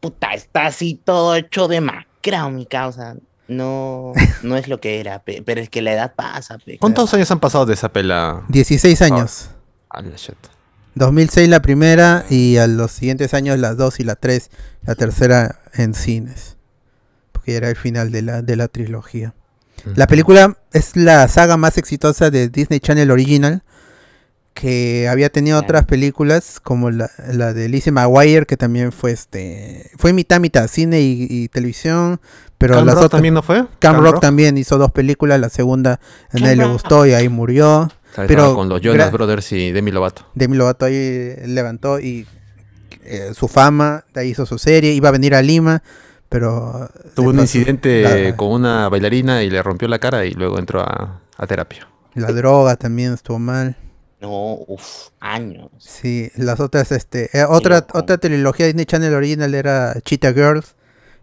[0.00, 3.16] Puta, está así todo hecho de macrao, mi causa.
[3.48, 4.12] No,
[4.42, 6.78] no es lo que era, pe, pero es que la edad pasa, pe.
[6.78, 8.42] ¿Cuántos años han pasado de esa pela?
[8.48, 9.50] 16 años.
[9.88, 10.36] Ah, la shit.
[10.96, 14.50] 2006 la primera y a los siguientes años las 2 y la 3.
[14.82, 16.56] La tercera en cines.
[17.32, 19.34] Porque ya era el final de la, de la trilogía.
[19.94, 23.62] La película es la saga más exitosa de Disney Channel Original.
[24.54, 29.90] que había tenido otras películas como la, la de Lizzie McGuire que también fue este
[29.98, 32.22] fue mitad mitad cine y, y televisión
[32.56, 33.66] pero Cam las Rock otras también no fue?
[33.80, 36.72] Cam Rock también hizo dos películas la segunda a nadie le Rock.
[36.72, 40.26] gustó y ahí murió Pero Pero con los Jonas Brothers y Demi Lovato.
[40.34, 42.26] Demi Lovato ahí levantó y
[43.04, 45.82] eh, su fama de ahí hizo su serie iba a venir a Lima
[46.28, 50.58] pero Tuvo un incidente la- con una bailarina y le rompió la cara y luego
[50.58, 51.86] entró a, a terapia.
[52.14, 53.76] la droga también estuvo mal
[54.20, 55.68] No, uff, años.
[55.78, 60.74] Sí, las otras, este, eh, otra, otra trilogía de Disney Channel original era Cheetah Girls,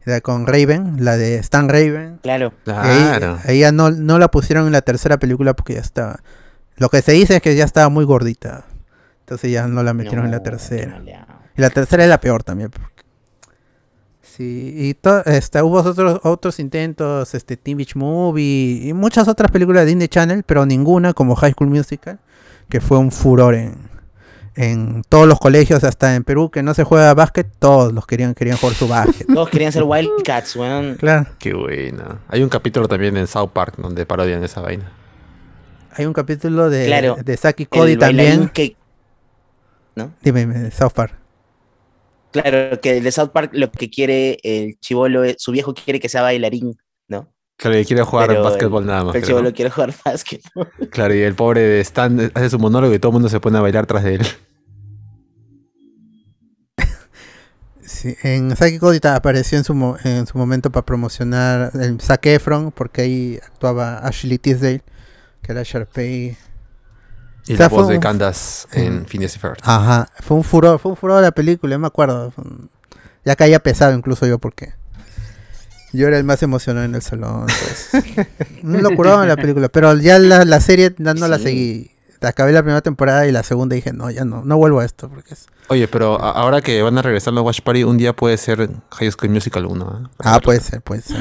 [0.06, 2.20] era con Raven, la de Stan Raven.
[2.22, 2.54] Claro.
[2.64, 3.40] Claro.
[3.46, 6.22] ahí ya no, no la pusieron en la tercera película porque ya estaba.
[6.78, 8.66] Lo que se dice es que ya estaba muy gordita.
[9.22, 11.02] Entonces ya no la metieron en la tercera.
[11.56, 12.72] Y la tercera es la peor también.
[14.22, 19.52] Sí, y to- este, hubo otros, otros intentos, este, Teen Beach Movie y muchas otras
[19.52, 22.20] películas de Disney Channel, pero ninguna como High School Musical,
[22.70, 23.76] que fue un furor en,
[24.56, 28.34] en todos los colegios, hasta en Perú, que no se juega básquet, todos los querían,
[28.34, 29.28] querían jugar su básquet.
[29.28, 30.96] Todos querían ser Wildcats, weón.
[30.96, 32.20] claro, Qué buena.
[32.30, 34.92] Hay un capítulo también en South Park donde parodian esa vaina.
[35.96, 38.50] Hay un capítulo de, Claro, de Saki Cody también.
[38.50, 38.76] que,
[40.22, 41.14] Dime, dime, South Park.
[42.32, 46.00] claro, que el de South Park lo que quiere el chivolo, es- su viejo quiere
[46.00, 46.76] que sea bailarín,
[47.08, 47.32] ¿no?
[47.58, 49.16] Claro, y quiere jugar Pero básquetbol nada más.
[49.16, 49.54] El chivolo ¿no?
[49.56, 50.42] quiere jugar básquet.
[50.90, 53.62] Claro, y el pobre Stan hace su monólogo y todo el mundo se pone a
[53.62, 54.22] bailar tras de él.
[57.86, 62.72] Sí, en Saki Cody apareció en su, en su momento para promocionar el Zac Efron,
[62.72, 64.82] porque ahí actuaba Ashley Tisdale,
[65.44, 66.38] que era Sharpay.
[67.46, 69.06] Y O sea, la voz de Candace en.
[69.06, 69.58] Phineas y Ferb.
[69.64, 72.32] Ajá, fue un furor, fue un furor la película, me acuerdo.
[72.38, 72.70] un-
[73.26, 74.74] Ya caía pesado incluso yo porque
[75.94, 77.46] yo era el más emocionado en el salón.
[78.64, 81.44] un locurón en la película, pero ya la, la serie no, no la Sí.
[81.44, 81.90] seguí.
[82.22, 85.10] Acabé la primera temporada y la segunda dije, no, ya no, no vuelvo a esto
[85.10, 85.48] porque es...
[85.68, 88.70] Oye, pero a- ahora que van a regresar los Watch Party, un día puede ser
[88.92, 90.02] High School Musical 1.
[90.06, 90.10] ¿eh?
[90.20, 91.18] Ah, puede ser, puede ser,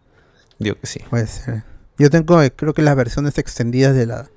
[0.60, 1.00] Digo que sí.
[1.10, 1.64] puede ser.
[1.98, 4.28] Yo tengo, eh, creo que las versiones extendidas de la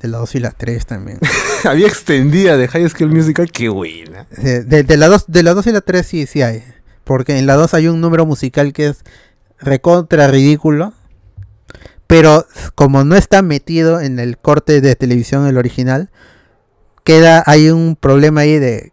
[0.00, 1.18] de la 2 y la 3 también.
[1.64, 4.26] Había extendida de High School Musical, qué buena.
[4.36, 6.64] De, de- de la 2 de la 2 y la 3 sí, sí hay.
[7.04, 9.04] Porque en la 2 hay un número musical que es
[9.60, 10.92] recontra ridículo.
[12.08, 16.10] Pero como no está metido en el corte de televisión, el original,
[17.04, 18.92] queda, hay un problema ahí de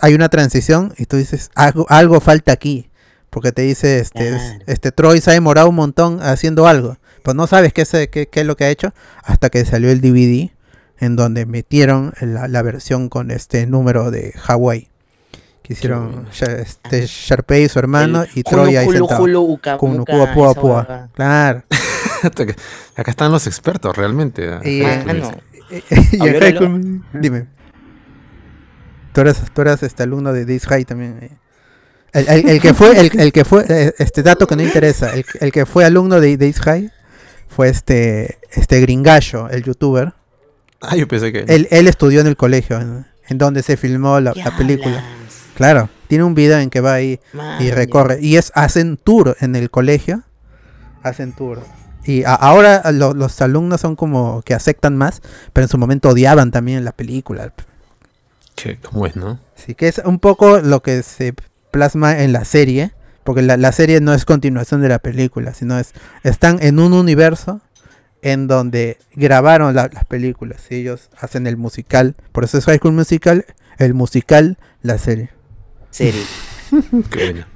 [0.00, 2.90] hay una transición y tú dices, algo, algo falta aquí.
[3.30, 4.62] Porque te dice, este, Claro.
[4.66, 6.98] este Troy se ha demorado un montón haciendo algo.
[7.22, 8.92] Pues no sabes qué, se- qué, qué es lo que ha hecho
[9.24, 10.50] hasta que salió el DVD
[10.98, 14.88] en donde metieron la, la versión con este número de Hawái.
[15.62, 16.26] Que hicieron
[16.60, 19.22] este, Sharpay, su hermano, El y Troy ahí Hulu, sentado.
[21.14, 21.62] Claro.
[22.96, 24.50] Acá están los expertos, realmente.
[24.64, 25.30] Y- Ah, no.
[26.12, 26.18] Y
[26.58, 27.46] School- Dime.
[29.12, 31.18] Tú eras, tú eras este alumno de This High también.
[31.22, 31.30] eh.
[32.12, 35.10] El, el- el que fue, el, el que fue, eh, este dato que no interesa,
[35.14, 36.90] el, el que fue alumno de This High
[37.54, 40.12] fue este, este gringallo, el youtuber.
[40.80, 41.44] Ah, yo pensé que.
[41.48, 44.98] Él, él estudió en el colegio, en, en donde se filmó la, ¿Qué la película.
[44.98, 45.42] hablas?
[45.54, 47.20] Claro, tiene un video en que va ahí
[47.60, 48.18] y recorre.
[48.20, 50.22] Y es, hacen tour en el colegio.
[51.02, 51.60] Hacen tour.
[52.04, 55.20] Y a- ahora lo- los alumnos son como que aceptan más,
[55.52, 57.52] pero en su momento odiaban también la película.
[58.56, 59.38] que- ¿Cómo es, no?
[59.56, 61.34] Así que es un poco lo que se
[61.70, 62.92] plasma en la serie,
[63.24, 65.92] porque la, la serie no es continuación de la película, sino es
[66.22, 67.60] están en un universo
[68.22, 72.14] en donde grabaron la- las películas y ellos hacen el musical.
[72.32, 73.44] Por eso es High School Musical,
[73.78, 75.30] el musical, la serie.
[75.90, 76.22] Serie.
[77.10, 77.48] Qué buena.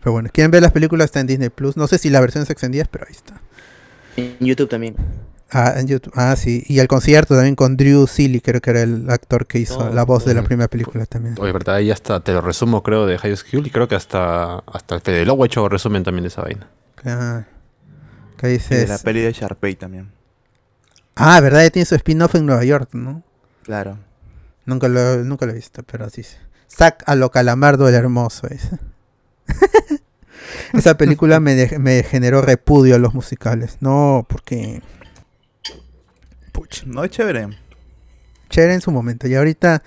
[0.00, 1.76] Pero bueno, quieren ver las películas está en Disney Plus.
[1.76, 3.40] No sé si la versión es extendida, pero ahí está.
[4.16, 4.94] En YouTube también.
[5.50, 6.12] Ah, en YouTube.
[6.14, 6.62] Ah, sí.
[6.66, 9.88] Y el concierto también con Drew Seeley, creo que era el actor que hizo Oh,
[9.94, 11.36] la voz de la primera película también.
[11.40, 14.58] Oye, verdad, ahí hasta te lo resumo, creo, de High School y creo que hasta,
[14.58, 16.68] hasta el Fede Lobo ha hecho resumen también de esa vaina.
[17.04, 17.44] Ah,
[18.36, 18.88] que Y de dices.
[18.90, 20.10] la peli de Sharpay también.
[21.16, 23.22] Ah, verdad, ya tiene su spin-off en Nueva York, ¿no?
[23.62, 23.98] Claro.
[24.66, 26.24] Nunca lo, nunca lo he visto, pero sí.
[26.70, 28.46] Zack a lo calamardo el hermoso.
[28.48, 28.78] dice.
[30.74, 33.78] Esa película me, de- me generó repudio a los musicales.
[33.80, 34.82] No, porque.
[36.86, 37.48] No, es chévere.
[38.50, 39.26] Chévere en su momento.
[39.28, 39.82] Y ahorita,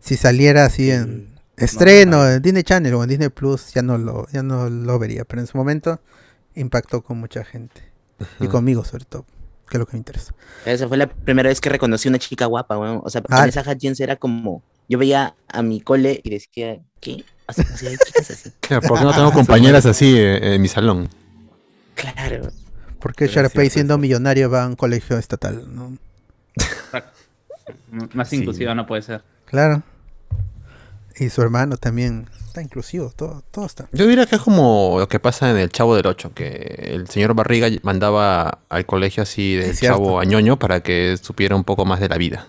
[0.00, 2.30] si saliera así en estreno, no.
[2.30, 5.24] en Disney Channel o en Disney Plus, ya no lo, ya no lo vería.
[5.24, 6.00] Pero en su momento
[6.54, 7.82] impactó con mucha gente.
[8.40, 9.26] Y conmigo, sobre todo.
[9.68, 10.32] Que es lo que me interesa.
[10.64, 13.00] Esa fue la primera vez que reconocí una chica guapa, weón.
[13.04, 13.40] O sea, Ah.
[13.40, 14.62] Vanessa Hudgens era como.
[14.88, 17.24] Yo veía a mi cole y decía, ¿qué?
[17.48, 18.50] O sea, así hay chicas así.
[18.60, 21.08] Claro, ¿Por qué no tengo compañeras así eh, en mi salón?
[21.96, 22.48] Claro.
[23.00, 23.98] Porque Pero es Sharpay siendo eso.
[23.98, 25.96] millonario va a un colegio estatal, ¿no?
[28.14, 28.36] Más Sí.
[28.36, 29.22] inclusiva no puede ser.
[29.46, 29.82] Claro.
[31.18, 32.28] Y su hermano también.
[32.46, 33.88] Está inclusivo, todo, todo está.
[33.92, 37.08] Yo diría que es como lo que pasa en el Chavo del 8, que el
[37.08, 39.98] señor Barriga mandaba al colegio así del Es cierto.
[39.98, 42.48] Chavo a ñoño para que supiera un poco más de la vida.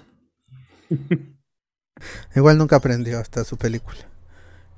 [2.36, 4.00] Igual nunca aprendió hasta su película.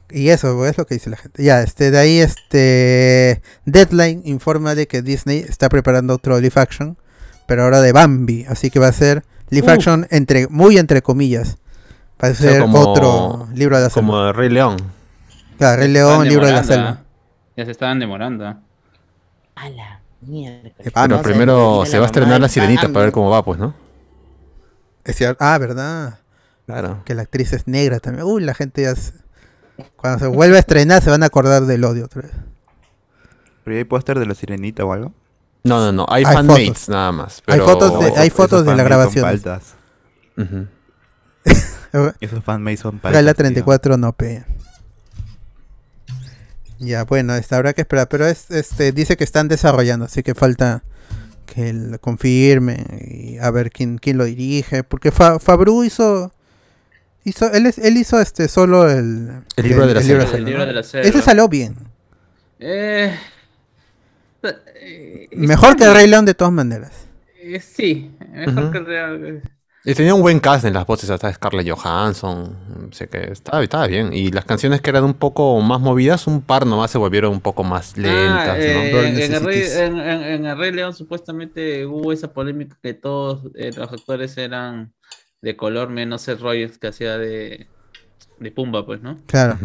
[0.10, 1.44] Y eso es lo que dice la gente.
[1.44, 6.98] Ya, este, de ahí este Deadline informa de que Disney está preparando otro live action,
[7.46, 9.72] pero ahora de Bambi, así que va a ser live Uh.
[9.72, 11.58] action entre muy entre comillas.
[12.24, 14.08] Va a sea, ser como- otro libro de la selva.
[14.08, 14.78] Como Rey León.
[15.58, 16.90] Claro, Rey León, libro de la selva.
[16.90, 17.04] ¿ah?
[17.58, 18.46] Ya se estaban demorando.
[19.56, 20.70] A la mierda.
[20.94, 23.44] Ah, Pero no, primero se se va a estrenar la sirenita para ver cómo va,
[23.44, 23.74] pues, ¿no?
[25.04, 25.44] Es cierto.
[25.44, 26.20] Ah, verdad.
[26.66, 27.02] Claro.
[27.06, 28.26] Que la actriz es negra también.
[28.26, 29.14] Uy, la gente ya se-
[29.96, 32.32] Cuando se vuelva a estrenar se van a acordar del odio otra vez.
[33.64, 35.14] Pero hay póster de la sirenita o algo.
[35.64, 36.06] No, no, no.
[36.10, 36.90] Hay, Hay fanmates fotos.
[36.90, 37.44] nada más.
[37.48, 39.62] Hay fotos de- hay esos fotos de la fanmates son grabación.
[40.38, 40.68] Ujú.
[42.22, 43.20] Esos fanmates son paltas.
[43.20, 43.44] Gala tío.
[43.44, 44.44] 34 no pe.
[46.80, 48.08] Ya, bueno, esta habrá que esperar.
[48.10, 50.84] Pero es, este dice que están desarrollando, así que falta
[51.46, 54.84] que lo confirme y a ver quién, quién lo dirige.
[54.84, 56.32] Porque Fa- Fabru hizo.
[57.26, 60.66] hizo él, es- él hizo este solo el, El libro de la El libro ¿no?
[60.68, 61.08] de la selva.
[61.10, 61.76] Ese salió bien.
[62.60, 63.14] Eh,
[64.44, 66.92] eh, Mejor que el Rey León de todas maneras.
[67.42, 69.42] eh, sí, mejor que el Real.
[69.86, 72.90] Y tenía un buen cast en las voces, hasta Scarlett Johansson.
[72.92, 74.12] Sé que estaba, estaba bien.
[74.12, 77.40] Y las canciones que eran un poco más movidas, un par nomás se volvieron un
[77.40, 79.76] poco más lentas, Ah, eh, Burn en, el Rey, Necessities.
[79.78, 84.38] en, en- en el Rey León supuestamente hubo esa polémica que todos eh, los actores
[84.38, 84.94] eran
[85.42, 87.68] de color menos Seth Rollins que hacía de,
[88.38, 89.18] de Pumba, pues, ¿no?
[89.28, 89.58] Claro.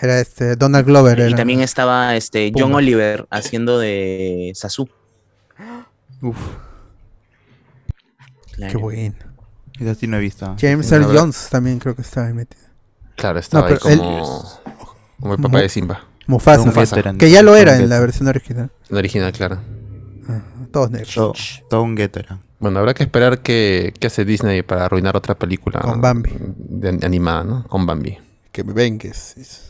[0.00, 1.18] Era este Donald Glover.
[1.18, 2.74] Y era- también estaba este John.
[2.74, 4.88] Oliver haciendo de Sasu.
[6.22, 6.36] Uf,
[8.52, 8.72] Claro.
[8.72, 9.14] Qué bueno.
[9.78, 10.54] esa sí no he visto.
[10.60, 11.16] James Sí, la Earl.
[11.18, 12.62] Jones también creo que estaba ahí metido.
[13.16, 14.44] Claro, estaba ahí pero él- como,
[15.20, 16.04] como el papá Mu- de Simba.
[16.26, 16.64] Mufasa.
[16.66, 17.14] Mufasa.
[17.18, 18.70] Que ya lo era en la versión original.
[18.90, 19.58] En original, claro.
[20.28, 21.62] Ajá, Todos negros.
[21.68, 21.96] Todo, un.
[22.60, 25.80] Bueno, habrá que esperar qué, qué hace Disney para arruinar otra película.
[25.80, 26.30] Con Bambi.
[26.38, 27.64] de- animada, ¿no?
[27.66, 28.18] Con Bambi.
[28.52, 29.69] Que me vengues.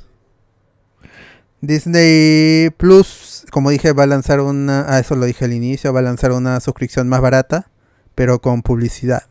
[1.61, 4.87] Disney Plus, como dije, va a lanzar una.
[4.89, 5.93] Ah, eso lo dije al inicio.
[5.93, 7.71] Va a lanzar una suscripción más barata,
[8.15, 9.25] pero con publicidad.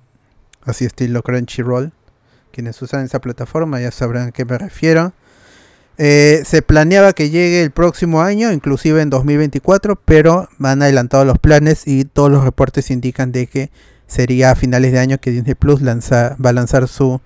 [0.62, 1.92] Así estilo Crunchyroll.
[2.52, 5.14] Quienes usan esa plataforma ya sabrán a qué me refiero.
[5.98, 11.40] Eh, se planeaba que llegue el próximo año, inclusive en 2024, pero han adelantado los
[11.40, 13.70] planes y todos los reportes indican de que
[14.08, 17.20] sería a finales de año que Disney Plus lanza, va a lanzar su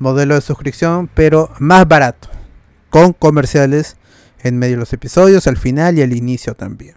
[0.00, 2.28] modelo de suscripción, pero más barato,
[2.90, 3.97] con comerciales
[4.42, 6.94] en medio de los episodios, al final y al inicio también.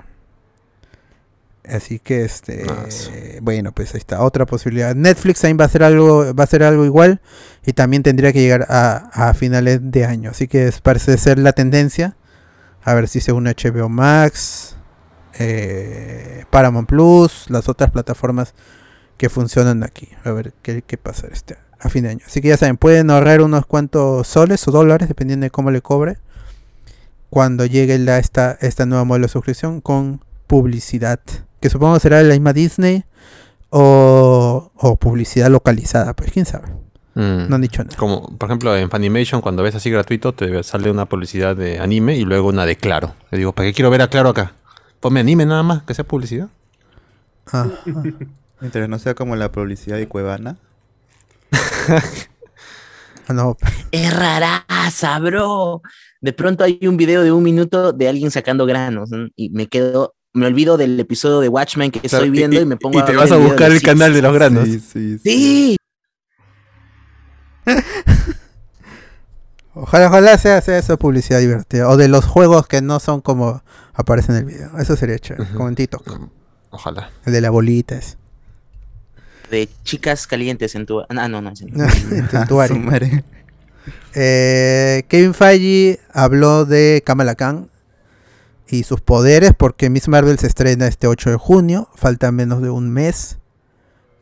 [1.67, 3.11] Así que este, Ah, sí.
[3.41, 4.95] bueno, pues ahí está otra posibilidad.
[4.95, 7.21] Netflix también va a hacer algo, va a hacer algo igual
[7.65, 10.31] y también tendría que llegar a, a finales de año.
[10.31, 12.17] Así que es- parece ser la tendencia.
[12.83, 14.75] A ver si se une HBO Max,
[15.37, 18.55] eh, Paramount Plus, las otras plataformas
[19.17, 20.09] que funcionan aquí.
[20.23, 22.21] A ver qué, qué pasa este a fin de año.
[22.25, 25.81] Así que ya saben, pueden ahorrar unos cuantos soles o dólares, dependiendo de cómo le
[25.81, 26.17] cobre,
[27.31, 31.21] cuando llegue la, esta, esta nueva modelo de suscripción con publicidad.
[31.61, 33.05] Que supongo será la misma Disney
[33.69, 36.67] o, o publicidad localizada, pues quién sabe.
[37.13, 37.47] Mm.
[37.47, 37.95] No han dicho nada.
[37.95, 42.17] Como, por ejemplo, en Funimation, cuando ves así gratuito, te sale una publicidad de anime
[42.17, 43.15] y luego una de Claro.
[43.31, 44.51] Le digo, ¿para qué quiero ver a Claro acá?
[44.99, 46.49] Ponme anime nada más, que sea publicidad.
[47.53, 47.67] Ah,
[48.59, 50.57] Mientras no sea como la publicidad de Cuevana.
[53.27, 53.55] ah, no,
[53.91, 55.81] Es raraza, bro.
[56.21, 59.27] De pronto hay un video de un minuto de alguien sacando granos ¿no?
[59.35, 62.99] y me quedo, me olvido del episodio de Watchmen que estoy viendo y, me pongo
[62.99, 63.85] y te ver vas a buscar el Six.
[63.85, 64.65] canal de los granos.
[64.65, 65.19] Sí, sí, sí.
[65.23, 65.77] Sí,
[69.73, 71.87] Ojalá, ojalá sea, sea esa publicidad divertida.
[71.87, 73.63] O de los juegos que no son como
[73.93, 74.77] aparecen en el video.
[74.77, 75.49] Eso sería chévere.
[75.53, 76.19] Como en TikTok.
[76.71, 77.09] Ojalá.
[77.25, 78.17] El de la bolita ese.
[79.49, 81.01] de chicas calientes en tu.
[81.07, 81.55] Ah, no, no, en
[82.49, 83.23] tu- en tu.
[84.13, 87.69] Eh, Kevin Feige habló de Kamala Khan
[88.67, 91.89] y sus poderes porque Miss Marvel se estrena este 8 de junio.
[91.95, 93.37] Falta menos de un mes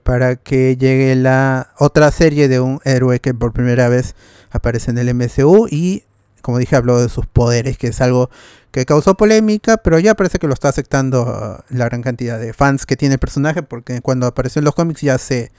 [0.04, 4.16] para que llegue la otra serie de un héroe que por primera vez
[4.50, 6.04] aparece en el MCU y
[6.42, 8.32] como dije habló de sus poderes que es algo
[8.72, 12.54] que causó polémica pero ya parece que lo está aceptando uh, la gran cantidad de
[12.54, 15.52] fans que tiene el personaje porque cuando apareció en los cómics ya se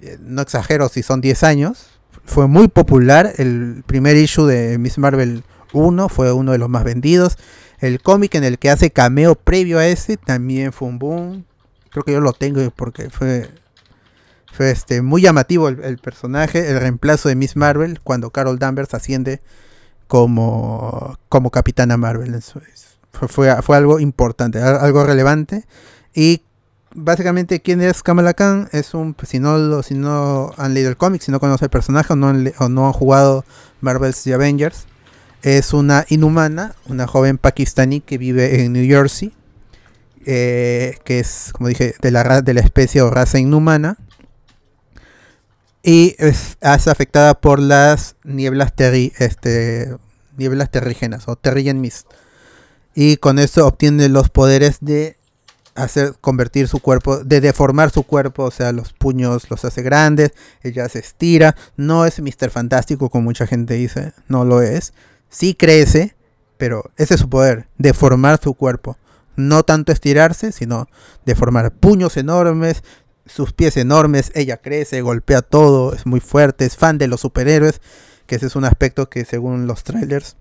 [0.00, 3.32] eh, no exagero si son 10 años fue muy popular.
[3.38, 7.36] El primer issue de Miss Marvel 1 fue uno de los más vendidos.
[7.80, 11.44] El cómic en el que hace cameo previo a ese también fue un boom.
[11.90, 13.50] Creo que yo lo tengo porque fue
[14.52, 19.40] Fue este, muy llamativo el, personaje, el reemplazo de Miss Marvel cuando Carol Danvers asciende
[20.06, 22.34] como, como Capitana Marvel.
[22.34, 25.64] Eso es- fue, fue, algo importante, al- algo relevante.
[26.14, 26.42] Y
[26.94, 28.68] básicamente, ¿quién es Kamala Khan?
[28.72, 31.70] Es un, pues, si no, si no han leído el cómic, si no conocen el
[31.70, 33.44] personaje o no, han jugado
[33.80, 34.86] Marvel's The Avengers,
[35.42, 39.32] es una inhumana, una joven pakistaní que vive en New Jersey,
[40.24, 43.96] eh, que es, como dije, de la, de la especie o raza inhumana.
[45.82, 49.96] Y es, afectada por las nieblas, terri, este,
[50.36, 52.06] nieblas terrígenas o terrigen mist.
[52.94, 55.16] Y con eso obtiene los poderes de
[55.74, 60.32] hacer convertir su cuerpo, de deformar su cuerpo, o sea, los puños los hace grandes,
[60.62, 62.50] ella se estira, no es Mr.
[62.50, 64.92] Fantástico como mucha gente dice, no lo es,
[65.28, 66.14] sí crece,
[66.58, 68.96] pero ese es su poder, deformar su cuerpo,
[69.36, 70.88] no tanto estirarse, sino
[71.24, 71.72] deformar.
[71.72, 72.82] Puños enormes,
[73.26, 77.80] sus pies enormes, ella crece, golpea todo, es muy fuerte, es fan de los superhéroes,
[78.26, 80.36] que ese es un aspecto que según los trailers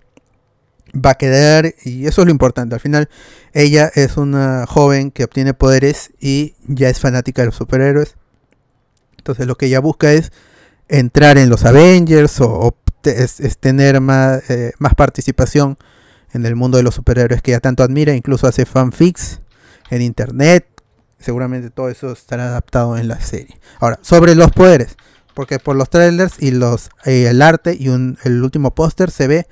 [0.93, 2.75] va a quedar y eso es lo importante.
[2.75, 3.09] Al final
[3.53, 8.15] ella es una joven que obtiene poderes y ya es fanática de los superhéroes.
[9.17, 10.31] Entonces lo que ella busca es
[10.87, 15.77] entrar en los Avengers o, es tener más, eh, más participación
[16.33, 18.13] en el mundo de los superhéroes que ella tanto admira.
[18.13, 19.41] Incluso hace fanfics
[19.89, 20.67] en internet.
[21.19, 23.59] Seguramente todo eso estará adaptado en la serie.
[23.79, 24.95] Ahora, sobre los poderes.
[25.33, 29.27] Porque por los trailers y los eh, el arte y un- el último póster se
[29.27, 29.47] ve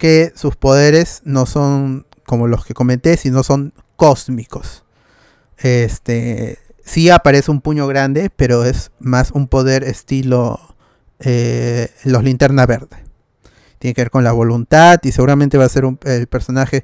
[0.00, 4.82] que sus poderes no son como los que comenté, sino son cósmicos.
[5.58, 10.58] Este, sí aparece un puño grande, pero es más un poder estilo
[11.20, 13.04] eh, los linterna verde.
[13.78, 16.82] Tiene que ver con la voluntad y seguramente va a ser un- el personaje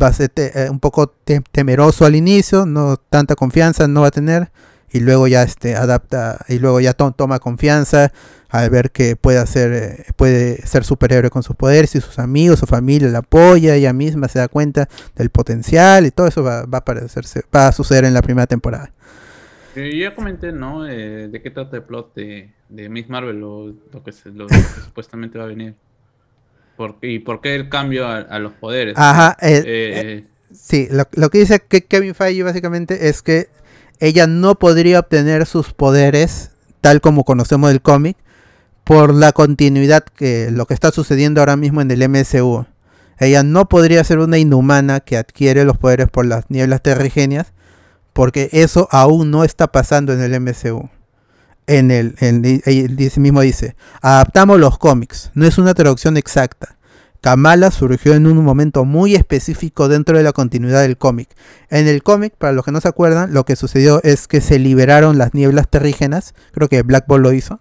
[0.00, 4.08] va a ser eh, un poco te- temeroso al inicio, no tanta confianza no va
[4.08, 4.50] a tener
[4.90, 8.12] y luego ya este adapta y luego ya to- toma confianza
[8.48, 12.60] al ver que puede hacer eh, puede ser superhéroe con sus poderes y sus amigos,
[12.60, 16.64] su familia la apoya, ella misma se da cuenta del potencial y todo eso va,
[16.66, 18.92] va a aparecerse, va a suceder en la primera temporada.
[19.74, 20.86] Eh, yo ya comenté, ¿no?
[20.88, 24.46] Eh, ¿De qué trata el plot de, de Miss Marvel o lo que, se- lo
[24.46, 24.54] que
[24.86, 25.74] supuestamente va a venir?
[26.76, 28.94] ¿Por qué- ¿Y por qué el cambio a, a los poderes?
[28.96, 30.24] Ajá, eh, Eh,
[30.54, 33.48] Sí, lo, lo que dice que Kevin Feige básicamente es que
[34.00, 38.16] ella no podría obtener sus poderes tal como conocemos el cómic
[38.84, 42.66] por la continuidad que lo que está sucediendo ahora mismo en el MCU.
[43.18, 47.52] Ella no podría ser una inhumana que adquiere los poderes por las nieblas terrigenias
[48.12, 50.88] porque eso aún no está pasando en el MCU.
[51.66, 56.75] En el, en- dice- mismo dice, adaptamos los cómics, no es una traducción exacta.
[57.26, 61.28] Kamala surgió en un momento muy específico dentro de la continuidad del cómic.
[61.70, 64.60] En el cómic, para los que no se acuerdan, lo que sucedió es que se
[64.60, 67.58] liberaron las nieblas terrígenas, creo que Black Ball lo hizo,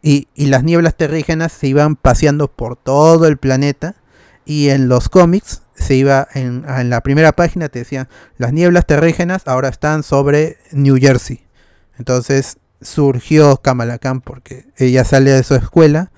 [0.00, 3.96] y, las nieblas terrígenas se iban paseando por todo el planeta,
[4.46, 8.08] y en los cómics se iba, en, en la primera página te decían,
[8.38, 11.46] las nieblas terrígenas ahora están sobre New Jersey.
[11.98, 16.12] Entonces surgió Kamala Khan porque ella sale de su escuela,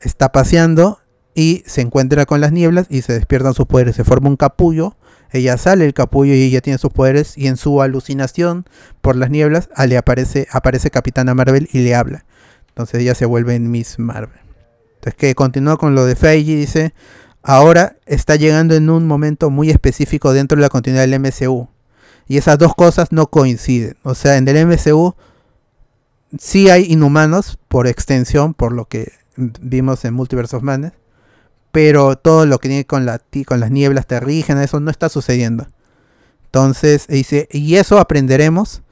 [0.00, 1.00] está paseando
[1.38, 3.94] y se encuentra con las nieblas y se despiertan sus poderes.
[3.94, 4.96] Se forma un capullo,
[5.30, 8.64] ella sale del capullo y ella tiene sus poderes y en su alucinación
[9.00, 12.24] por las nieblas ah, le aparece, aparece Capitana Marvel y le habla.
[12.70, 14.40] Entonces ella se vuelve en Miss Marvel.
[14.96, 16.92] Entonces que continúa con lo de Feige dice,
[17.44, 21.68] ahora está llegando en un momento muy específico dentro de la continuidad del MCU.
[22.26, 23.96] Y esas dos cosas no coinciden.
[24.02, 25.14] O sea, en el MCU
[26.36, 30.97] sí hay inhumanos por extensión, por lo que vimos en Multiverse of Madness
[31.78, 35.68] pero todo lo que tiene con, la, con las nieblas terrígenas, eso no está sucediendo.
[36.46, 38.82] Entonces, dice, y eso aprenderemos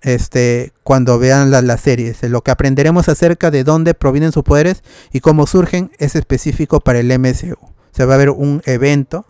[0.00, 2.10] este, cuando vean la, la serie.
[2.10, 6.78] Dice, Lo que aprenderemos acerca de dónde provienen sus poderes y cómo surgen es específico
[6.78, 7.56] para el MCU.
[7.60, 9.26] O sea, va a haber un evento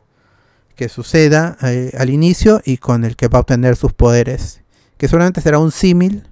[0.74, 4.60] que suceda eh, al inicio y con el que va a obtener sus poderes.
[4.98, 6.28] Que seguramente será un símil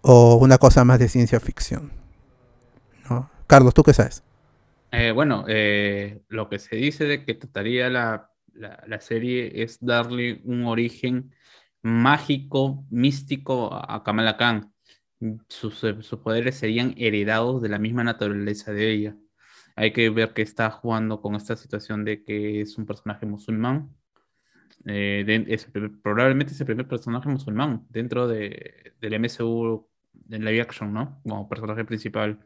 [0.00, 1.92] o una cosa más de ciencia ficción.
[3.46, 4.22] Carlos, ¿tú qué sabes?
[4.98, 8.30] Eh, bueno, eh, lo que se dice de que trataría la,
[8.86, 11.34] la- serie es darle un origen
[11.82, 14.72] mágico, místico a, Kamala Khan.
[15.48, 19.16] Sus, eh, sus poderes serían heredados de la misma naturaleza de ella.
[19.76, 23.94] Hay que ver que está jugando con esta situación de que es un personaje musulmán.
[24.84, 25.66] Es
[26.02, 29.88] probablemente es el primer personaje musulmán dentro de, del MCU
[30.30, 31.20] en live action, ¿no?
[31.22, 32.40] Como personaje principal.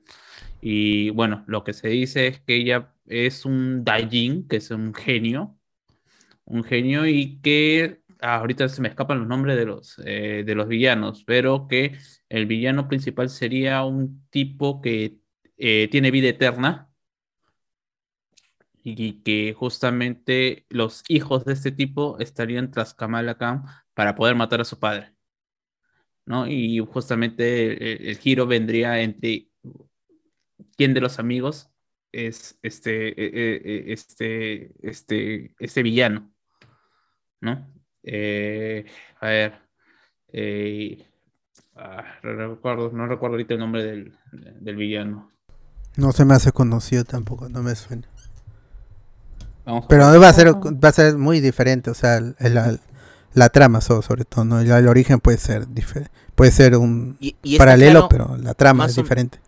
[0.61, 4.95] Y bueno, lo que se dice es que ella es un Daijin, que es un
[4.95, 5.59] genio,
[6.45, 10.55] un genio y que ah, ahorita se me escapan los nombres de los, eh, de
[10.55, 11.97] los villanos, pero que
[12.29, 15.18] el villano principal sería un tipo que
[15.59, 16.91] eh, tiene vida eterna
[18.83, 23.64] y que justamente los hijos de este tipo estarían tras Kamala Khan
[23.95, 25.14] para poder matar a su padre.
[26.27, 26.47] ¿No?
[26.47, 29.49] Y justamente el, el giro vendría entre
[30.77, 31.71] quién de los amigos
[32.12, 36.33] es este, eh, eh, eh, este, este, este villano,
[37.41, 37.66] ¿no?
[38.03, 38.85] Eh,
[39.21, 39.53] a ver,
[40.33, 41.07] eh,
[41.77, 45.31] ah, no recuerdo, no recuerdo ahorita el nombre del, del villano.
[45.97, 48.09] No se me hace conocido tampoco, no me suena.
[49.64, 52.79] Vamos Pero va a ser, va a ser muy diferente, o sea, el- la,
[53.35, 54.61] la trama so- sobre todo, ¿no?
[54.61, 55.66] El, el origen puede ser
[56.35, 59.39] puede ser un Y, y está paralelo, claro- pero la trama es diferente.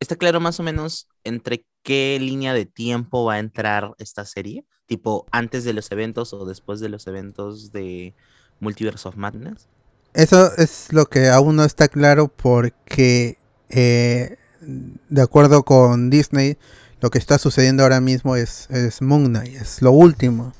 [0.00, 4.64] ¿Está claro más o menos entre qué línea de tiempo va a entrar esta serie?
[4.86, 8.14] Tipo, antes de los eventos o después de los eventos de
[8.58, 9.68] Multiverse of Madness.
[10.12, 13.38] Eso es lo que aún no está claro porque,
[13.70, 16.58] eh, de acuerdo con Disney,
[17.00, 20.52] lo que está sucediendo ahora mismo es, es Moon Knight, es lo último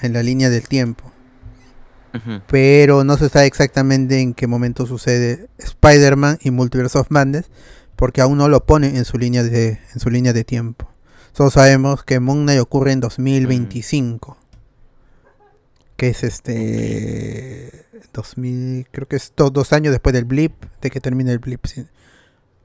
[0.00, 1.12] en la línea del tiempo.
[2.48, 7.50] Pero no se sabe exactamente en qué momento sucede Spider-Man y Multiverse of Madness
[7.94, 10.88] porque aún no lo pone en su línea de, en su línea de tiempo.
[11.32, 14.38] Solo sabemos que Moon Knight ocurre en 2025.
[15.96, 21.00] Que es este 2000, creo que es to- dos años después del blip, de que
[21.00, 21.86] termine el blip, sí.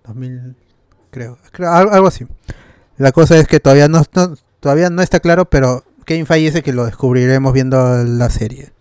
[0.05, 0.55] 2000,
[1.11, 2.25] creo, creo, al- algo así.
[2.97, 6.73] La cosa es que todavía no, no- todavía no está claro, pero Feige dice que
[6.73, 8.71] lo descubriremos viendo la serie.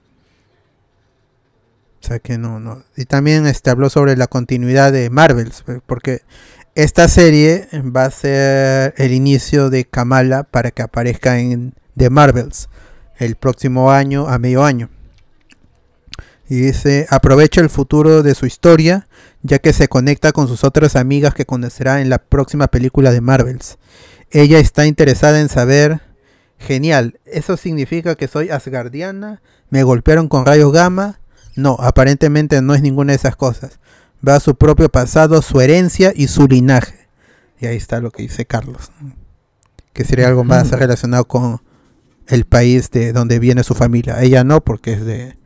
[2.02, 2.82] O sea que no, no.
[2.96, 6.22] Y también este habló sobre la continuidad de Marvels, porque
[6.74, 12.68] esta serie va a ser el inicio de Kamala para que aparezca en The Marvels
[13.18, 14.88] el próximo año a medio año.
[16.48, 19.06] Y dice, aprovecha el futuro de su historia,
[19.42, 23.20] ya que se conecta con sus otras amigas que conocerá en la próxima película de
[23.20, 23.78] Marvels.
[24.30, 26.00] Ella está interesada en saber,
[26.61, 29.42] genial, ¿eso significa que soy asgardiana?
[29.70, 31.18] ¿Me golpearon con rayos gamma?
[31.56, 33.80] No, aparentemente no es ninguna de esas cosas.
[34.26, 37.08] Va a su propio pasado, su herencia y su linaje.
[37.58, 38.92] Y ahí está lo que dice Carlos.
[39.92, 41.61] Que sería algo más relacionado con
[42.28, 44.22] el país de donde viene su familia.
[44.22, 45.36] Ella no, porque es de...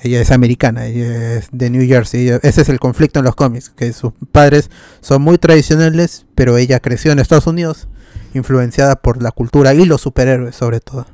[0.00, 2.28] Ella es americana, ella es de New Jersey.
[2.28, 6.56] ella- ese es el conflicto en los cómics, que sus padres son muy tradicionales, pero
[6.56, 7.88] ella creció en Estados Unidos,
[8.34, 11.06] influenciada por la cultura y los superhéroes sobre todo.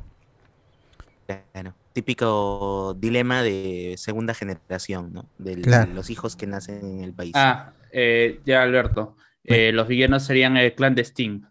[1.51, 1.73] Claro.
[1.93, 5.29] Típico dilema de segunda generación, ¿no?
[5.37, 5.93] De Claro.
[5.93, 7.31] los hijos que nacen en el país.
[7.35, 9.15] Ah, eh, ya Alberto.
[9.43, 11.41] Eh, los villanos serían el clan de Sting.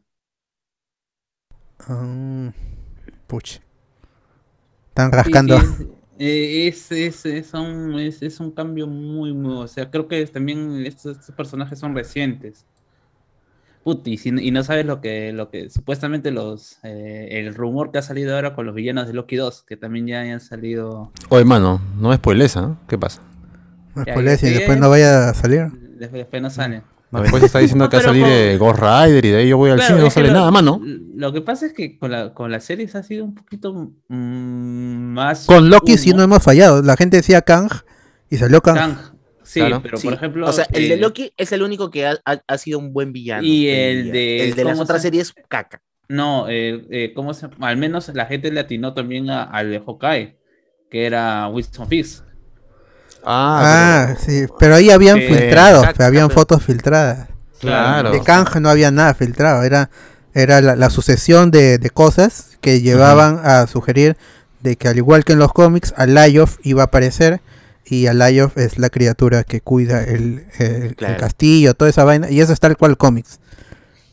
[1.88, 2.52] Ah,
[3.26, 3.60] pucha.
[4.88, 5.58] Están rascando.
[5.60, 5.88] Sí, sí,
[6.18, 9.64] eh, es, es, es un, es, es un cambio muy, muy.
[9.64, 12.66] O sea, creo que también estos, estos personajes son recientes.
[13.84, 17.92] Put, y, si- y no sabes lo que, lo que supuestamente los eh, el rumor
[17.92, 21.12] que ha salido ahora con los villanos de Loki 2, que también ya han salido.
[21.28, 22.76] Oye, mano, no me spoilees, ¿ah?
[22.88, 23.20] ¿Qué pasa?
[23.94, 25.66] No ya, y después no vaya a salir.
[25.70, 26.82] Después, después no salen.
[27.12, 29.48] Después está diciendo No, que va a salir con- eh, Ghost Rider y de ahí
[29.48, 30.80] yo voy al Claro, cine y no es sale lo- nada, mano.
[31.14, 35.12] Lo que pasa es que con la, con las series ha sido un poquito mm,
[35.14, 35.44] más.
[35.46, 36.82] Con Loki sí no hemos fallado.
[36.82, 37.68] La gente decía Kang
[38.30, 38.74] y salió Kang.
[38.76, 38.96] Kang.
[39.54, 39.80] Sí, Claro.
[39.82, 40.48] pero Sí, por ejemplo.
[40.48, 42.92] o sea, el de eh, Loki es el único que ha, ha- ha sido un
[42.92, 43.42] buen villano.
[43.46, 45.80] Y el de- El de las ¿cómo otras se- series, caca.
[46.08, 49.78] No, eh, eh, ¿cómo se Al menos la gente le atinó también a- al de
[49.80, 50.36] Hawkeye,
[50.90, 52.22] que era Winston Fix.
[53.24, 54.46] Ah, Ah, sí.
[54.58, 57.28] Pero ahí habían filtrados, exacto, habían pero- fotos filtradas.
[57.60, 58.10] Claro.
[58.10, 59.62] De Kang no había nada filtrado.
[59.62, 59.88] Era,
[60.34, 64.16] era la, la sucesión de, de cosas que llevaban a sugerir
[64.60, 67.40] de que al igual que en los cómics, Alayoth iba a aparecer.
[67.86, 71.16] Y Alayoth es la criatura que cuida el, el- el Claro.
[71.18, 72.30] castillo, toda esa vaina.
[72.30, 73.40] Y eso es tal cual cómics.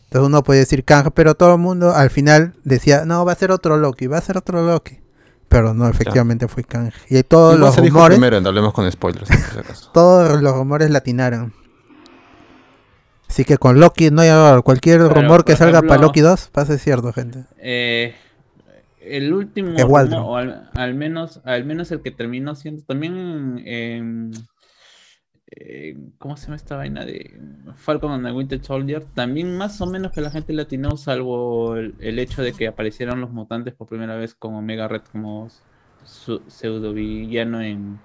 [0.06, 3.36] Entonces uno puede decir Kang, pero todo el mundo al final decía, no, va a
[3.36, 5.00] ser otro Loki, va a ser otro Loki.
[5.48, 6.92] Pero no, efectivamente fue Kang.
[7.10, 9.90] Y todos los dijo rumores, primero, en hablemos con spoilers, si acaso.
[9.94, 11.54] todos los rumores latinaron.
[13.30, 14.64] Así que con Loki no hay error.
[14.64, 17.46] Cualquier Claro, rumor que salga ejemplo- para Loki 2 va a ser cierto, gente.
[17.58, 18.14] Eh,
[19.02, 23.62] el último, o al, al menos, al menos el que terminó siendo también.
[23.66, 24.32] em,
[25.54, 27.38] eh, ¿Cómo se llama esta vaina de
[27.76, 29.04] Falcon and the Winter Soldier?
[29.14, 33.20] También más o menos que la gente latinó, salvo el, el hecho de que aparecieron
[33.20, 35.50] los mutantes por primera vez con Omega Red como
[36.06, 38.00] su, pseudo villano en,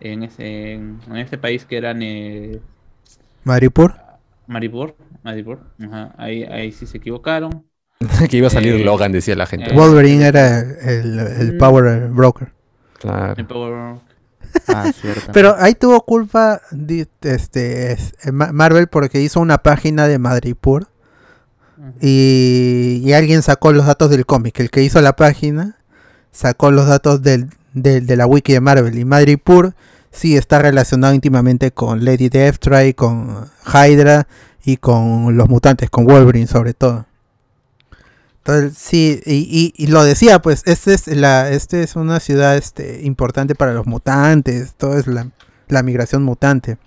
[0.00, 2.60] en, ese, en, ese país que eran eh,
[3.44, 3.94] Maripur.
[4.46, 4.96] Maribor.
[5.22, 5.60] Maribor.
[5.80, 7.69] Ajá, ahí, ahí sí se equivocaron.
[8.28, 9.70] que iba a salir Eh, Logan, decía la gente.
[9.70, 11.58] eh, Wolverine era el, el Mm.
[11.58, 12.52] Power Broker.
[12.98, 13.34] Claro.
[13.36, 14.00] En Power-
[14.68, 15.30] Ah, cierto.
[15.32, 16.60] Pero ahí tuvo culpa
[17.22, 20.88] este, es- eh, Ma- Marvel porque hizo una página de Madripoor
[22.00, 24.58] y, y alguien sacó los datos del cómic.
[24.60, 25.78] El que hizo la página
[26.32, 28.98] sacó los datos del, del- de la wiki de Marvel.
[28.98, 29.74] Y Madripoor
[30.10, 34.26] sí está relacionado íntimamente con Lady Deathstrike, con Hydra
[34.64, 37.06] y con los mutantes, con Wolverine sobre todo.
[38.44, 42.56] Entonces, sí, y, y- y lo decía, pues, este es la, este es una ciudad
[42.56, 45.28] este, importante para los mutantes, todo es la,
[45.68, 46.78] la migración mutante.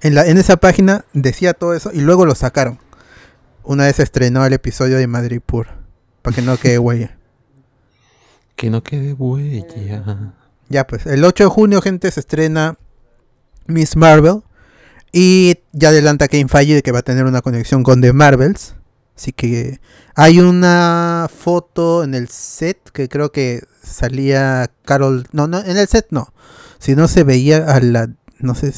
[0.00, 2.78] En, la, en esa página decía todo eso y luego lo sacaron.
[3.64, 5.68] Una vez se estrenó el episodio de Madrid Pur,
[6.22, 7.16] para que no quede huella.
[8.56, 9.66] Que no quede huella.
[10.68, 12.76] Ya pues, el 8 de junio, gente, se estrena
[13.66, 14.42] Miss Marvel.
[15.12, 18.74] Y ya adelanta Kane Feige de que va a tener una conexión con The Marvels.
[19.18, 19.80] Así que
[20.14, 25.26] hay una foto en el set que creo que salía Carol.
[25.32, 26.32] No, no, en el set no.
[26.78, 28.10] Si no se veía a la.
[28.38, 28.72] No sé,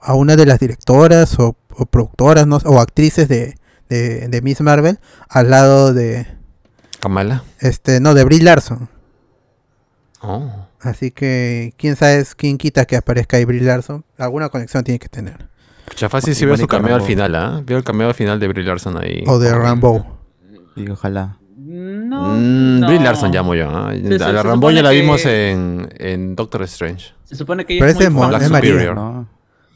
[0.00, 4.60] a una de las directoras o, o productoras no, o actrices de, de, de Miss
[4.60, 6.24] Marvel al lado de.
[7.00, 7.42] Kamala.
[7.58, 8.88] Este, no, de Brie Larson.
[10.20, 10.68] Oh.
[10.78, 14.04] Así que quién sabe quién quita que aparezca ahí Brie Larson.
[14.18, 15.49] Alguna conexión tiene que tener.
[15.90, 17.62] Pucha, fácil si Y veo su cameo al final, ¿ah?
[17.66, 19.22] Veo el cameo al final de Brie Larson ahí.
[19.26, 20.18] O de Rambo.
[20.76, 21.36] Y ojalá.
[21.56, 22.34] No.
[22.34, 22.86] Mm, no.
[22.86, 23.30] Brie Larson
[23.74, 23.92] ¿ah?
[23.92, 27.12] Se- se- a la Rambo ya la que- vimos en, en Doctor Strange.
[27.24, 28.10] Se supone que ella Pero es muy es.
[28.12, 28.70] Mo- Black es María.
[28.72, 28.94] Superior.
[28.96, 29.28] No.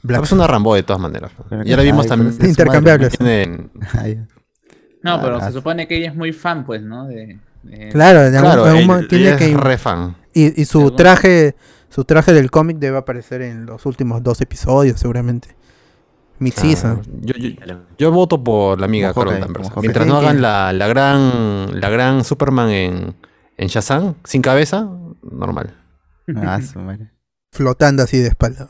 [0.03, 1.31] Black- Es una Rambo de todas maneras.
[1.49, 3.15] Pero Ya que- la vimos ay, también Intercambiables.
[3.21, 3.71] en-
[5.03, 7.07] No, pero Ah, se supone que ella es muy fan, pues, ¿no?
[7.07, 10.17] De, de- Claro, algún- Claro, algún él- tiene ella que es re fan.
[10.33, 11.55] y, y su traje
[11.91, 15.55] su traje del cómic debe aparecer en los últimos dos episodios seguramente.
[16.39, 17.01] Mid season.
[17.03, 17.51] Ah, yo, yo,
[17.97, 19.71] yo voto por la amiga Carol Danvers.
[19.81, 23.15] Mientras no hagan la, la gran la gran Superman en,
[23.57, 24.89] en Shazam, sin cabeza,
[25.23, 25.75] normal.
[26.37, 26.59] ah,
[27.53, 28.69] flotando así de espalda.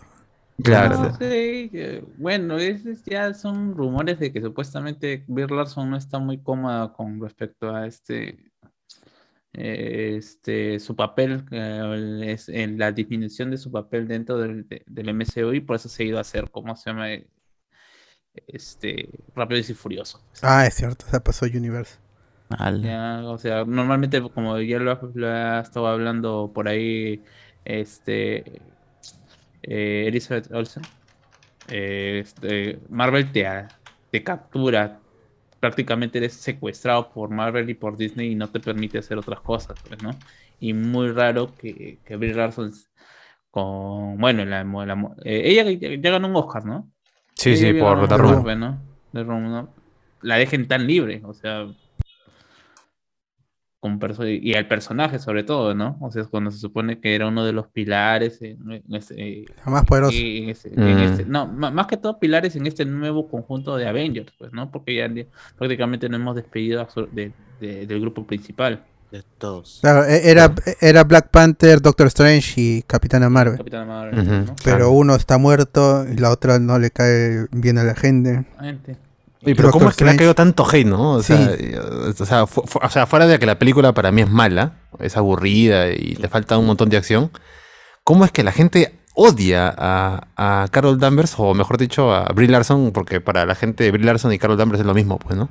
[0.62, 0.98] Claro.
[1.02, 5.96] No sé, que- bueno, es, es- ya son rumores de que supuestamente Brie Larson no
[5.96, 8.38] está muy cómoda con respecto a este,
[9.52, 14.82] eh, este su papel, eh, es en la disminución de su papel dentro del, de-
[14.86, 17.06] del MCU y por eso se ha ido a hacer, ¿cómo se llama?
[18.46, 20.20] Este, Rápido y Furioso.
[20.42, 21.96] Ah, es cierto, se pasó Universe.
[22.80, 27.24] Ya, o sea, normalmente como ya lo, ha- lo ha estado hablando por ahí,
[27.64, 28.62] este
[29.62, 30.94] eh, Elizabeth Olsen,
[31.68, 33.46] eh, este, Marvel te,
[34.10, 35.04] te captura,
[35.60, 39.78] prácticamente eres secuestrado por Marvel y por Disney y no te permite hacer otras cosas,
[39.88, 40.24] pues, ¿no?
[40.60, 42.72] Y muy raro que, que Brie Larson
[43.50, 46.92] con, bueno, la, la- eh, ella ya, ya ganó un Oscar, ¿no?
[47.34, 48.58] Sí, sí, por The Room.
[48.58, 48.80] ¿no?
[49.12, 49.68] The Room, ¿no?
[50.22, 51.66] La dejen tan libre, o sea,
[53.80, 55.98] con perso- y el personaje sobre todo, ¿no?
[56.00, 59.70] O sea, cuando se supone que era uno de los pilares en, en ese, La
[59.72, 59.84] más
[60.42, 60.98] en ese- en Mm.
[61.02, 64.70] este- no, más que todo pilares en este nuevo conjunto de Avengers, pues, ¿no?
[64.70, 65.10] Porque ya
[65.58, 66.86] prácticamente no hemos despedido
[67.60, 68.82] de- del grupo principal.
[69.10, 69.78] De todos.
[69.80, 73.58] Claro, e- era, era Black Panther, Doctor Strange y Capitana Marvel.
[73.58, 74.30] Capitana Marvel, Ujú.
[74.32, 74.44] ¿no?
[74.64, 74.90] Pero Claro.
[74.90, 78.44] uno está muerto y la otra no le cae bien a la gente.
[78.60, 78.96] Gente.
[79.46, 80.18] Oye, pero ¿cómo Doctor es que le ha Strange.
[80.18, 81.12] caído tanto hate, no?
[81.12, 81.52] O sea, Sí.
[81.58, 81.78] eh,
[82.18, 84.72] o, sea, fu- fu- o sea, fuera de que la película para mí es mala,
[84.98, 87.30] es aburrida y le falta un montón de acción,
[88.04, 92.48] ¿cómo es que la gente odia a, a Carol Danvers, o mejor dicho, a Brie
[92.48, 92.90] Larson?
[92.92, 95.48] Porque para la gente Brie Larson y Carol Danvers es lo mismo, pues, ¿no?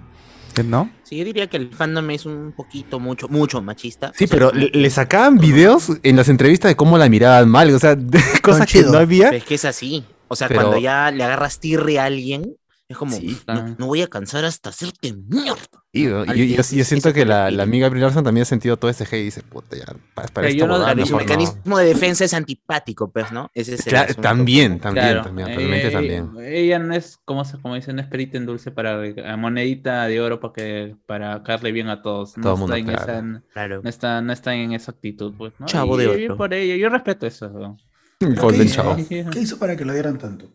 [0.53, 0.89] ¿Qué no?
[1.03, 4.11] Sí, yo diría que el fandom es un poquito, mucho, mucho machista.
[4.15, 7.49] Sí, O sea, pero le, le sacaban videos en las entrevistas de cómo la miraban
[7.49, 9.25] mal, o sea, de cosas que no había.
[9.29, 10.03] pero es que es así.
[10.27, 12.55] O sea, Pero- cuando ya le agarras tirre a alguien,
[12.87, 13.37] es como, Sí.
[13.47, 15.57] no, no voy a cansar hasta hacerte mierda.
[15.91, 18.41] Y, yo, Al- yo- yo- yo ese- siento que la, la amiga Brie Larson también
[18.41, 21.17] ha sentido todo ese hate y dice, puta, ya, para, para yo no- no".
[21.17, 23.49] mecanismo de defensa es antipático, pues, ¿no?
[23.53, 24.21] Ese es el Claro, asunto.
[24.21, 26.29] también, también, Claro, también, eh, realmente eh, también.
[26.41, 30.19] Ella no es, como como dicen, no es perita en dulce para a monedita de
[30.21, 32.35] oro para que para caerle bien a todos.
[32.37, 33.11] No Todo mundo, está en claro.
[33.39, 33.81] esa, Claro.
[33.83, 35.65] no está, no está en esa actitud, pues, ¿no?
[35.67, 36.37] Chavo Y de oro.
[36.37, 37.49] por ella, yo respeto eso.
[37.49, 37.77] ¿no?
[38.19, 38.75] Golden hizo?
[38.75, 38.97] Chavo.
[39.07, 40.51] ¿Qué hizo para que lo dieran tanto?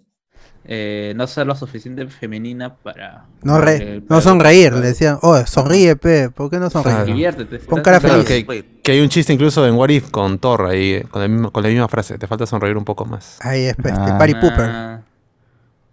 [0.70, 3.24] Eh, no ser lo suficiente femenina para.
[3.42, 6.92] No, re- eh, no sonreír, para- le decían, oh, sonríe, pe, ¿por qué no sonríe?
[6.92, 7.06] Claro.
[7.06, 7.58] Diviértete.
[7.60, 8.44] Pon cara Claro, feliz.
[8.46, 11.50] que, que hay un chiste incluso en What If con Thor ahí, con, el mismo-
[11.52, 13.38] con la misma frase, te falta sonreír un poco más.
[13.40, 14.18] Ahí es, pues, este, Ah.
[14.18, 14.60] Party Pooper.
[14.70, 15.00] Ah,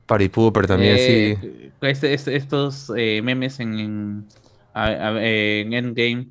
[0.07, 1.71] Party Pooper también, eh, sí.
[1.81, 4.25] este- este- estos eh, memes en,
[4.75, 6.27] en Endgame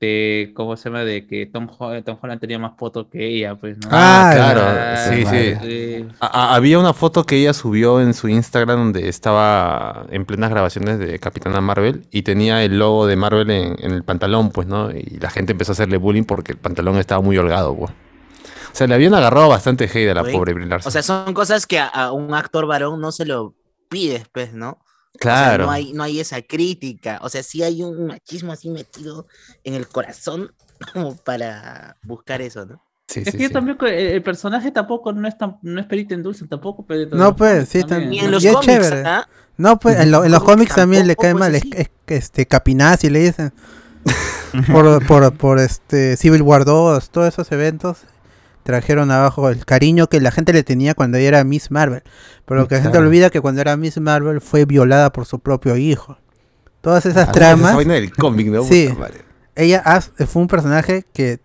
[0.00, 1.68] de cómo se llama de que Tom,
[2.04, 3.88] Tom Holland tenía más fotos que ella, pues, ¿no?
[3.90, 5.54] Ah, Ah, claro, Ah, sí, sí.
[5.62, 6.06] sí.
[6.20, 10.50] A- a- había una foto que ella subió en su Instagram donde estaba en plenas
[10.50, 14.66] grabaciones de Capitana Marvel y tenía el logo de Marvel en, en el pantalón, pues,
[14.66, 14.90] ¿no?
[14.90, 17.90] Y la gente empezó a hacerle bullying porque el pantalón estaba muy holgado, pues.
[17.90, 20.88] O sea, le habían agarrado bastante hate a la pobre Brie Larson.
[20.88, 23.54] O sea, son cosas que a, a un actor varón no se lo
[23.88, 24.78] pides, pues, ¿no?
[25.14, 25.66] O sea, claro.
[25.66, 27.18] no, hay, no hay esa crítica.
[27.22, 29.26] O sea, sí hay un machismo así metido
[29.62, 30.52] en el corazón
[30.92, 32.82] como para buscar eso, ¿no?
[33.06, 33.52] Sí, Es sí, que yo sí.
[33.54, 36.84] también, el, el personaje tampoco no es tan, no es perita en dulce, tampoco.
[36.86, 38.12] Pero No, pues, sí, también.
[38.12, 39.02] Y Y en los cómics, chévere.
[39.06, 39.28] ¿ah?
[39.56, 42.46] No, pues en, lo- en los cómics también le Tampoco, cae pues, mal, es- este
[42.46, 43.52] Capinazzi le dicen.
[44.72, 47.98] por, por, por este Civil War 2, todos esos eventos
[48.64, 52.02] trajeron abajo el cariño que la gente le tenía cuando ella era Miss Marvel.
[52.44, 55.38] Pero lo que la gente olvida que cuando era Miss Marvel fue violada por su
[55.38, 56.18] propio hijo.
[56.80, 58.64] Todas esas Ah, tramas, Esa del cómic, ¿no?
[58.64, 58.92] Sí.
[59.54, 59.82] Ella
[60.26, 61.38] fue un personaje que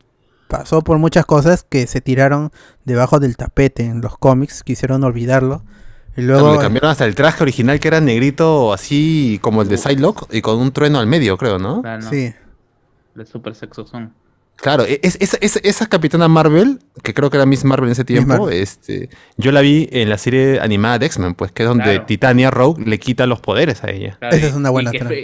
[0.47, 2.51] pasó por muchas cosas que se tiraron
[2.83, 5.63] debajo del tapete en los cómics, quisieron olvidarlo.
[6.17, 9.69] Y Claro, luego le cambiaron hasta el traje original que era negrito, así como el
[9.69, 11.81] de Psylocke, y con un trueno al medio, creo, ¿no?
[11.83, 12.33] Claro, no, sí,
[13.15, 14.13] De super sexo son.
[14.61, 17.91] Claro, e- es, es- es- esa Capitana Marvel, que creo que era Miss Marvel en
[17.93, 21.69] ese tiempo, este, yo la vi en la serie animada de X-Men, pues que es
[21.69, 22.05] donde Claro.
[22.05, 24.17] Titania Rogue le quita los poderes a ella.
[24.19, 25.15] Claro, Esa y- es una buena y trama.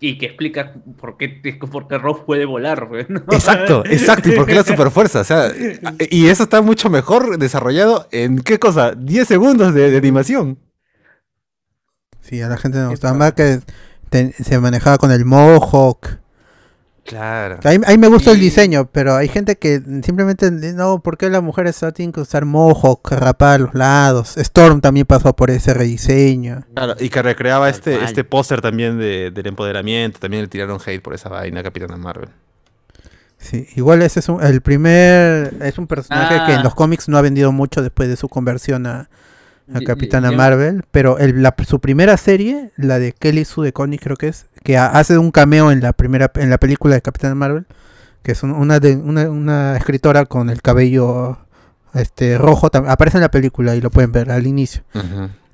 [0.00, 1.28] y que explica por qué,
[1.70, 3.20] por qué Rob puede volar, ¿no?
[3.32, 5.50] Exacto, exacto, y porque la super fuerza, o sea,
[6.10, 10.58] y eso está mucho mejor desarrollado en qué cosa, 10 segundos de, de animación.
[12.20, 13.60] sí, a la gente no Qué gustaba más que
[14.10, 16.18] te- se manejaba con el Mohawk.
[17.04, 17.58] Claro.
[17.62, 18.44] A mí, a mí me gustó el Sí.
[18.44, 23.10] diseño, pero hay gente que simplemente no, ¿por qué las mujeres tienen que usar Mohawk,
[23.12, 24.36] rapar a los lados?
[24.38, 26.64] Storm también pasó por ese rediseño.
[26.74, 31.02] Claro, y que recreaba este, este póster también de- del empoderamiento, también le tiraron hate
[31.02, 32.30] por esa vaina, Capitana Marvel.
[33.38, 36.62] Sí, igual ese es un, el primer, es un personaje que en Ah.
[36.62, 39.10] los cómics no ha vendido mucho después de su conversión a,
[39.74, 43.44] a Y- Capitana y- y- Marvel, pero el- la- su primera serie, la de Kelly
[43.44, 46.50] Sue de Connick creo que es, que ha- hace un cameo en la primera en
[46.50, 47.66] la película de Capitana Marvel,
[48.24, 51.38] que es un- una de una, una escritora con el cabello
[51.94, 54.82] este rojo, aparece en la película y lo pueden ver al inicio.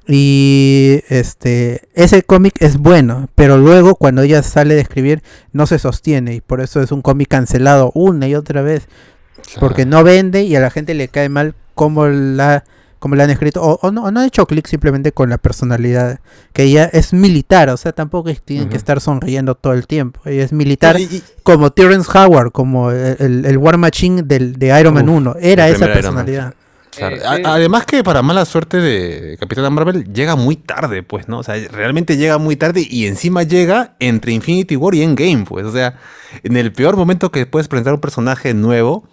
[0.07, 5.23] Y este ese cómic es bueno, pero luego cuando ella sale de escribir
[5.53, 8.89] no se sostiene y por eso es un cómic cancelado una y otra vez
[9.61, 12.65] porque no vende y a la gente le cae mal como la
[13.01, 15.39] como la han escrito o, o no, o no han hecho clic simplemente con la
[15.39, 16.21] personalidad
[16.53, 20.21] que ella es militar o sea tampoco es- tienen que estar sonriendo todo el tiempo
[20.25, 24.53] ella es militar Y- y- como Terrence Howard como el, el- el War Machine del,
[24.57, 26.55] de Iron Man Uf, 1 era esa personalidad
[26.97, 27.17] Claro.
[27.17, 31.39] Eh, eh, Además que para mala suerte de Capitana Marvel llega muy tarde, pues, ¿no?
[31.39, 35.65] O sea, realmente llega muy tarde y encima llega entre Infinity War y Endgame, pues.
[35.67, 35.95] O sea,
[36.43, 39.05] en el peor momento que puedes presentar un personaje nuevo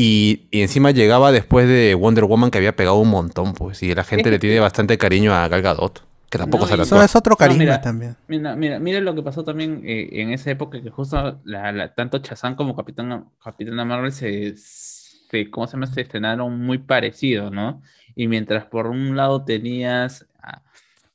[0.00, 3.82] y, y encima llegaba después de Wonder Woman que había pegado un montón, pues.
[3.82, 6.84] Y la gente le tiene bastante cariño a Gal Gadot, que tampoco No, se la
[6.84, 7.80] eso es otro No, carisma mira.
[7.80, 11.72] también Mira, mira, mira lo que pasó también eh, en esa época que justo la,
[11.72, 15.86] la- tanto Chazán como Capitana, Capitana Marvel se, se, ¿cómo se llama?
[15.88, 17.82] Se estrenaron muy parecidos, ¿no?
[18.14, 20.62] Y mientras por un lado tenías a,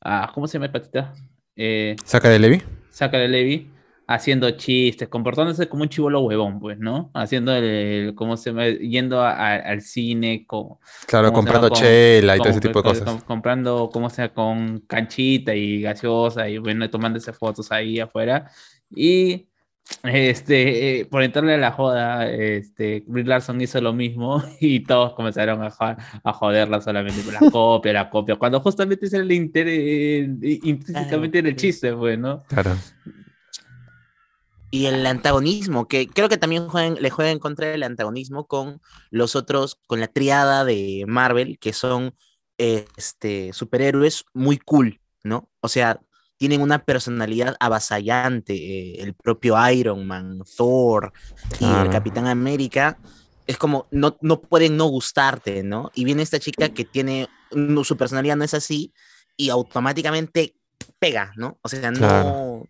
[0.02, 1.14] a- ¿cómo se llama el patita?
[1.56, 2.62] Eh, ¿Saca de Levi?
[2.90, 3.70] Saca de Levi
[4.08, 7.10] haciendo chistes, comportándose como un chivolo huevón, pues, ¿no?
[7.14, 8.68] Haciendo el, el- ¿cómo se llama?
[8.68, 10.76] Yendo a- a- al cine con,
[11.08, 11.76] Claro, ¿Cómo se comprando llama?
[11.76, 13.24] Con- chela y todo ese tipo de con- cosas.
[13.24, 14.34] comprando, ¿cómo sea?
[14.34, 18.50] Con canchita y gaseosa y bueno, tomándose fotos ahí afuera.
[18.96, 19.48] Y
[20.04, 25.14] este, eh, por entrarle a la joda, este, Brie Larson hizo lo mismo y todos
[25.14, 25.74] comenzaron a,
[26.24, 31.40] a joderla solamente por la copia, la copia, cuando justamente ese era el interés, intrínsecamente
[31.40, 32.44] era el chiste, pues, ¿no?
[32.48, 32.72] Claro.
[34.74, 38.82] Y el antagonismo, que creo que también juegan, le juegan en contra del antagonismo con
[39.12, 42.16] los otros, con la triada de Marvel, que son
[42.58, 45.48] este, superhéroes muy cool, ¿no?
[45.60, 46.02] O sea,
[46.38, 48.56] tienen una personalidad avasallante.
[48.56, 51.14] eh, el propio Iron Man, Thor
[51.60, 51.92] y el.
[51.92, 52.98] Capitán América.
[53.46, 55.92] Es como, no, no pueden no gustarte, ¿no?
[55.94, 58.92] Y viene esta chica que tiene, no, su personalidad no es así
[59.38, 60.56] y automáticamente
[60.98, 61.60] pega, ¿no?
[61.62, 62.66] O sea, no,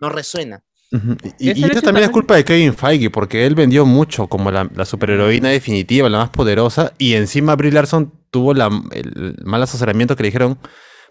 [0.00, 0.64] no resuena.
[0.90, 3.84] Y, Es y el eso hecho también es culpa de Kevin Feige, porque él vendió
[3.84, 8.70] mucho como la, la superheroína definitiva, la más poderosa, y encima Brie Larson tuvo la,
[8.92, 10.58] el mal asesoramiento que le dijeron,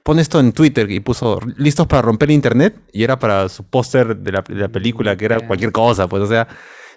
[0.04, 4.18] pon esto en Twitter, y puso, listos para romper internet, y era para su póster
[4.18, 6.48] de la, de la película, que era cualquier cosa, pues, o sea,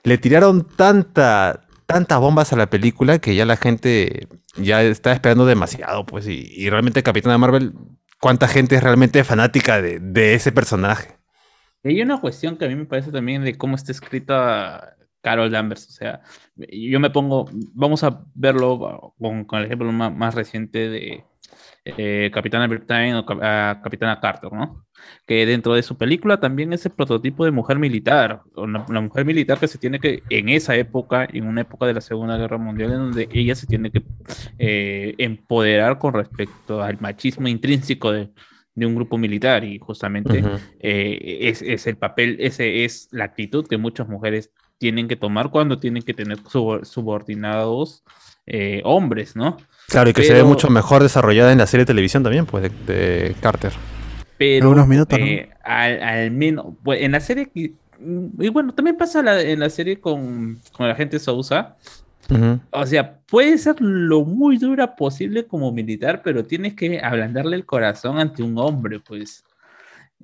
[0.05, 5.45] le tiraron tanta, tantas bombas a la película que ya la gente ya está esperando
[5.45, 7.73] demasiado, pues, y, y realmente Capitana Marvel,
[8.21, 11.16] ¿cuánta gente es realmente fanática de, de ese personaje?
[11.87, 15.89] Hay una cuestión que a mí me parece también de cómo está escrita Carol Danvers.
[15.89, 16.23] O sea,
[16.57, 21.25] yo me pongo, vamos a verlo con, con el ejemplo más, más reciente de,
[21.85, 24.85] eh, Capitana Britain o a Capitana Carter, ¿no?
[25.25, 29.61] Que dentro de su película también es el prototipo de mujer militar, la mujer militar
[29.61, 32.91] que se tiene que, en esa época, en una época de la Segunda Guerra Mundial,
[32.91, 34.03] en donde ella se tiene que
[34.59, 38.31] eh, empoderar con respecto al machismo intrínseco de,
[38.77, 40.45] de un grupo militar y justamente
[40.81, 45.51] eh, es, es el papel, ese es la actitud que muchas mujeres tienen que tomar
[45.51, 48.05] cuando tienen que tener subor- subordinados
[48.47, 49.57] eh, hombres, ¿no?
[49.89, 52.65] Claro, y que se ve mucho mejor desarrollada en la serie de televisión también, pues,
[52.87, 53.73] de, de Carter.
[54.39, 55.25] Pero Algunos minutos, ¿no?
[55.25, 57.73] eh, al, al menos, pues, en la serie, y
[58.51, 61.77] bueno, también pasa la- en la serie con, con la gente Sousa,
[62.71, 67.67] O sea, puede ser lo muy dura posible como militar, pero tienes que ablandarle el
[67.67, 69.45] corazón ante un hombre, pues.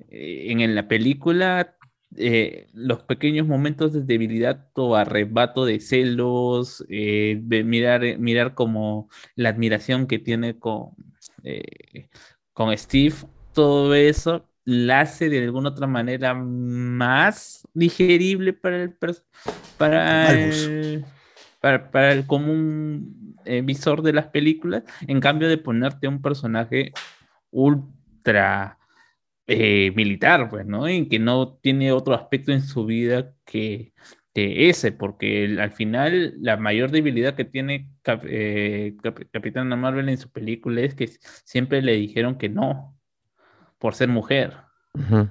[0.09, 1.75] Eh, en, la película,
[2.17, 9.09] eh, los pequeños momentos de debilidad o arrebato de celos, eh, de mirar, mirar como
[9.35, 10.89] la admiración que tiene con,
[11.43, 12.09] eh,
[12.53, 13.15] con Steve,
[13.53, 18.95] todo eso la hace de alguna otra manera más digerible para el
[19.77, 20.63] para Albus.
[20.63, 21.05] el,
[21.63, 26.91] para, para el común eh, visor de las películas, en cambio de ponerte un personaje
[27.51, 28.77] ultra
[29.47, 30.89] eh, militar, pues, ¿no?
[30.89, 33.93] Y que no tiene otro aspecto en su vida que,
[34.33, 39.77] que ese, porque el- al final la mayor debilidad que tiene Cap- eh, Cap- Capitana
[39.77, 41.07] Marvel en su película es que
[41.45, 42.93] siempre le dijeron que no,
[43.79, 44.53] por ser mujer.
[44.95, 45.29] Ujú.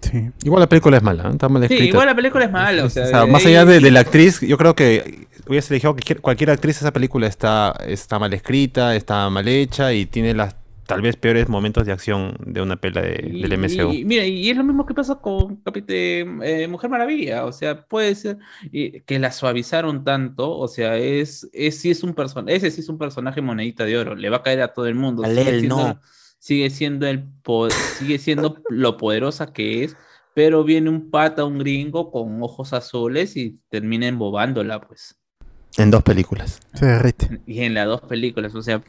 [0.00, 0.30] Sí.
[0.44, 1.32] Igual la película es mala, ¿eh?
[1.32, 1.84] está mal Sí, escrita.
[1.90, 4.40] igual la película es mala, o sea, O sea, más allá de, de la actriz,
[4.40, 9.28] yo creo que hubiese elegido cualquier, cualquier actriz, esa película está, está mal escrita, está
[9.28, 10.54] mal hecha y tiene las
[10.86, 13.92] tal vez peores momentos de acción de una pela de- Y- del MCU.
[13.92, 17.82] Y, mira, y es lo mismo que pasa con Capite- eh, Mujer Maravilla, o sea,
[17.84, 18.38] puede ser
[18.72, 22.14] eh, que la suavizaron tanto, o sea, es, es sí es un
[22.46, 24.94] ese sí es un personaje monedita de oro, le va a caer a todo el
[24.94, 25.24] mundo.
[25.24, 26.00] Sigue siendo, no.
[26.38, 29.96] Sigue siendo el po- sigue siendo lo poderosa que es,
[30.34, 35.16] pero viene un pata, un gringo con ojos azules y termina embobándola, pues.
[35.76, 36.60] En dos películas.
[36.74, 37.40] Se derrite.
[37.46, 38.82] Y en las dos películas, o sea,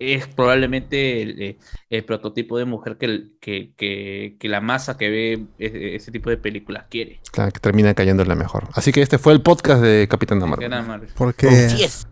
[0.00, 1.58] es probablemente el, eh,
[1.88, 6.30] el prototipo de mujer que, que, que- que la masa que ve ese, ese tipo
[6.30, 7.20] de películas quiere.
[7.32, 8.68] Claro, que termina cayendo la mejor.
[8.74, 11.08] Así que este fue el podcast de Capitán Marvel.
[11.16, 11.48] Porque.
[11.48, 12.06] Así es.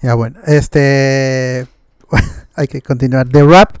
[0.00, 1.66] Ya bueno, este
[2.54, 3.28] hay que continuar.
[3.28, 3.76] The Rap,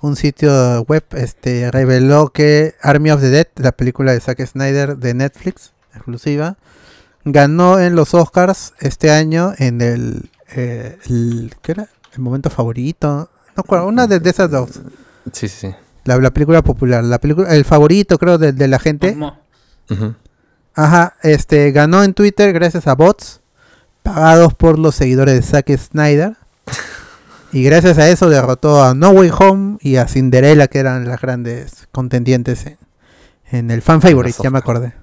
[0.00, 4.96] un sitio web, este reveló que Army of the Dead, la película de Zack Snyder
[4.96, 6.56] de Netflix, exclusiva,
[7.24, 11.88] ganó en los Oscars este año en el, eh, el- ¿qué era?
[12.14, 13.30] El momento favorito.
[13.56, 14.70] No acuerdo, una de, de esas dos.
[15.32, 15.74] Sí, sí, sí.
[16.04, 19.14] La, la película popular, la película, el favorito creo de, de la gente.
[20.74, 23.40] Ajá, este ganó en Twitter gracias a bots
[24.02, 26.36] pagados por los seguidores de Zack Snyder.
[27.52, 31.20] Y gracias a eso derrotó a No Way Home y a Cinderella, que eran las
[31.20, 32.78] grandes contendientes en,
[33.50, 34.94] en el fan favorite, ya me acordé.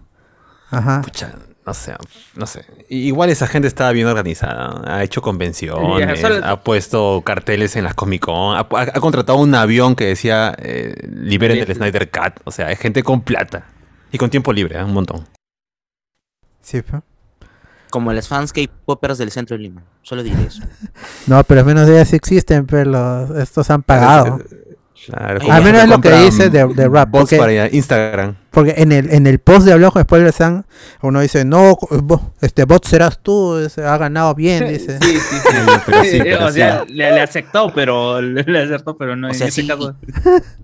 [0.69, 1.01] Ajá.
[1.01, 1.33] Pucha,
[1.65, 1.93] no sé,
[2.35, 2.65] no sé.
[2.89, 4.81] Igual esa gente estaba bien organizada.
[4.85, 9.53] Ha hecho convenciones, ha puesto carteles en las Comic Con, ha, ha- ha contratado un
[9.53, 11.75] avión que decía eh, liberen el.
[11.75, 12.39] Snyder Cut.
[12.45, 13.65] O sea, es gente con plata.
[14.11, 14.83] Y con tiempo libre, ¿eh?
[14.83, 15.27] un montón.
[16.61, 16.81] Sí.
[17.97, 19.81] Como las fans K-popers del centro de Lima.
[20.03, 20.61] Solo diré eso.
[21.25, 24.39] No, pero al menos de ellas sí existen, pero los- estos han pagado.
[25.07, 28.35] Claro, Al menos es lo que dice de- de Rap, bots porque- para Instagram.
[28.51, 30.65] Porque en el, en el post de Hablamos con Spoilers San,
[31.03, 31.77] uno dice, no,
[32.41, 33.55] este bot serás tú,
[33.85, 34.97] ha ganado bien, dice.
[34.99, 35.57] Sí, sí, sí.
[35.85, 36.93] Pero sí, pero o sea, sí.
[36.93, 39.27] le, le aceptó, pero le, le acertó, pero no.
[39.27, 39.67] O en sea, este sí.
[39.67, 39.95] caso-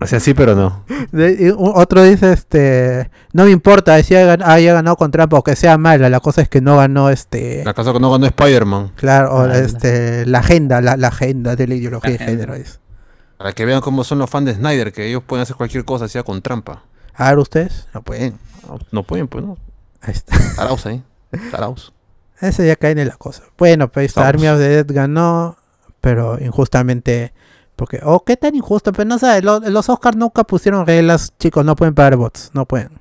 [0.00, 0.84] O sea, sí, pero no.
[1.12, 5.54] De- otro dice, este, no me importa si haya, haya ganado con trampa o que
[5.54, 8.90] sea mala, la cosa es que no ganó, este, ¿Acaso que no ganó Spider-Man?
[8.96, 12.54] claro, o, Ah, este, la agenda, la, la agenda de la ideología de La género.
[12.56, 12.78] dice.
[13.36, 16.08] Para que vean cómo son los fans de Snyder, que ellos pueden hacer cualquier cosa,
[16.08, 16.84] sea con trampa.
[17.14, 18.38] A ver, ustedes, no pueden.
[18.66, 19.56] No, no pueden, pues no.
[20.00, 20.36] Ahí está.
[20.56, 21.02] Taraos ahí.
[21.50, 21.92] Taraos.
[22.40, 23.42] Ese ya cae en la cosa.
[23.58, 24.34] Bueno, pues esta Vamos.
[24.34, 25.56] Army of the Dead ganó,
[26.00, 27.32] pero injustamente.
[27.76, 31.64] Porque, oh, qué tan injusto, pero no sabes, lo- los Oscars nunca pusieron reglas, chicos,
[31.64, 33.00] no pueden pagar bots, no pueden.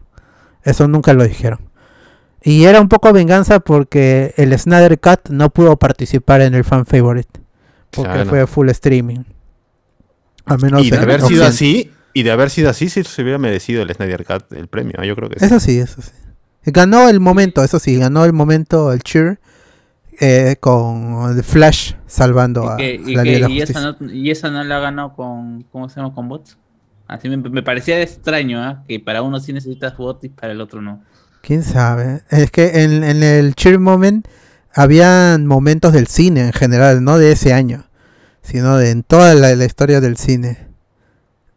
[0.64, 1.70] Eso nunca lo dijeron.
[2.42, 6.86] Y era un poco venganza porque el Snyder Cut no pudo participar en el fan
[6.86, 7.40] favorite.
[7.92, 8.30] Porque Claro.
[8.30, 9.24] fue full streaming.
[10.62, 13.82] Menos y de haber sido así, y de haber sido así, sí se hubiera merecido
[13.82, 15.02] el Snyder Cut el premio.
[15.02, 15.08] ¿eh?
[15.08, 15.46] Yo creo que sí.
[15.46, 16.12] Eso sí, eso sí.
[16.66, 19.40] Ganó el momento, eso sí, ganó el momento el cheer
[20.20, 23.50] eh, con The Flash salvando a, y, que- a y la que- Liga de la
[23.50, 26.14] y esa no, y esa no la ganó con, ¿cómo se llama?
[26.14, 26.58] Con bots.
[27.08, 28.84] Así me, me parecía extraño, ¿ah?
[28.88, 31.04] Que para uno sí necesitas bots y para el otro no.
[31.42, 32.22] ¿Quién sabe?
[32.30, 34.26] Es que en, en el cheer moment
[34.74, 37.84] habían momentos del cine en general, no de ese año,
[38.44, 40.68] sino de en toda la, la historia del cine.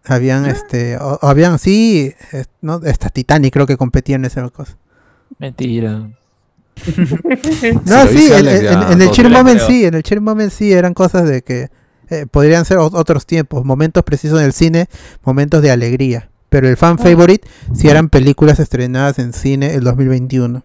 [0.04, 2.80] Habían, este, o- o habían, sí, es- ¿no?
[2.84, 4.78] Esta Titanic creo que competía en esa cosa.
[5.38, 6.08] Mentira.
[7.86, 9.66] No, sí, en, el Cheer Moment creo.
[9.68, 11.70] sí, en el Cheer Moment sí, eran cosas de que
[12.10, 14.88] eh, podrían ser otros tiempos, momentos precisos en el cine,
[15.24, 16.30] momentos de alegría.
[16.48, 20.62] Pero el fan favorite sí eran películas estrenadas en cine el 2021.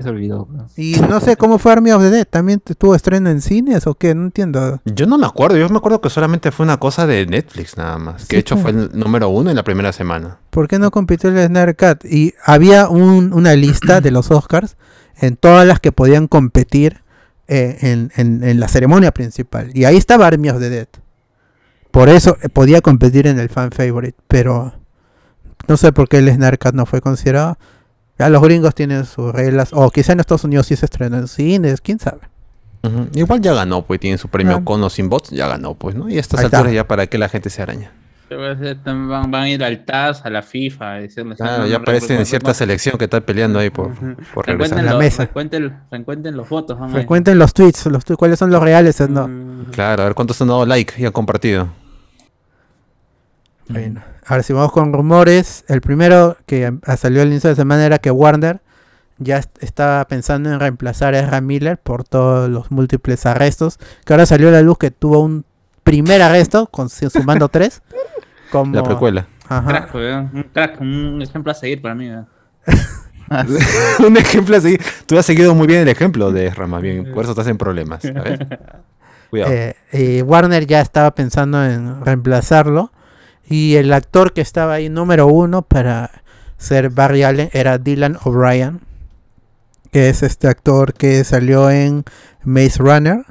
[0.00, 0.46] Se olvidó.
[0.76, 3.94] Y no sé cómo fue Army of the Dead, ¿también tuvo estreno en cines o
[3.94, 4.14] qué?
[4.14, 4.80] No entiendo.
[4.84, 7.98] Yo no me acuerdo, yo me acuerdo que solamente fue una cosa de Netflix nada
[7.98, 8.22] más.
[8.22, 8.62] Que Sí, de hecho pues.
[8.74, 10.38] fue el número uno en la primera semana.
[10.50, 12.04] ¿Por qué no compitió el Snyder Cut?
[12.04, 14.76] Y había un- una lista de los Oscars
[15.16, 17.02] en todas las que podían competir
[17.48, 19.70] eh, en, en- en la ceremonia principal.
[19.74, 20.88] Y ahí estaba Army of the Dead.
[21.90, 24.16] Por eso eh, podía competir en el fan favorite.
[24.28, 24.74] Pero
[25.66, 27.58] no sé por qué el Snyder Cut no fue considerado.
[28.18, 29.70] Ya los gringos tienen sus reglas.
[29.72, 32.20] O quizá en Estados Unidos sí se estrenó en cines, quién sabe.
[33.14, 34.64] Igual ya ganó, pues tiene su premio Ah.
[34.64, 36.08] con o sin bots, ya ganó, pues, ¿no?
[36.08, 36.58] Y a estas Ahí está.
[36.58, 37.92] alturas ya para que la gente se araña.
[38.84, 41.38] Van, van a ir al TAS, a la FIFA, a decirles.
[41.38, 44.46] Claro, no, ya aparecen en cierta no, selección que está peleando ahí por, por Recuenten,
[44.46, 44.84] regresar.
[44.84, 45.22] la los, mesa.
[45.24, 46.78] recuenten, recuenten los votos.
[46.78, 49.00] van Recuenten los tweets, los tweets, cuáles son los reales.
[49.08, 49.28] No.
[49.28, 51.68] Mm, Claro, a ver cuántos han dado like y han compartido.
[53.68, 57.98] Bueno, ahora si vamos con rumores, el primero que salió al inicio de semana era
[57.98, 58.60] que Warner
[59.18, 64.12] ya est- estaba pensando en reemplazar a Ezra Miller por todos los múltiples arrestos, que
[64.12, 65.44] ahora salió a la luz que tuvo un
[65.82, 67.82] primer arresto, con, sumando tres.
[68.52, 69.26] Como, La precuela.
[69.48, 69.66] Ajá.
[69.88, 72.10] Crack, un crack, un ejemplo a seguir para mí.
[74.06, 74.78] Un ejemplo así.
[75.06, 78.02] Tú has seguido muy bien el ejemplo de Rama, bien, por eso estás en problemas.
[78.04, 78.58] A ver.
[79.30, 79.52] Cuidado.
[79.52, 82.90] Eh, eh, Warner ya estaba pensando en reemplazarlo.
[83.48, 86.22] Y el actor que estaba ahí número uno para
[86.58, 88.80] ser Barry Allen era Dylan O'Brien.
[89.90, 92.04] Que es este actor que salió en
[92.44, 93.24] Maze Runner.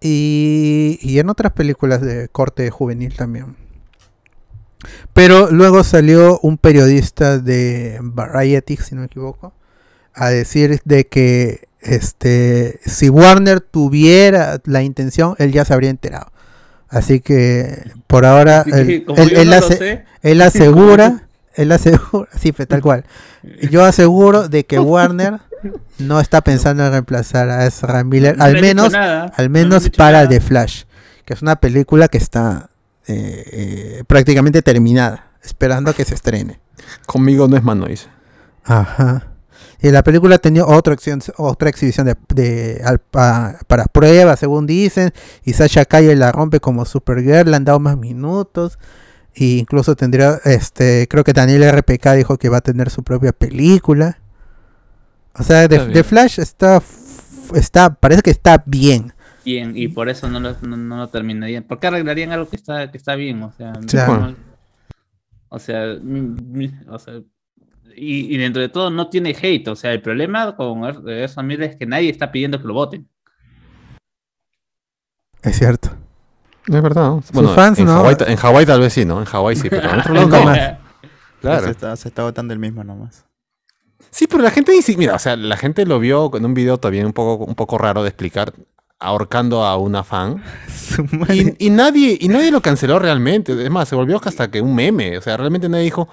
[0.00, 3.56] Y, y en otras películas de corte juvenil también.
[5.12, 9.52] Pero luego salió un periodista de Variety, si no me equivoco,
[10.14, 16.30] a decir de que este si Warner tuviera la intención, él ya se habría enterado.
[16.88, 21.22] Así que por ahora él, él- yo él no lo ase- sé, él asegura,
[21.54, 23.04] él asegura, sí, pues, tal cual.
[23.70, 25.38] Yo aseguro de que Warner
[25.98, 30.28] no está pensando en reemplazar a Ezra Miller, no al menos al menos para nada.
[30.28, 30.82] The Flash,
[31.24, 32.68] que es una película que está
[33.06, 36.58] eh, eh, prácticamente terminada, esperando a que se estrene.
[37.06, 38.08] Conmigo no es mano, dice.
[38.64, 39.27] Ajá.
[39.80, 44.66] Y la película tenía otra, acción, otra exhibición de, de- al- pa- para pruebas, según
[44.66, 45.12] dicen.
[45.44, 48.78] Y Sasha Calle la rompe como Supergirl, le han dado más minutos.
[49.34, 53.30] Y incluso tendría, este, creo que Daniel RPK dijo que va a tener su propia
[53.32, 54.18] película.
[55.38, 56.82] O sea, The, Flash está,
[57.54, 59.12] está, parece que está bien.
[59.44, 61.62] Bien, y por eso no lo, no, no lo terminarían.
[61.62, 63.40] ¿Por qué arreglarían algo que está, que está bien?
[63.44, 64.18] O sea, Claro.
[64.30, 64.36] no-
[65.50, 65.84] o sea,
[66.90, 67.20] o sea,
[68.00, 69.68] y, y dentro de todo no tiene hate.
[69.68, 73.08] O sea, el problema con Ezra Miller es que nadie está pidiendo que lo voten.
[75.42, 75.90] Es cierto.
[76.66, 77.02] Es verdad.
[77.08, 77.22] ¿no?
[77.32, 77.92] Bueno, fans, en, ¿no?
[77.94, 79.18] Hawái, en Hawái tal vez sí, ¿no?
[79.20, 80.44] En Hawái sí, pero en otro lado Nunca no.
[80.46, 80.58] más.
[80.58, 80.76] Se
[81.40, 81.66] Claro.
[81.68, 83.24] está, se está votando el mismo nomás.
[84.10, 86.78] Sí, pero la gente dice, mira, o sea, la gente lo vio en un video
[86.78, 88.52] también un poco, un poco raro de explicar,
[88.98, 90.42] ahorcando a una fan.
[91.58, 93.52] Y nadie, y nadie lo canceló realmente.
[93.62, 95.16] Es más, se volvió hasta que un meme.
[95.18, 96.08] O sea, realmente nadie dijo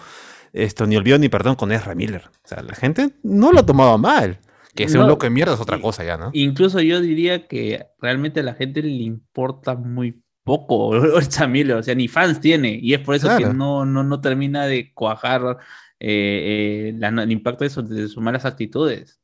[0.56, 2.24] esto, ni olvido ni perdón con Ezra Miller.
[2.44, 4.40] O sea, la gente no lo tomaba mal.
[4.74, 6.32] Que sea un loco de mierda es otra cosa ya, ¿no?
[6.34, 11.78] Incluso yo diría que realmente a la gente le importa muy poco Ezra Miller.
[11.78, 12.78] O sea, ni fans tiene.
[12.82, 13.48] Y es por eso Claro.
[13.50, 15.60] que no, no, no termina de cuajar
[16.00, 19.20] eh, eh, la- el impacto de, sus- de sus malas actitudes.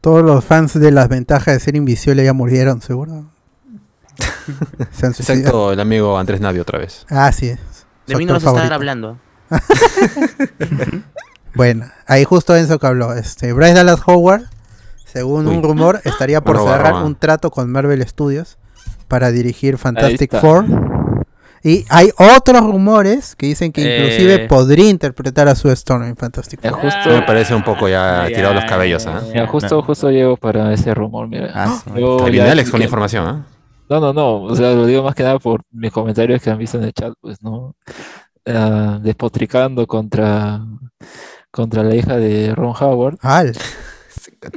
[0.00, 3.30] Todos los fans de las ventajas de ser invisible ya murieron, seguro.
[4.92, 5.38] Se han suicidado.
[5.40, 7.06] Excepto el amigo Andrés Navi otra vez.
[7.08, 7.52] Ah, sí.
[8.06, 9.18] De su mí no vas a estar hablando.
[11.54, 13.12] Bueno, ahí justo Enzo que habló.
[13.14, 14.42] Este, Bryce Dallas Howard,
[15.04, 15.56] según Uy.
[15.56, 17.04] un rumor, estaría por Roba, cerrar roba.
[17.04, 18.58] un trato con Marvel Studios
[19.06, 20.36] para dirigir Fantastic.
[20.40, 20.64] Four.
[21.62, 24.46] Y hay otros rumores que dicen que inclusive Eh.
[24.48, 26.72] podría interpretar a Sue Storm en Fantastic Four.
[26.80, 30.92] justo, Me parece un poco ya tirado los cabellos, mira, justo, justo llego para ese
[30.92, 31.52] rumor, mira.
[31.54, 31.96] Ah, su.
[31.96, 32.18] Yo
[32.50, 33.46] Alex con la información, ¿ah?
[33.88, 36.58] No, no, no, o sea, lo digo más que nada por mis comentarios que han
[36.58, 37.74] visto en el chat, pues, ¿no?
[38.46, 40.60] Ah, despotricando contra,
[41.50, 43.52] contra la hija de Ron Howard, Al.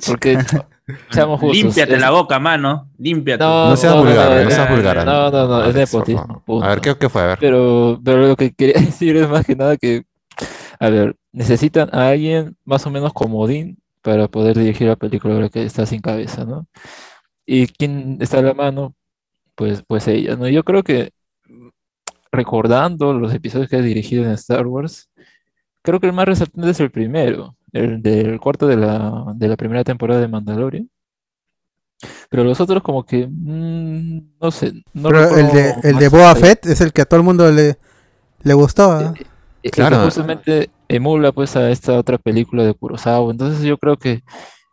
[0.06, 0.38] porque,
[1.12, 2.90] seamos justos, Límpiate es- la boca, mano.
[2.98, 3.44] Límpiate.
[3.44, 5.06] No, No seas no, vulgar, no, no seas vulgar.
[5.06, 6.44] no, no, no, es nepotismo.
[6.62, 7.22] A ver, ¿qué, qué fue?
[7.22, 7.38] A ver.
[7.40, 10.04] Pero, pero lo que quería decir es más que nada que,
[10.80, 15.50] a ver, necesitan a alguien más o menos comodín para poder dirigir la película ahora
[15.50, 16.66] que está sin cabeza, ¿no?
[17.46, 18.94] ¿Y quién está a la mano?
[19.58, 20.48] Pues, pues ella, ¿no?
[20.48, 21.10] Yo creo que
[22.32, 25.10] recordando los episodios que ha dirigido en Star Wars,
[25.82, 29.58] creo que el más resaltante es el primero, el del cuarto de la, de la
[29.58, 30.90] primera temporada de Mandalorian.
[32.30, 36.40] Pero los otros como que, mm, no sé, no Pero el de, el de detalles.
[36.40, 37.78] Fett es el que a todo el mundo le,
[38.44, 38.92] le gustó.
[38.92, 39.14] ¿ah?
[39.16, 39.26] Eh,
[39.64, 40.04] que Claro.
[40.06, 43.32] justamente emula pues a esta otra película de Kurosawa.
[43.32, 44.22] Entonces yo creo que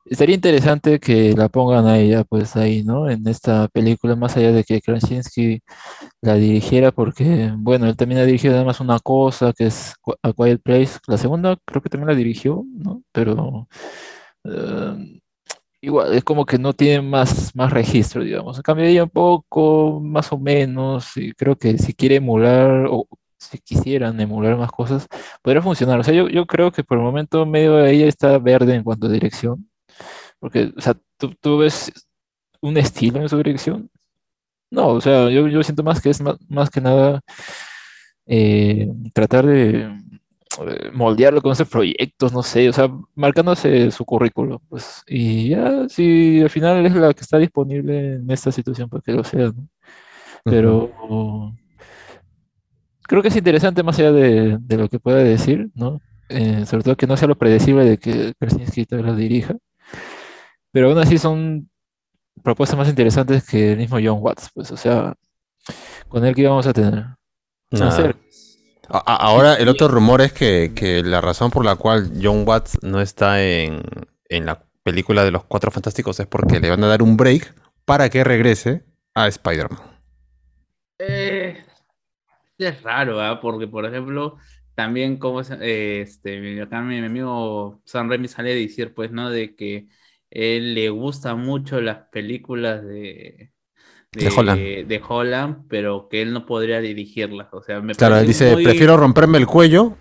[0.04, 3.08] estaría interesante que la pongan a ella pues ahí, ¿no?
[3.10, 5.62] En esta película, más allá de que Krasinski
[6.20, 10.62] la dirigiera, porque bueno, él también ha dirigido además una cosa que es A Quiet
[10.62, 10.98] Place.
[11.06, 13.02] La segunda creo que también la dirigió, ¿no?
[13.12, 13.68] Pero
[14.44, 15.20] eh,
[15.80, 18.56] igual, es como que no tiene más, más registro, digamos.
[18.56, 23.06] En cambio, ella un poco, más o menos, y creo que si quiere emular o
[23.38, 25.06] si quisieran emular más cosas,
[25.42, 26.00] podría funcionar.
[26.00, 28.84] O sea, yo, yo creo que por el momento medio de ella está verde en
[28.84, 29.68] cuanto a dirección,
[30.44, 31.90] porque, o sea, tú, tú ves
[32.60, 33.88] un estilo en su dirección.
[34.70, 37.22] No, o sea, yo, yo siento más que es más, más que nada
[38.26, 44.60] eh, tratar de eh, moldearlo con esos proyectos, no sé, o sea, marcándose su currículo,
[44.68, 49.02] pues, y ya, si al final es la que está disponible en esta situación, pues
[49.02, 49.66] que lo sea, ¿no?
[50.44, 51.54] Pero
[53.04, 56.02] creo que es interesante más allá de, de lo que pueda decir, ¿no?
[56.28, 59.56] Eh, sobre todo que no sea lo predecible de que Krasinski lo dirija,
[60.74, 61.70] pero aún así son
[62.42, 65.14] propuestas más interesantes que el mismo John Watts, pues, o sea,
[66.08, 67.06] con él que íbamos a tener.
[67.70, 67.88] Nada.
[67.88, 68.16] Hacer-
[68.88, 72.44] A- a- Ahora, el otro rumor es que, que la razón por la cual John
[72.46, 73.82] Watts no está en,
[74.28, 77.54] en la película de los Cuatro Fantásticos es porque le van a dar un break
[77.86, 78.84] para que regrese
[79.14, 79.80] a Spider-Man.
[80.98, 81.64] Eh,
[82.58, 83.40] es raro, ¿ah?
[83.40, 84.38] Porque, por ejemplo,
[84.74, 89.30] también como eh, este, acá mi, mi amigo Sam Raimi sale a decir, pues, ¿no?
[89.30, 89.88] De que
[90.34, 93.52] él le gusta mucho las películas de,
[94.12, 94.60] De Holland.
[94.60, 97.48] de Holland, pero que él no podría dirigirlas.
[97.52, 99.96] O sea, me Claro, él dice, muy- prefiero romperme el cuello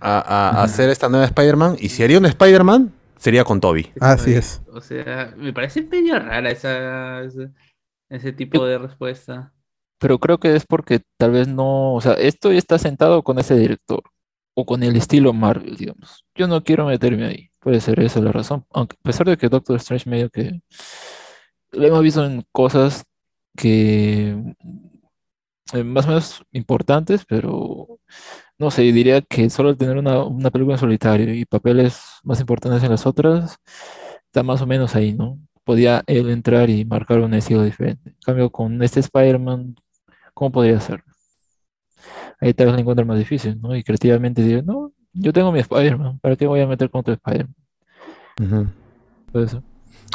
[0.00, 1.76] a, a- a hacer esta nueva Spider-Man.
[1.80, 3.90] Y si haría un Spider-Man, sería con Toby.
[4.00, 4.60] Así es.
[4.72, 7.50] O sea, me parece medio rara esa, ese,
[8.10, 9.52] ese tipo de respuesta.
[9.98, 13.38] Pero creo que es porque tal vez no, o sea, esto ya está sentado con
[13.38, 14.02] ese director
[14.58, 16.24] o con el estilo Marvel, digamos.
[16.34, 17.50] Yo no quiero meterme ahí.
[17.60, 18.64] Puede ser esa la razón.
[18.72, 20.60] Aunque a pesar de que Doctor Strange medio que
[21.72, 23.04] lo hemos visto en cosas
[23.56, 24.36] que
[25.72, 27.98] eh, más o menos importantes, pero
[28.58, 32.90] no sé, diría que solo tener una, película en solitario y papeles más importantes en
[32.90, 33.58] las otras,
[34.26, 35.38] está más o menos ahí, ¿no?
[35.64, 38.10] Podía él entrar y marcar un estilo diferente.
[38.10, 39.76] En cambio, con este Spider-Man,
[40.34, 41.15] ¿cómo podría hacerlo?
[42.40, 43.74] Ahí tal vez lo encuentra más difícil, ¿no?
[43.74, 47.14] Y creativamente diría, no, yo tengo mi Spider-Man, ¿para qué voy a meter con otro
[47.14, 47.54] Spider-Man?
[49.32, 49.62] Puede ser.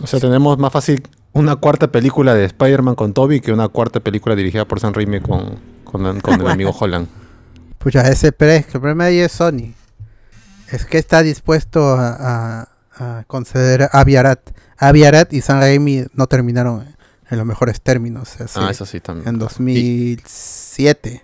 [0.03, 1.01] O sea, tenemos más fácil
[1.33, 5.19] una cuarta película de Spider-Man con Toby que una cuarta película dirigida por Sam Raimi
[5.21, 7.07] con, con, con el amigo Holland.
[7.77, 9.73] Pues ya ese pero el problema ahí es Sony.
[10.71, 12.15] Es que está dispuesto a,
[12.61, 14.51] a- a conceder a Viarat.
[14.77, 16.85] A Viarat y San Raimi no terminaron
[17.29, 18.39] en los mejores términos.
[18.39, 19.27] así, Ah, eso sí también.
[19.27, 21.23] en 2007.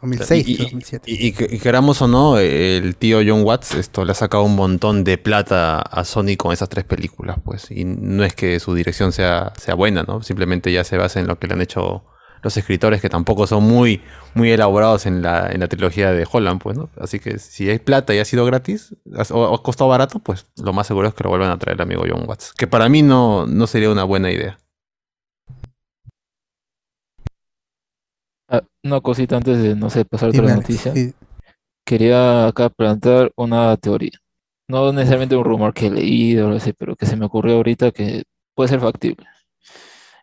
[0.00, 1.10] 2006, Y- y- 2007.
[1.10, 4.44] Y, y que- y queramos o no, el tío John Watts esto le ha sacado
[4.44, 7.70] un montón de plata a Sony con esas tres películas, pues.
[7.70, 10.22] Y no es que su dirección sea, sea buena, ¿no?
[10.22, 12.04] Simplemente ya se basa en lo que le han hecho
[12.40, 14.00] los escritores, que tampoco son muy,
[14.34, 16.88] muy elaborados en la, en la trilogía de Holland, pues, ¿no?
[17.00, 18.94] Así que si hay plata y ha sido gratis,
[19.30, 21.82] o ha costado barato, pues lo más seguro es que lo vuelvan a traer el
[21.82, 22.52] amigo John Watts.
[22.56, 24.56] Que para mí no, no sería una buena idea.
[28.48, 30.92] Ah, una cosita antes de, no sé, pasar otra noticia.
[30.92, 31.12] sí.
[31.84, 34.12] Quería acá plantear una teoría.
[34.68, 37.54] No necesariamente un rumor que he leído, o algo así, pero que se me ocurrió
[37.56, 39.26] ahorita que puede ser factible.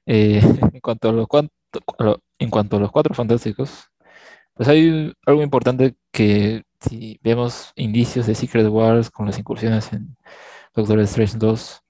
[0.05, 0.39] Eh,
[0.73, 1.27] en cuanto a los,
[2.37, 3.89] en cuanto a los cuatro fantásticos,
[4.53, 10.15] pues hay algo importante que si vemos indicios de Secret Wars con las incursiones en
[10.73, 11.81] Doctor Strange 2,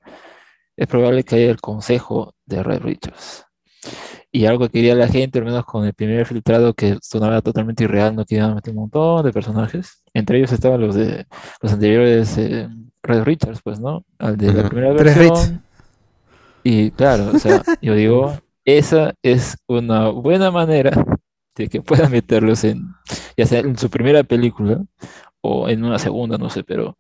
[0.78, 3.46] es probable que haya el consejo de Red Richards.
[4.36, 7.86] Y algo que quería la gente, al menos con el primer filtrado que sonaba totalmente
[7.86, 10.04] irreal, no que iban a meter un montón de personajes.
[10.14, 11.26] Entre ellos estaban los de
[11.62, 12.68] los anteriores eh,
[13.02, 14.04] Red Richards, pues, ¿no?
[14.20, 14.70] Al de la Ujú.
[14.72, 15.64] primera Tres versión.
[16.66, 20.92] Y claro, o sea, yo digo, esa es una buena manera
[21.56, 22.90] de que puedan meterlos en,
[23.38, 24.84] ya sea en su primera película
[25.40, 26.98] o en una segunda, no sé, pero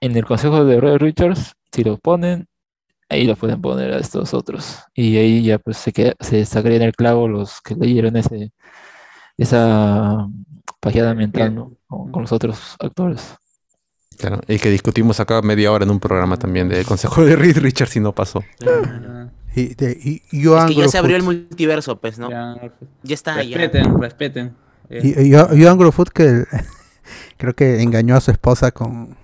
[0.00, 2.47] en el consejo de Red Richards, si lo ponen,
[3.08, 4.78] ahí lo pueden poner a estos otros.
[4.94, 8.52] Y ahí ya pues se, queda, se sacarían el clavo los que leyeron ese,
[9.36, 10.28] esa
[10.80, 11.72] pajeada mental, ¿no?
[11.86, 13.34] Con, con los otros actores.
[14.18, 17.58] Claro, y que discutimos acá media hora en un programa también de consejo de Reed
[17.58, 18.42] Richards y no pasó.
[18.66, 22.30] Ah, Y, de, y, Es que ya se abrió el multiverso, pues, ¿no?
[22.30, 22.54] ya,
[23.02, 23.56] Ya está, ya.
[23.58, 24.56] respeten, respeten.
[24.90, 26.44] Eh, Y- y Jo- Joan Gruffudd que
[27.36, 29.16] creo que engañó a su esposa con,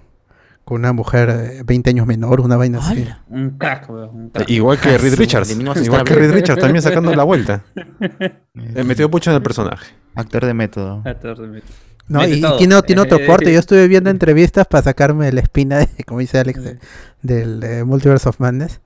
[0.65, 3.07] con una mujer eh, 20 años menor, una vaina así.
[3.29, 4.49] Un crack, weón, un crack.
[4.49, 5.49] Igual que Ah, Reed Richards.
[5.49, 5.55] de
[5.85, 6.33] Igual que Reed.
[6.33, 7.65] Richards también sacando la vuelta.
[7.75, 8.41] Eh,
[8.77, 9.95] Eh, metió mucho en el personaje.
[10.15, 11.03] Actor de método.
[11.05, 11.73] Actor de método.
[12.07, 12.57] No, Mete y, todo.
[12.59, 13.53] tiene, tiene otro Eh, corte.
[13.53, 16.79] Yo estuve viendo entrevistas para sacarme la espina, de, como dice Alex, de-
[17.23, 18.81] del eh, Multiverse of Madness.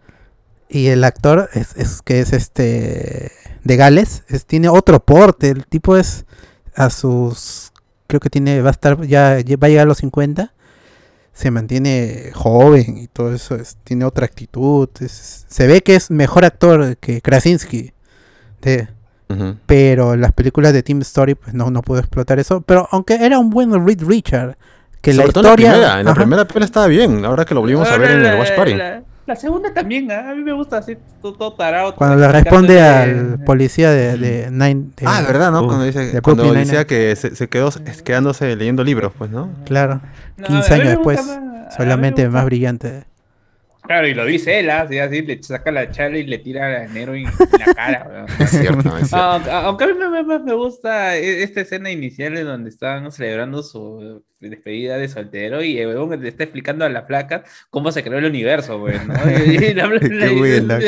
[0.69, 3.31] Y el actor es, es que es este
[3.65, 5.51] de Gales, es, tiene otro porte.
[5.51, 6.25] El tipo es
[6.75, 7.73] a sus
[8.07, 10.55] creo que tiene va a estar ya, ya va a llegar a los 50.
[11.39, 14.89] Se mantiene joven y todo eso, es- tiene otra actitud.
[15.01, 17.93] es- se ve que es mejor actor que Krasinski.
[18.61, 18.89] De,
[19.29, 19.55] Ujú.
[19.65, 22.61] pero las películas de Team Story pues no, no pudo explotar eso.
[22.63, 24.57] Pero aunque era un buen Reed Richard,
[25.01, 25.71] que la Sobre todo en historia...
[25.71, 28.27] la primera, en la primera peli estaba bien, ahora que lo volvimos a ver en
[28.27, 28.73] el Watch Party.
[29.29, 31.95] La, segunda también, ah, a mí me gusta así, todo, todo tarado.
[31.95, 34.87] Cuando le responde al policía de, de Nine...
[34.97, 35.61] de- Ah, ¿verdad, no?
[35.61, 35.67] Uf.
[35.67, 36.87] Cuando, dice, de cuando decía Nine-Nine.
[36.87, 39.51] que se, se quedó es- quedándose leyendo libros, pues, ¿no?
[39.65, 40.01] Claro,
[40.37, 42.45] No, 15 a mí años después, más- a soy mí la me mente gusta- más
[42.47, 43.05] brillante.
[43.89, 46.87] Claro, y lo dice él, así, así le saca la chala y le tira a
[46.89, 48.27] Nero en la cara.
[48.39, 49.17] Es cierto, es cierto.
[49.51, 49.95] Aunque, a mí
[50.45, 55.79] me, gusta e- esta escena inicial en donde están celebrando su despedida de soltero y
[55.79, 59.15] el huevón le está explicando a la placa cómo se creó el universo, güey, ¿no?
[59.47, 60.79] Y- y la- la- Qué buena.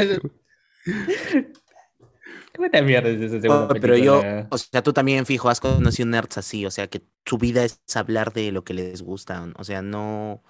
[2.53, 5.61] Qué buena mierda es esa segunda Oh, pero yo, o sea, tú también, fijo, has
[5.61, 9.49] conocido nerds así, o sea, que su vida es hablar de lo que les gusta,
[9.57, 10.43] o sea, no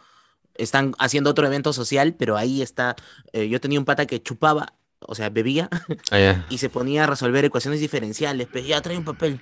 [0.62, 2.96] están haciendo otro evento social, pero ahí está,
[3.32, 5.68] eh, yo tenía un pata que chupaba, o sea, bebía
[6.10, 9.40] Ah, y se ponía a resolver ecuaciones diferenciales, pues ya trae un papel.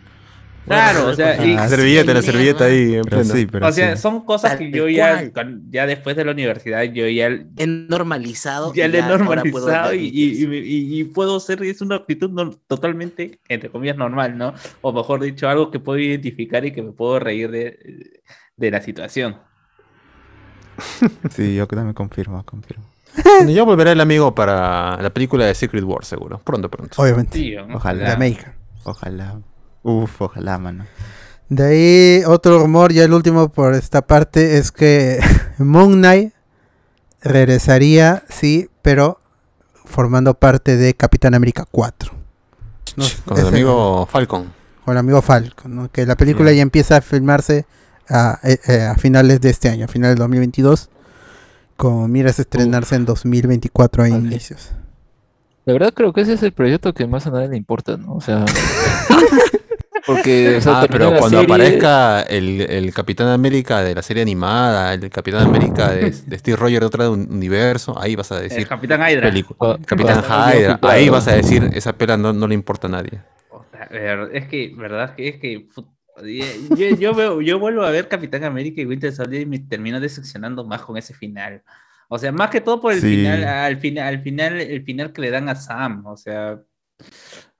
[0.66, 1.70] Claro, o sea, y- La cosas.
[1.70, 4.02] servilleta, la servilleta ahí en Pero sí, pero O sea, sí.
[4.02, 5.32] son cosas que yo ya,
[5.70, 8.74] ya después de la universidad, yo ya He normalizado.
[8.74, 13.96] ya le he normalizado y- y puedo ser, es una actitud no- totalmente, entre comillas,
[13.96, 14.52] normal, ¿no?
[14.82, 18.20] O mejor dicho, algo que puedo identificar y que me puedo reír de,
[18.56, 19.38] de la situación.
[21.30, 22.84] Sí, yo también confirmo, confirmo.
[23.24, 26.38] Bueno, Yo volveré el amigo para la película de Secret War, seguro.
[26.44, 27.00] Pronto, pronto.
[27.02, 27.76] Obviamente, Sí, ¿no?
[27.76, 28.04] Ojalá.
[28.04, 28.54] de América.
[28.84, 29.40] Ojalá.
[29.82, 30.86] Uf, ojalá, mano.
[31.48, 35.18] De ahí otro rumor, ya el último por esta parte, es que
[35.58, 36.32] Moon Knight
[37.22, 39.20] regresaría, sí, pero
[39.84, 42.12] formando parte de Capitán América 4.
[42.96, 44.52] No, Con el amigo Falcon.
[44.84, 45.90] con el amigo Falcon, ¿no?
[45.90, 46.56] que la película Ya.
[46.56, 47.66] ya empieza a filmarse
[48.08, 50.90] a, eh, eh, a finales de este año, a finales de 2022,
[51.76, 54.12] con miras a estrenarse en 2024 a Ok.
[54.14, 54.72] inicios.
[55.64, 58.14] La verdad creo que ese es el proyecto que más a nadie le importa, ¿no?
[58.14, 58.44] O sea,
[60.06, 64.22] porque o sea, Ah, pero cuando serie- aparezca el, el Capitán América de la serie
[64.22, 68.36] animada, el Capitán América de, de Steve Rogers de otro un- universo, ahí vas a
[68.38, 69.28] El decir Capitán Hydra.
[69.28, 69.58] película.
[69.60, 72.90] Ah, Capitán ah, Hydra, ahí vas a decir esa pela no, no le importa a
[72.90, 73.20] nadie.
[74.32, 75.68] Es que, verdad que es que
[76.24, 80.00] yo, yo veo, yo vuelvo a ver Capitán América y Winter Soldier y me termino
[80.00, 81.62] decepcionando más con ese final.
[82.08, 83.16] O sea, más que todo por el Sí.
[83.16, 86.06] final, al final, al final, el final que le dan a Sam.
[86.06, 86.58] O sea,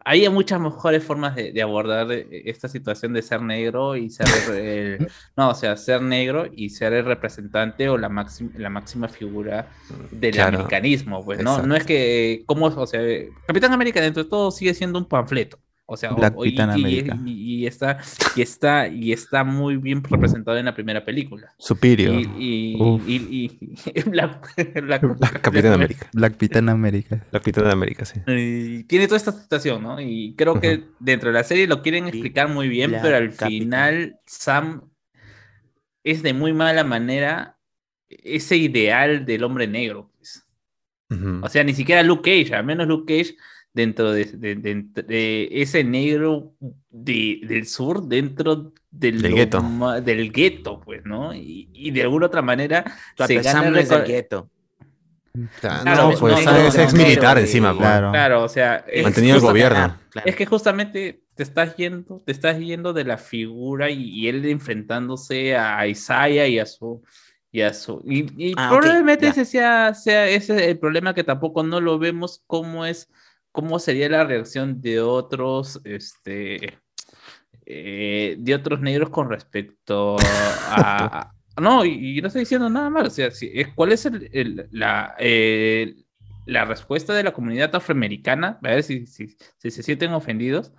[0.04, 4.26] hay muchas mejores formas de, de abordar eh, esta situación de ser negro y ser
[4.56, 5.06] el,
[5.36, 9.68] no, o sea, ser negro y ser el representante o la máxima, la máxima figura
[10.10, 10.56] del Claro.
[10.60, 11.50] americanismo, pues, ¿no?
[11.50, 11.66] Exacto.
[11.68, 13.00] No es que, como, o sea,
[13.46, 15.58] Capitán América dentro de todo sigue siendo un panfleto.
[15.90, 17.18] O sea, Black y, Capitán y- América.
[17.24, 17.98] y- y está,
[18.36, 21.54] y está, y está muy bien representado en la primera película.
[21.58, 22.14] Superior.
[22.38, 23.58] Y, y,
[23.96, 26.10] y- Black- Black- Capitán América.
[26.12, 27.16] Black Capitán América.
[27.30, 28.20] La Capitán América, sí.
[28.26, 29.98] y tiene toda esta situación, ¿no?
[29.98, 33.28] Y creo que dentro de la serie lo quieren explicar muy bien, Black pero al
[33.30, 33.48] Capitán.
[33.48, 34.82] final Sam
[36.04, 37.56] es de muy mala manera
[38.10, 40.10] ese ideal del hombre negro.
[40.18, 40.44] pues.
[41.42, 43.34] O sea, ni siquiera Luke Cage, al menos Luke Cage
[43.74, 46.54] dentro de, de- de- de ese negro
[46.90, 49.62] de- del sur, dentro del, Del gueto.
[50.02, 51.34] del gueto, pues, ¿no?
[51.34, 52.82] Y, y de alguna otra manera
[53.14, 54.50] Claro, se gana el no gueto.
[55.62, 57.80] Ah, claro, no, es pues negro, es no, ex militar negro, encima, pues.
[57.80, 58.10] Claro.
[58.10, 59.96] Claro, o sea, es Mantenía el gobierno.
[60.08, 60.28] Claro.
[60.28, 64.44] Es que justamente te estás yendo, te estás yendo de la figura y, y él
[64.46, 67.02] enfrentándose a Isaiah y a su
[67.52, 69.30] y a su y, y Ah, probablemente ya.
[69.30, 73.08] ese sea, sea ese el problema que tampoco no lo vemos cómo es
[73.52, 76.78] cómo sería la reacción de otros este
[77.66, 82.88] eh, de otros negros con respecto a, a- no y, y no estoy diciendo nada
[82.90, 85.94] mal o sea si- es- cuál es el, el- la eh,
[86.46, 90.72] la respuesta de la comunidad afroamericana, a ver si, si, si se sienten ofendidos,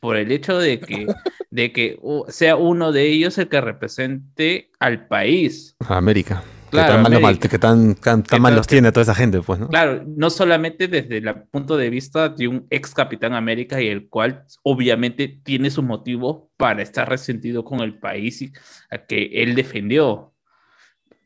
[0.00, 1.06] por el hecho de que,
[1.50, 5.76] de que uh, sea uno de ellos el que represente al país.
[5.80, 6.42] América.
[6.74, 7.48] Claro, que tan mal, lo mal- América.
[7.48, 9.68] que tan, tan- tan Que mal tal- los tiene toda esa gente, pues, ¿no?
[9.68, 14.08] Claro, no solamente desde el punto de vista de un ex Capitán América y el
[14.08, 18.52] cual obviamente tiene sus motivos para estar resentido con el país y
[18.90, 20.32] a que él defendió.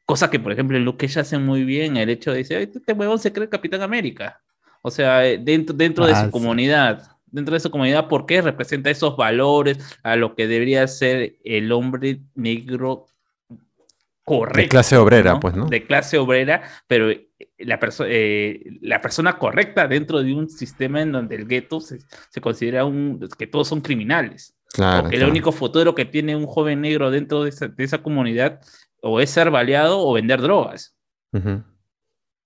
[0.05, 2.70] Cosa que, por ejemplo, en Luke Cage hace muy bien el hecho de decir, "Ay,
[2.75, 4.41] este huevón se cree Capitán América.
[4.81, 6.31] O sea, eh, dentro, dentro de Ah, su sí.
[6.31, 11.73] comunidad, dentro de su comunidad, porque representa esos valores a lo que debería ser el
[11.73, 13.05] hombre negro
[14.28, 14.60] correcto.
[14.60, 15.66] De clase obrera, pues, ¿no?
[15.66, 17.28] De clase obrera, pero eh,
[17.59, 21.98] la, perso- eh, la persona correcta dentro de un sistema en donde el gueto se,
[22.30, 24.55] se considera un, que todos son criminales.
[24.72, 25.02] Claro.
[25.02, 28.60] Porque el único futuro que tiene un joven negro dentro de esa, de esa comunidad
[29.00, 30.94] o es ser baleado o vender drogas.
[31.32, 31.77] Ahí-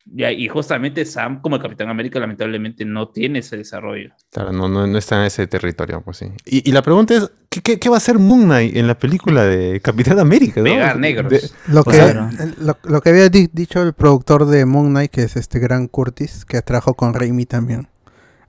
[0.05, 4.11] y justamente Sam, como el Capitán América, lamentablemente no tiene ese desarrollo.
[4.31, 6.27] Claro, no, no, no está en ese territorio, pues sí.
[6.45, 8.99] Y, y la pregunta es, ¿qué, qué, qué va a hacer Moon Knight en la
[8.99, 10.61] película de Capitán América?
[10.61, 10.65] ¿no?
[10.65, 11.31] Pegar negros.
[11.31, 15.11] De- Lo que, sea- lo, lo que había di- dicho el productor de Moon Knight,
[15.12, 17.89] que es este gran Curtis, que trabajó con Raimi también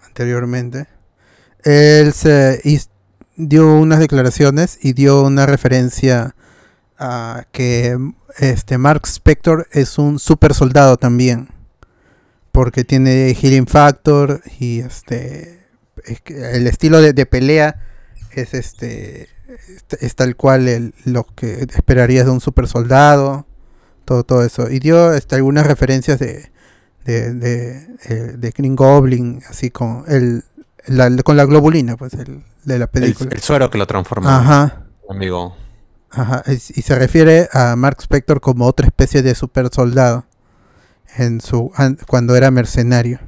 [0.06, 0.88] anteriormente,
[1.64, 2.62] él se
[3.36, 6.36] dio unas declaraciones y dio una referencia
[7.04, 7.98] a que
[8.40, 11.50] este Mark Spector es un super soldado también,
[12.52, 15.68] porque tiene healing factor y este
[16.06, 17.80] es que el estilo de, de pelea
[18.32, 19.28] es este
[20.00, 23.46] es, tal cual el- lo que esperarías de un super soldado,
[24.06, 24.70] todo, todo eso.
[24.72, 26.50] Y dio este, algunas referencias de,
[27.06, 30.44] de, de, eh, de Green Goblin, así con el,
[30.88, 33.30] la, con la globulina, pues, el, de la el, película.
[33.32, 35.56] el suero que lo transforma, Ajá, amigo.
[36.14, 36.44] Ajá.
[36.48, 40.26] Y se refiere a Mark Spector como otra especie de super soldado
[41.18, 43.20] en su, an- cuando era mercenario.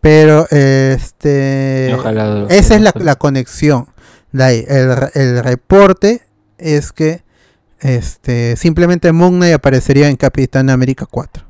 [0.00, 3.88] Pero este ojalá- esa es la, la conexión.
[4.38, 6.22] Ahí, el, el reporte
[6.58, 7.24] es que
[7.80, 11.44] este simplemente Moon Knight aparecería en Capitán América 4.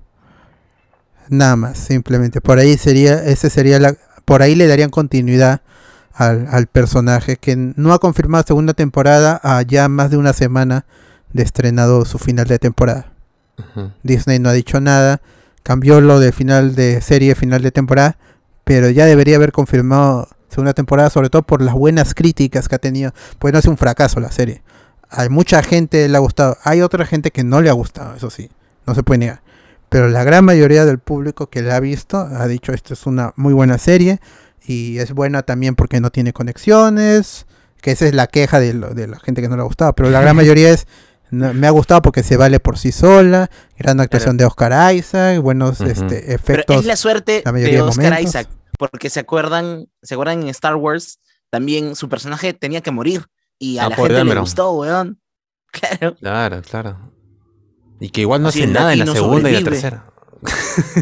[1.28, 2.40] Nada más, simplemente.
[2.40, 5.62] Por ahí sería, ese sería la, por ahí le darían continuidad
[6.16, 10.86] al, al personaje que no ha confirmado segunda temporada a ya más de una semana
[11.32, 13.12] de estrenado su final de temporada.
[14.02, 15.20] Disney no ha dicho nada,
[15.62, 18.18] cambió lo de final de serie, final de temporada,
[18.64, 22.78] pero ya debería haber confirmado segunda temporada, sobre todo por las buenas críticas que ha
[22.78, 23.12] tenido.
[23.38, 24.62] Pues no es un fracaso la serie.
[25.08, 28.30] Hay mucha gente le ha gustado, hay otra gente que no le ha gustado, eso
[28.30, 28.50] sí,
[28.86, 29.42] no se puede negar.
[29.88, 33.32] Pero la gran mayoría del público que la ha visto ha dicho esto es una
[33.36, 34.20] muy buena serie
[34.66, 37.46] y es buena también porque no tiene conexiones,
[37.80, 39.92] que esa es la queja de, lo- de la gente que no le ha gustado,
[39.94, 40.86] pero la gran mayoría es
[41.30, 45.40] no- me ha gustado porque se vale por sí sola, gran actuación de Oscar Isaac,
[45.40, 46.76] buenos este, Pero efectos.
[46.80, 48.28] es la suerte la mayoría de de Oscar momentos.
[48.30, 48.48] Isaac,
[48.78, 51.18] porque se acuerdan, se acuerdan en Star Wars,
[51.50, 53.26] también su personaje tenía que morir
[53.58, 55.20] y a Ah, la gente le gustó, weón.
[55.72, 57.12] Claro, Claro, claro.
[58.00, 60.06] Y que igual no Así hace nada en la segunda y la tercera.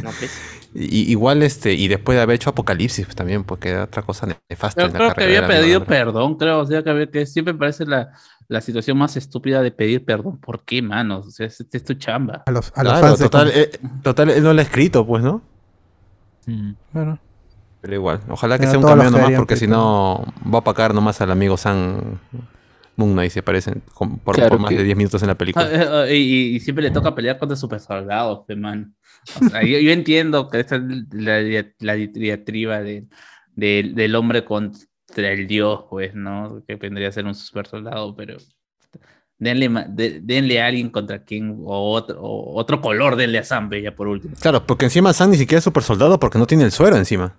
[0.03, 0.31] no, pues.
[0.77, 4.27] Y, igual este, y después de haber hecho Apocalipsis pues, también, porque era otra cosa
[4.51, 4.81] nefasta.
[4.83, 6.59] Yo en la creo que había pedido perdón, creo.
[6.61, 8.11] O sea, que, había- que siempre me parece la,
[8.49, 10.39] la situación más estúpida de pedir perdón.
[10.39, 11.29] ¿Por qué, manos?
[11.29, 12.43] O sea, es, es tu chamba.
[12.47, 13.71] A los, a los Claro, fans total, eh,
[14.03, 15.43] total, él no lo ha escrito, pues, ¿no?
[16.47, 16.73] Mm.
[16.93, 17.19] Bueno,
[17.81, 20.93] Pero igual, ojalá que Pero sea un cameo nomás, porque si no va a apacar
[20.93, 22.19] nomás al amigo San
[22.97, 25.33] Moon Knight, se parecen con- por, Claro por más que- de 10 minutos en la
[25.35, 25.67] Ah, película.
[25.71, 28.95] eh, eh, y, y siempre le toca pelear contra super soldados, man.
[29.45, 30.83] O sea, yo, yo entiendo que esta es
[31.13, 33.07] la, dia- la diatriba de,
[33.57, 36.63] de- del hombre contra el dios, pues, ¿no?
[36.67, 38.37] Que vendría a ser un super soldado, pero
[39.39, 43.71] denle, de- denle a alguien contra quien, o otro, o otro color, denle a Sam,
[43.83, 44.35] ya por último.
[44.41, 47.37] Claro, porque encima San ni siquiera es super soldado porque no tiene el suero encima.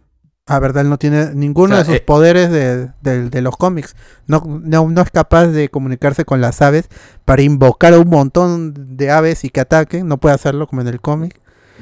[0.48, 3.41] a verdad, él no tiene ninguno O sea, de sus eh, poderes de, de- de
[3.41, 3.95] los cómics.
[4.28, 6.88] No, no, no es capaz de comunicarse con las aves
[7.26, 10.07] para invocar a un montón de aves y que ataquen.
[10.07, 11.41] No puede hacerlo como en el cómic.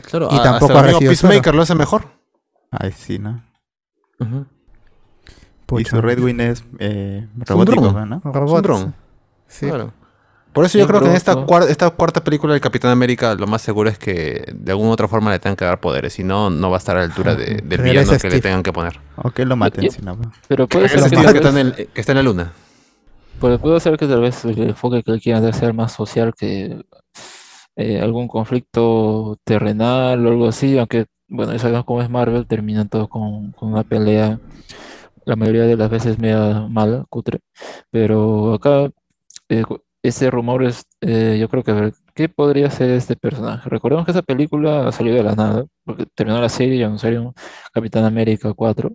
[0.10, 1.30] Claro, Y a- tampoco hasta ha recibido suero.
[1.32, 2.08] Peacemaker lo hace mejor.
[2.72, 3.44] Ay, sí, ¿no?
[4.20, 4.46] Ujú.
[5.28, 5.90] Y Pucha.
[5.92, 8.10] su Red Wing es eh, un robótico, dron.
[8.10, 8.22] ¿no?
[8.24, 8.62] Robots.
[8.64, 8.96] dron.
[9.48, 9.68] Sí.
[9.68, 9.94] Claro.
[10.52, 13.34] Por eso yo creo que en pero- esta, cuar- esta cuarta película del Capitán América
[13.34, 16.14] lo más seguro es que de alguna u otra forma le tengan que dar poderes,
[16.14, 18.36] si no, no va a estar a la altura de- del villano que Steve.
[18.36, 19.00] le tengan que poner.
[19.16, 20.16] O que lo maten, Y- si no.
[20.48, 22.52] Pero puede ser que que está, vez, en el- que está en la luna.
[23.40, 26.34] puede, puede ser que tal vez el enfoque que le quieran dar sea más social
[26.38, 26.86] que
[27.76, 32.90] eh, algún conflicto terrenal o algo así, aunque bueno, ya sabemos cómo es Marvel, terminan
[32.90, 34.40] todos con, con una pelea,
[35.26, 37.40] la mayoría de las veces media mala, cutre,
[37.90, 38.90] pero acá
[39.50, 39.64] eh,
[40.04, 43.70] ese rumor es, eh, yo creo que a ver, ¿qué podría ser este personaje?
[43.70, 47.34] Recordemos que esa película salió de la nada, porque terminó la serie y anunciaron
[47.74, 48.92] Capitán América 4.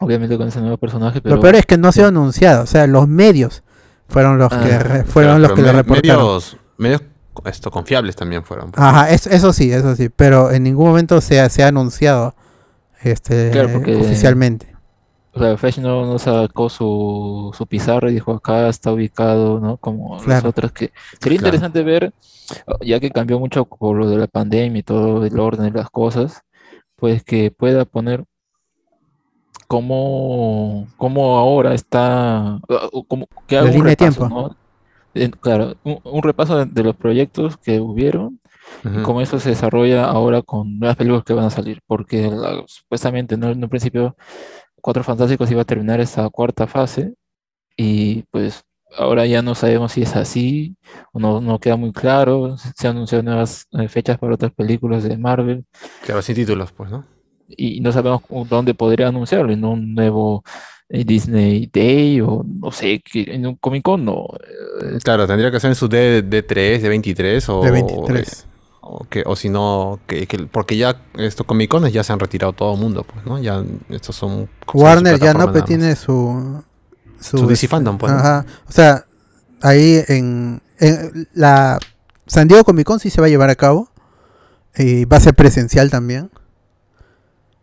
[0.00, 2.66] obviamente con ese nuevo personaje, pero Lo peor es que no se ha anunciado, o
[2.66, 3.62] sea, los medios
[4.08, 6.24] fueron los Ah, que fueron los que le reportaron.
[6.24, 7.02] Medios, medios
[7.46, 8.72] esto, confiables también fueron.
[8.76, 12.34] Ajá, es- eso sí, eso sí, pero en ningún momento se ha, se ha anunciado
[13.02, 14.74] este Claro, porque- oficialmente.
[15.32, 19.76] o sea, Fesh no, no sacó su, su pizarra y dijo acá está ubicado, ¿no?
[19.76, 20.48] Como las Claro.
[20.50, 20.90] otras que
[21.20, 21.54] sería Claro.
[21.56, 22.12] interesante ver,
[22.80, 25.90] ya que cambió mucho por lo de la pandemia y todo el orden de las
[25.90, 26.42] cosas,
[26.96, 28.24] pues que pueda poner
[29.68, 32.58] cómo, cómo ahora está,
[33.06, 34.34] como que haga La un línea de repaso, tiempo.
[34.48, 34.56] ¿no?
[35.40, 38.40] Claro, un, un repaso de, de los proyectos que hubieron
[38.84, 39.02] Ujú.
[39.02, 43.36] cómo eso se desarrolla ahora con nuevas películas que van a salir, porque la- supuestamente
[43.36, 43.48] ¿no?
[43.50, 44.16] en un principio
[44.80, 47.14] Cuatro Fantásticos iba a terminar esa cuarta fase
[47.76, 48.62] y pues
[48.96, 50.76] ahora ya no sabemos si es así
[51.12, 55.04] o no, no queda muy claro, se han anunciado nuevas eh, fechas para otras películas
[55.04, 55.64] de Marvel
[56.04, 57.04] Claro, sin títulos, pues, ¿no?
[57.48, 60.44] y no sabemos dónde podría anunciarlo, en un nuevo
[60.90, 64.26] Disney Day o no sé, que en un Comic Con no.
[64.82, 67.62] eh, Claro, tendría que ser en su D, D3, D23 o...
[67.64, 68.46] De 23.
[68.90, 72.18] O, que, o si no, que, que- porque ya estos Comic Cones ya se han
[72.20, 73.38] retirado todo el mundo, pues, ¿no?
[73.38, 74.48] Ya estos son...
[74.72, 75.98] Warner su ya no tiene más.
[75.98, 76.62] su
[77.20, 78.10] Su DC Fandom, pues.
[78.10, 78.46] Ajá.
[78.66, 79.04] O sea,
[79.60, 81.78] ahí en, en la
[82.26, 83.90] San Diego Comic Con sí se va a llevar a cabo
[84.74, 86.30] y va a ser presencial también.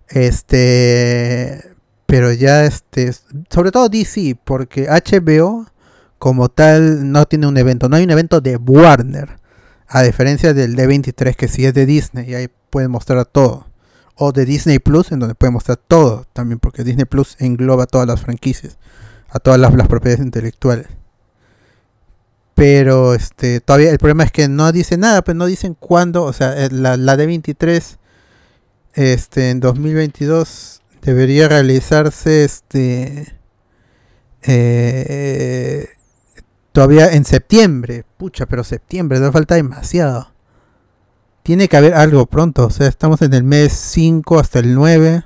[0.07, 1.74] Este,
[2.05, 3.13] pero ya este,
[3.49, 5.65] sobre todo DC, porque HBO
[6.19, 9.37] como tal no tiene un evento, no hay un evento de Warner,
[9.87, 13.67] a diferencia del D23 que sí es de Disney y ahí puede mostrar todo.
[14.17, 18.07] O de Disney Plus, en donde puede mostrar todo también, porque Disney Plus engloba todas
[18.07, 18.77] las franquicias,
[19.29, 20.87] a todas las, las propiedades intelectuales.
[22.53, 26.31] Pero este todavía el problema es que no dice nada, pues no dicen cuándo, o
[26.31, 27.97] sea, eh, la, la D23
[28.93, 33.37] este en 2022 debería realizarse este
[34.41, 35.87] eh,
[36.71, 38.03] todavía en septiembre.
[38.17, 40.31] Pucha, pero septiembre, no falta demasiado.
[41.43, 45.23] Tiene que haber algo pronto, o sea, estamos en el mes 5 hasta el 9.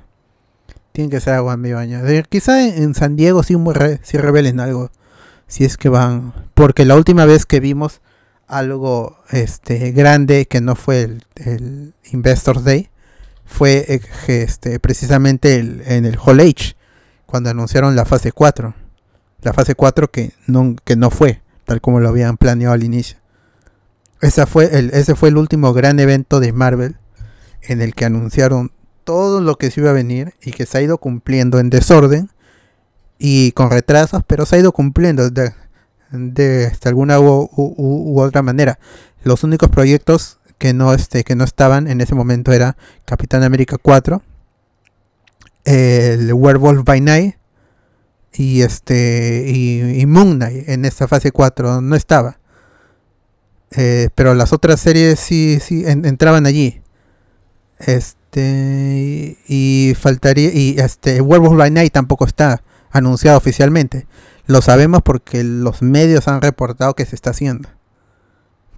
[0.92, 2.00] Tiene que ser algo a medio año.
[2.28, 3.56] Quizá en, San Diego sí,
[4.02, 4.90] sí revelen algo.
[5.46, 6.34] Si es que van.
[6.54, 8.02] Porque la última vez que vimos
[8.46, 12.90] algo este grande que no fue el Investors Day
[13.50, 16.76] fue eh, este, precisamente el- en el Hall H
[17.26, 18.74] cuando anunciaron la fase 4
[19.42, 23.18] la fase 4 que no, que no fue tal como lo habían planeado al inicio
[24.46, 26.96] fue el, ese fue el último gran evento de Marvel
[27.62, 28.72] en el que anunciaron
[29.04, 32.30] todo lo que se iba a venir y que se ha ido cumpliendo en desorden
[33.18, 35.52] y con retrasos, pero se ha ido cumpliendo de,
[36.10, 38.78] de, este, alguna u otra manera.
[39.24, 42.76] Los únicos proyectos que no, este, que no estaban en ese momento era
[43.06, 44.22] Capitán América 4,
[45.64, 47.36] el Werewolf by Night
[48.34, 52.38] y este y, Moon Knight en esta fase 4 no estaba.
[53.72, 56.82] Eh, pero las otras series sí, sí en- entraban allí.
[57.78, 64.06] Este y faltaría y este Werewolf by Night tampoco está anunciado oficialmente.
[64.46, 67.70] Lo sabemos porque los medios han reportado que se está haciendo.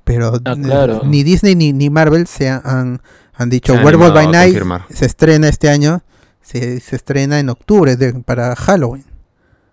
[0.05, 1.03] Pero Ah, claro.
[1.05, 3.01] ni Disney ni, ni Marvel se han,
[3.35, 4.85] han dicho Werewolf by Night confirmar.
[4.91, 6.03] se estrena este año,
[6.41, 9.05] se, se estrena en octubre de- para Halloween.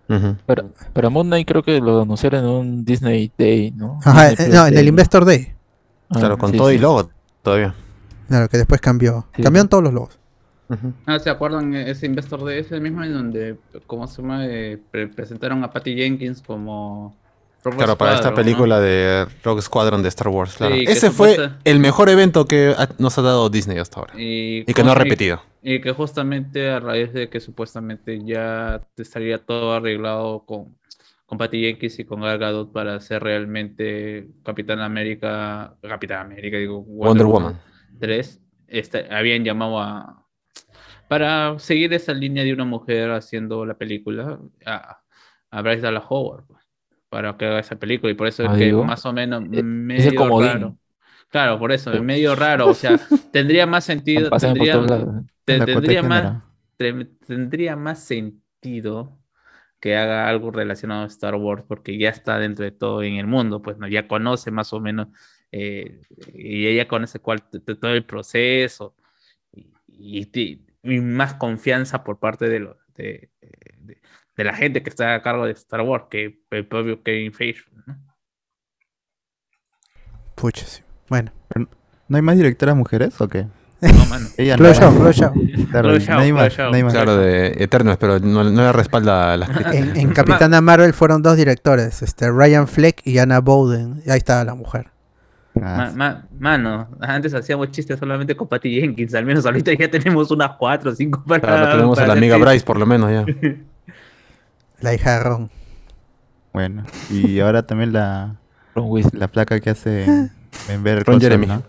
[0.08, 0.36] Ujú.
[0.46, 4.00] Para, para Moon Knight creo que lo anunciaron en un Disney Day, ¿no?
[4.04, 4.82] Ajá, Disney eh, no, en Day.
[4.82, 5.52] el Investor Day.
[6.10, 6.80] Ah, Claro, con sí, todo y sí.
[6.80, 7.10] logo
[7.42, 7.74] todavía.
[8.28, 9.26] Claro, que después cambió.
[9.36, 9.42] Sí.
[9.42, 10.18] Cambiaron todos los logos.
[11.06, 13.56] Ah, ¿se acuerdan ese Investor de ese mismo en donde,
[13.88, 14.46] ¿cómo se llama?
[14.46, 17.16] Eh, pre- presentaron a Patty Jenkins como...
[17.62, 20.56] Claro, para esta película de Rogue Squadron de Star Wars.
[20.56, 20.74] Claro.
[20.76, 24.14] Sí, Ese fue supuesta- el mejor evento que ha- nos ha dado Disney hasta ahora.
[24.16, 25.42] Y, Y que no ha repetido.
[25.62, 30.78] Y que justamente a raíz de que supuestamente ya estaría todo arreglado con,
[31.26, 36.82] con Patty Jenkins y con Gal Gadot para ser realmente Capitán América, Capitán América, digo,
[36.82, 37.60] Wonder Woman.
[38.00, 40.24] 3, este, habían llamado a...
[41.08, 45.00] Para seguir esa línea de una mujer haciendo la película, a,
[45.50, 46.59] a Bryce Dallas Howard, pues,
[47.10, 48.12] para que haga esa película.
[48.12, 48.84] Y por eso Ah, es que digo.
[48.84, 50.78] más o menos E- medio raro.
[51.30, 52.68] Claro, por eso, es medio raro.
[52.70, 53.00] O sea,
[53.32, 54.36] tendría más sentido.
[54.38, 54.78] Tendría,
[55.44, 56.32] te- más,
[57.26, 59.18] tendría más sentido
[59.80, 63.26] que haga algo relacionado a Star Wars, porque ya está dentro de todo en el
[63.26, 65.08] mundo, pues no, ya conoce más o menos,
[65.52, 66.02] eh,
[66.34, 68.94] y ella conoce cuál, t- t- todo el proceso,
[69.52, 73.30] y, y ti- y más confianza por parte de, los de,
[74.40, 77.62] de- la gente que está a cargo de Star Wars, que el propio Kevin Feige.
[77.86, 77.96] ¿no?
[80.34, 80.82] Pucha, sí.
[81.08, 81.32] Bueno,
[82.08, 83.46] ¿No hay más directoras mujeres o qué?
[83.80, 84.26] No, mano.
[84.36, 84.64] Ella no-.
[85.70, 85.92] Claro.
[86.92, 89.48] Claro, de Eternals, pero no, no le respalda las.
[89.74, 94.02] En, en Capitana Marvel fueron dos directores, este Ryan Fleck y Anna Bowden.
[94.04, 94.88] Y ahí estaba la mujer.
[95.60, 99.14] Ah, Ma- ma- mano, antes hacíamos chistes solamente con Patty Jenkins.
[99.14, 101.40] Al menos ahorita ya tenemos unas cuatro o cinco para.
[101.40, 102.36] Claro, tenemos a la amiga.
[102.38, 103.24] Bryce, por lo menos, ya.
[104.80, 105.50] La hija de Ron.
[106.52, 108.36] Bueno, y ahora también la,
[109.12, 110.04] la placa que hace
[110.68, 111.46] en ver Ron Jeremy.
[111.46, 111.62] ¿no?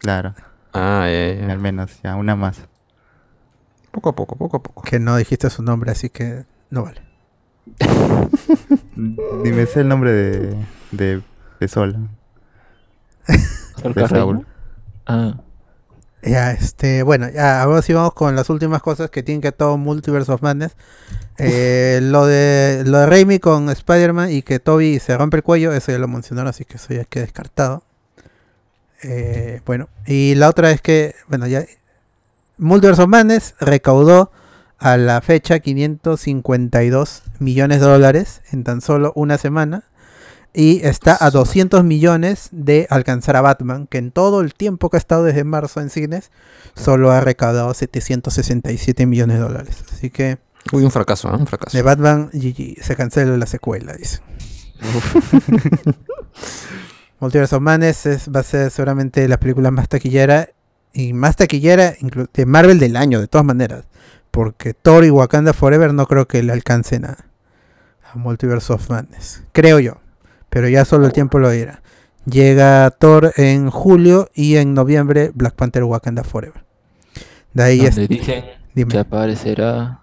[0.00, 0.34] Claro,
[0.74, 1.52] Ah, ya, ya, ya.
[1.52, 2.60] al menos, ya, una más.
[3.90, 4.82] Poco a poco, poco a poco.
[4.82, 7.02] Que no dijiste su nombre, así que no vale.
[8.96, 10.56] Ni me sé el nombre de,
[10.90, 11.22] de,
[11.60, 12.08] de Sol.
[13.82, 14.08] Sol de.
[14.08, 14.46] Saúl.
[15.06, 15.34] Ah,
[16.22, 19.76] Ya, este, bueno, ya ahora sí vamos con las últimas cosas que tienen que todo
[19.76, 20.76] Multiverse of Madness.
[21.38, 25.72] Eh, lo de lo de Raimi con Spider-Man y que Toby se rompe el cuello,
[25.72, 27.82] eso ya lo mencionaron, así que eso ya queda descartado.
[29.02, 31.64] Eh, bueno, y la otra es que, bueno, ya
[32.56, 34.30] Multiverse of Madness recaudó
[34.78, 39.84] a la fecha 552 millones de dólares en tan solo una semana.
[40.54, 44.96] Y está a 200 millones de alcanzar a Batman, que en todo el tiempo que
[44.96, 46.30] ha estado desde marzo en cines,
[46.76, 49.82] solo ha recaudado 767 millones de dólares.
[49.92, 50.38] Así que
[50.72, 51.36] Uy, un fracaso, ¿eh?
[51.36, 51.76] Un fracaso.
[51.76, 54.20] de Batman, GG, se cancela la secuela, dice.
[57.20, 60.48] Multiverse of Madness es- va a ser seguramente la película más taquillera
[60.92, 61.94] y más taquillera
[62.34, 63.84] de Marvel del año, de todas maneras.
[64.30, 67.16] Porque Thor y Wakanda Forever no creo que le alcancen a,
[68.12, 69.42] a Multiverse of Madness.
[69.52, 69.98] Creo yo.
[70.52, 71.80] Pero ya solo el tiempo lo dirá.
[72.26, 76.62] Llega Thor en julio y en noviembre Black Panther Wakanda Forever.
[77.54, 77.96] De ahí es.
[77.96, 78.92] donde dicen dime.
[78.92, 80.00] que aparecerá,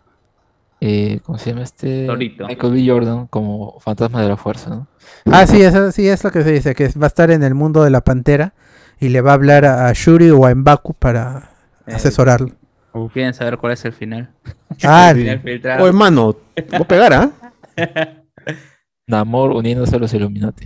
[0.81, 2.07] eh, ¿cómo se llama este?
[2.07, 2.47] Torito.
[2.47, 2.83] Michael B.
[2.89, 4.87] Jordan como fantasma de la fuerza, ¿no?
[5.31, 7.53] Ah, sí, eso sí es lo que se dice, que va a estar en el
[7.53, 8.55] mundo de la pantera
[8.99, 11.51] y le va a hablar a, Shuri o a Mbaku para
[11.85, 12.49] Eh, asesorarlo.
[13.13, 14.31] ¿Quieren saber cuál es el final?
[14.83, 15.83] Ah, El final filtrado.
[15.83, 17.31] Oh, hermano, voy a pegar, ¿ah?
[19.09, 20.65] Namor uniéndose a los Illuminati.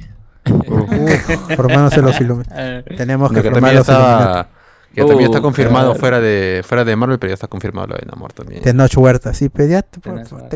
[1.56, 2.96] formándose los Illuminati.
[2.98, 4.40] Tenemos que Que formar también los Illuminati.
[4.40, 4.50] estaba...
[4.94, 6.00] Que también está Uh, confirmado claro.
[6.00, 8.62] fuera de fuera de Marvel, pero ya está confirmado lo de Namor también.
[8.62, 9.82] De Noche Huerta, sí, pero ya,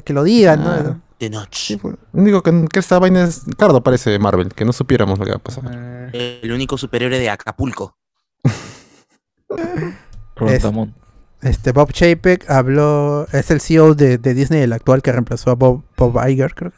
[0.03, 0.81] que lo digan, Ah.
[0.83, 1.01] ¿no?
[1.19, 1.49] De noche.
[1.59, 5.17] Sí, pues, único que, que esta vaina es Cardo parece de Marvel, que no supiéramos
[5.17, 5.63] lo que va a pasar.
[5.67, 7.97] ah, El único superhéroe de Acapulco.
[10.35, 10.93] Rontamón.
[11.41, 15.55] Este Bob Chapek habló, es el CEO de, de Disney, el actual que reemplazó a
[15.55, 16.71] Bob, Bob Iger, creo.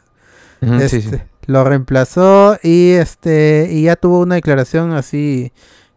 [0.60, 1.10] Este, sí.
[1.46, 5.52] Lo reemplazó y este y ya tuvo una declaración así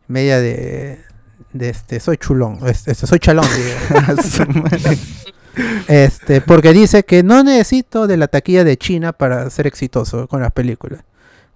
[0.08, 1.00] media de,
[1.52, 3.46] de este soy chulón, este, soy chalón.
[5.88, 10.42] Este, porque dice que no necesito de la taquilla de China para ser exitoso con
[10.42, 11.02] las películas.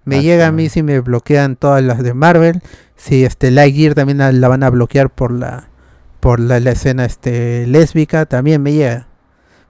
[0.04, 2.62] Me Ah, llega a mí si me bloquean todas las de Marvel,
[2.96, 5.68] si este Lightyear también la- la van a bloquear por la
[6.20, 9.07] por la, la escena este lésbica, también me llega.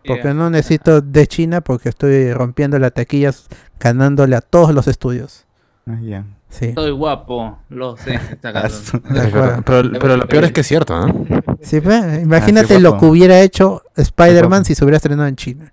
[0.08, 0.34] Porque yeah.
[0.34, 3.46] no necesito de China porque estoy rompiendo las taquillas,
[3.78, 5.46] ganándole a todos los estudios.
[5.86, 6.24] Ah, ya.
[6.50, 6.72] Sí.
[6.74, 8.18] Soy guapo, lo sé.
[8.42, 11.12] Pero, pero lo peor es que es cierto, ¿ah?
[11.60, 15.36] Sí, pues, imagínate Ah, sí, lo que hubiera hecho Spider-Man si se hubiera estrenado en
[15.36, 15.72] China.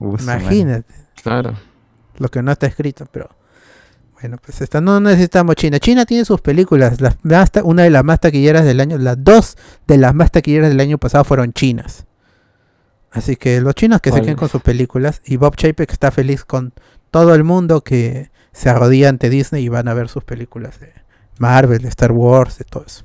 [0.00, 0.94] Imagínate.
[1.22, 1.54] Claro.
[2.18, 3.28] lo que no está escrito, pero
[4.20, 5.78] bueno, pues esta no necesitamos China.
[5.78, 9.22] China tiene sus películas, las más ta- una de las más taquilleras del año, las
[9.22, 12.06] dos de las más taquilleras del año pasado fueron chinas.
[13.18, 14.22] Así que los chinos que se ¿Cuál?
[14.22, 16.72] queden con sus películas y Bob Chapek está feliz con
[17.10, 20.92] todo el mundo que se arrodilla ante Disney y van a ver sus películas de
[21.38, 23.04] Marvel, de Star Wars, de todo eso.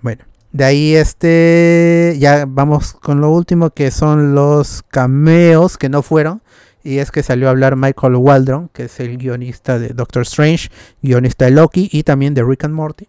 [0.00, 6.02] Bueno, de ahí este ya vamos con lo último que son los cameos que no
[6.02, 6.42] fueron.
[6.82, 10.70] Y es que salió a hablar Michael Waldron, que es el guionista de Doctor Strange,
[11.02, 13.06] guionista de Loki y también de Rick and Morty.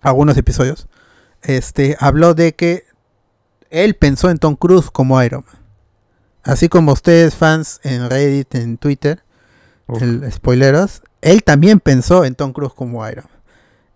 [0.00, 0.88] Algunos episodios.
[1.42, 2.87] Este habló de que
[3.70, 5.62] él pensó en Tom Cruise como Iron Man.
[6.42, 9.22] Así como ustedes fans en Reddit, en Twitter,
[9.86, 10.02] Uf.
[10.02, 13.42] el spoileros, él también pensó en Tom Cruise como Iron Man.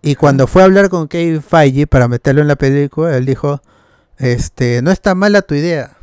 [0.02, 3.62] Y cuando fue a hablar con Kevin Feige para meterlo en la película, él dijo,
[4.18, 5.96] este, no está mala tu idea,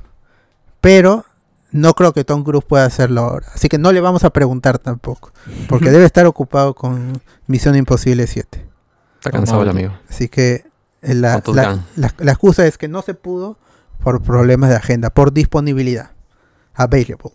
[0.80, 1.26] pero
[1.72, 3.48] no creo que Tom Cruise pueda hacerlo ahora.
[3.54, 5.32] Así que no le vamos a preguntar tampoco,
[5.68, 8.66] porque debe estar ocupado con Misión Imposible 7.
[9.16, 9.94] Está cansado el amigo.
[10.10, 10.69] Así que
[11.02, 13.58] la, Top la- la- la excusa es que no se pudo
[14.04, 16.12] por problemas de agenda, por disponibilidad.
[16.74, 17.32] Available.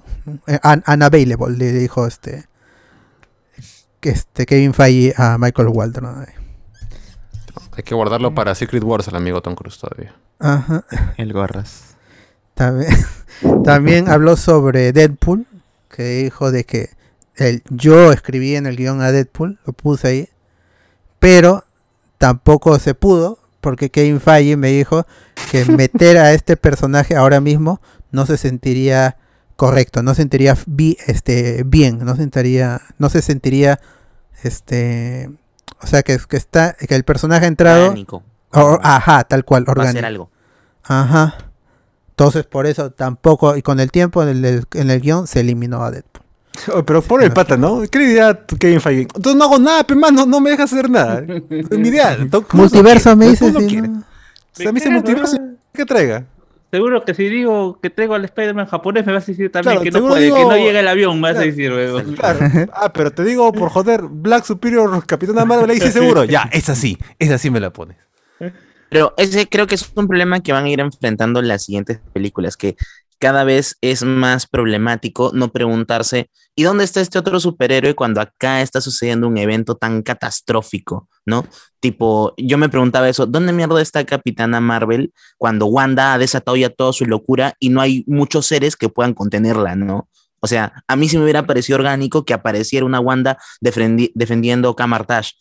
[0.47, 2.47] Eh, un- unavailable, le dijo este,
[4.01, 6.27] que este Kevin Feige a Michael Waldron.
[7.77, 10.15] Hay que guardarlo para Secret Wars al amigo Tom Cruise todavía.
[10.39, 10.85] Ajá.
[11.17, 11.97] El gorras.
[12.55, 12.91] También,
[13.65, 15.47] también habló sobre Deadpool,
[15.91, 16.91] que dijo de que
[17.37, 20.29] el, yo escribí en el guion a Deadpool, lo puse ahí,
[21.19, 21.65] pero
[22.19, 25.07] tampoco se pudo, porque Kevin Feige me dijo
[25.51, 27.81] que meter a este personaje ahora mismo
[28.13, 29.17] no se sentiría
[29.57, 33.81] correcto, no se sentiría bi- este, bien, no se sentiría, no se sentiría,
[34.43, 35.31] este,
[35.81, 38.23] o sea, que, que está, que el personaje ha entrado, Orgánico.
[38.53, 40.07] or- ajá, tal cual, Va a hacer orgánico.
[40.07, 40.31] algo.
[40.85, 41.37] Ajá.
[42.11, 45.83] Entonces por eso tampoco, y con el tiempo en el, en el guion se eliminó
[45.83, 46.24] a Deadpool.
[46.73, 47.83] Oh, pero por el pata, ¿no?
[47.91, 49.03] ¿Qué le diría tu Kevin Feige?
[49.03, 51.25] Entonces no hago nada, pe, man, no, no me dejas hacer nada.
[51.51, 52.17] Es mi idea.
[52.31, 53.89] ¿Cómo se Multiverso me ¿Cómo dices, lo sí, quiere?
[53.89, 53.99] ¿no?
[53.99, 54.05] O
[54.53, 55.37] sea, ese multiverso
[55.73, 56.27] que traiga.
[56.71, 59.83] Seguro que si digo que traigo al Spider-Man japonés, me vas a decir también Claro,
[59.85, 62.15] que no seguro puede, que digo- no llega el avión, me vas a decir, weón.
[62.15, 62.39] Claro.
[62.73, 66.25] Ah, pero te digo, por joder, Black Superior, Capitana Marvel, ahí sí seguro.
[66.25, 66.99] Ya, es así.
[67.19, 67.97] Es así me la pones.
[68.91, 72.57] Pero ese creo que es un problema que van a ir enfrentando las siguientes películas,
[72.57, 72.77] que
[73.19, 78.63] cada vez es más problemático no preguntarse, ¿y dónde está este otro superhéroe cuando acá
[78.63, 81.47] está sucediendo un evento tan catastrófico, ¿no?
[81.81, 86.71] Tipo, yo me preguntaba eso, ¿dónde mierda está Capitana Marvel cuando Wanda ha desatado ya
[86.71, 90.09] toda su locura y no hay muchos seres que puedan contenerla, ¿no?
[90.41, 94.77] O sea, a mí sí me hubiera parecido orgánico que apareciera una Wanda defendi- defendiendo
[94.77, 95.33] Camartage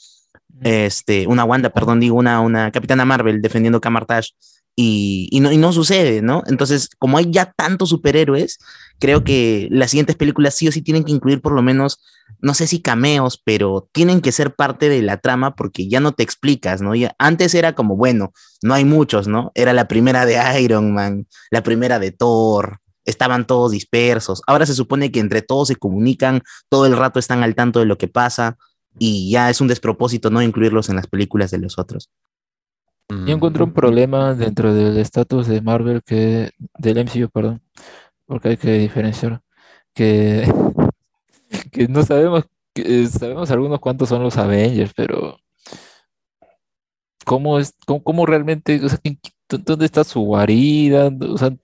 [0.62, 4.30] este, una Wanda, perdón, digo, una, una Capitana Marvel defendiendo Camartage
[4.76, 6.44] y, y, no, y no sucede, ¿no?
[6.48, 8.60] Entonces, como hay ya tantos superhéroes,
[9.00, 12.00] creo que las siguientes películas sí o sí tienen que incluir por lo menos,
[12.40, 16.14] no sé si cameos, pero tienen que ser parte de la trama porque ya no
[16.14, 16.96] te explicas, ¿no?
[16.96, 19.52] Ya, antes era como, bueno, no hay muchos, ¿no?
[19.56, 24.42] Era la primera de Iron Man, la primera de Thor, estaban todos dispersos.
[24.48, 27.86] Ahora se supone que entre todos se comunican, todo el rato están al tanto de
[27.86, 28.58] lo que pasa
[29.00, 32.10] y ya es un despropósito no incluirlos en las películas de los otros.
[33.10, 37.62] Yo encuentro un problema dentro del estatus de Marvel que del MCU, perdón,
[38.26, 39.42] porque hay que diferenciar
[39.94, 40.44] que,
[41.72, 45.38] que no sabemos que, eh, sabemos algunos cuántos son los Avengers, pero
[47.26, 49.20] cómo es cómo, cómo realmente, o sea, ¿quién-
[49.50, 51.10] ¿dónde está su guarida?
[51.30, 51.56] O sea,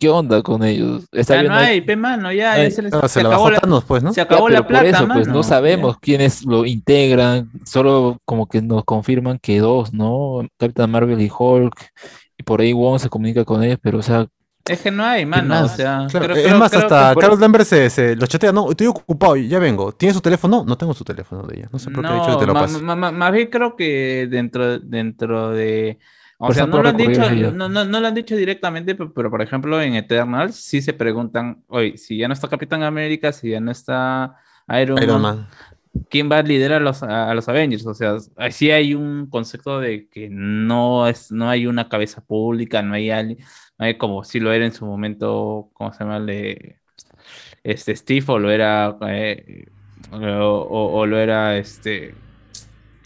[0.00, 1.04] ¿qué onda con ellos?
[1.12, 3.22] Está Ya bien, no hay- hay, pe mano, ya, ya se, les- Claro, se se
[3.22, 4.12] la acabó la, Thanos, pues, ¿no?
[4.12, 5.48] se acabó la por plata, eso, pues no ya.
[5.48, 10.40] sabemos quiénes lo integran, solo como que nos confirman que dos, ¿no?
[10.58, 11.74] Capitán Marvel y Hulk,
[12.38, 14.26] y por ahí Wong se comunica con ellos, pero o sea,
[14.68, 17.22] Es que no hay, mano, o sea, Claro, creo- es creo- más, creo hasta por-
[17.22, 19.90] Carlos Lambert se, se lo chatea, no, estoy ocupado, ya vengo.
[19.92, 20.58] ¿Tienes su teléfono?
[20.58, 21.68] No, no tengo su teléfono de ella.
[21.72, 22.80] No sé por qué ha dicho que No, te lo pase.
[22.82, 25.98] más bien creo que dentro, dentro de...
[26.42, 27.20] O Por sea, no lo, han dicho,
[27.52, 30.94] no, no, no lo han dicho directamente, pe- pero, por ejemplo en Eternals sí se
[30.94, 34.36] preguntan, oye, si ya no está Capitán América, si ya no está
[34.80, 35.48] Iron, Iron Man, Man.
[36.08, 37.86] ¿quién va a liderar a los, a, a los Avengers?
[37.86, 38.16] O sea,
[38.50, 43.10] sí hay un concepto de que no, es, no hay una cabeza pública, no hay,
[43.10, 43.38] alguien-
[43.78, 46.20] no hay como si lo era en su momento, ¿cómo se llama?
[46.20, 46.80] De,
[47.62, 48.96] este Steve o lo era...
[49.08, 49.66] eh,
[50.12, 52.14] o, o- o lo era este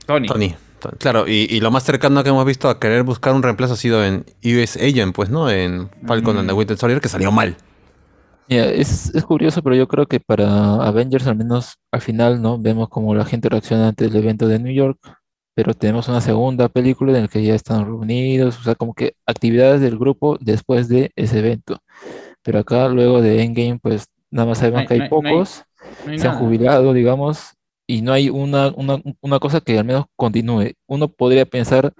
[0.06, 0.28] Tony.
[0.28, 0.54] Tony.
[0.98, 3.76] Claro, y, y lo más cercano que hemos visto a querer buscar un reemplazo ha
[3.76, 5.50] sido en US Agent, pues, ¿no?
[5.50, 6.58] En Falcon and the Mm.
[6.58, 7.56] Winter Soldier, que salió mal.
[8.48, 12.58] es, es curioso, pero yo creo que para Avengers al menos al final, ¿no?
[12.58, 14.98] Vemos como la gente reacciona ante el evento de New York,
[15.54, 19.14] pero tenemos una segunda película en la que ya están reunidos, o sea, como que
[19.26, 21.78] actividades del grupo después de ese evento.
[22.42, 25.16] Pero acá, luego de Endgame, pues nada más sabemos No que hay no hay- no
[25.28, 25.64] hay- pocos.
[26.04, 27.53] No hay se han jubilado, digamos,
[27.86, 30.72] y no hay una, una, una cosa que al menos continúe.
[30.86, 31.92] Uno podría pensar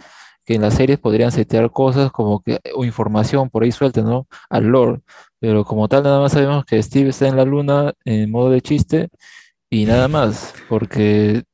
[0.44, 4.26] que en las series podrían setear cosas como que, o información por ahí suelta, ¿no?
[4.50, 5.00] Al lore,
[5.40, 8.60] pero como tal nada más sabemos que Steve está en la luna en modo de
[8.60, 9.08] chiste
[9.70, 11.44] y nada más, porque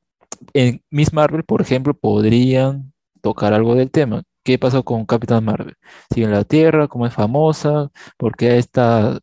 [0.55, 2.93] en Miss Marvel, por ejemplo, podrían
[3.23, 4.23] tocar algo del tema.
[4.43, 5.75] ¿Qué pasó con Capitán Marvel?
[6.13, 9.19] Sigue en la Tierra, cómo es famosa, porque a esta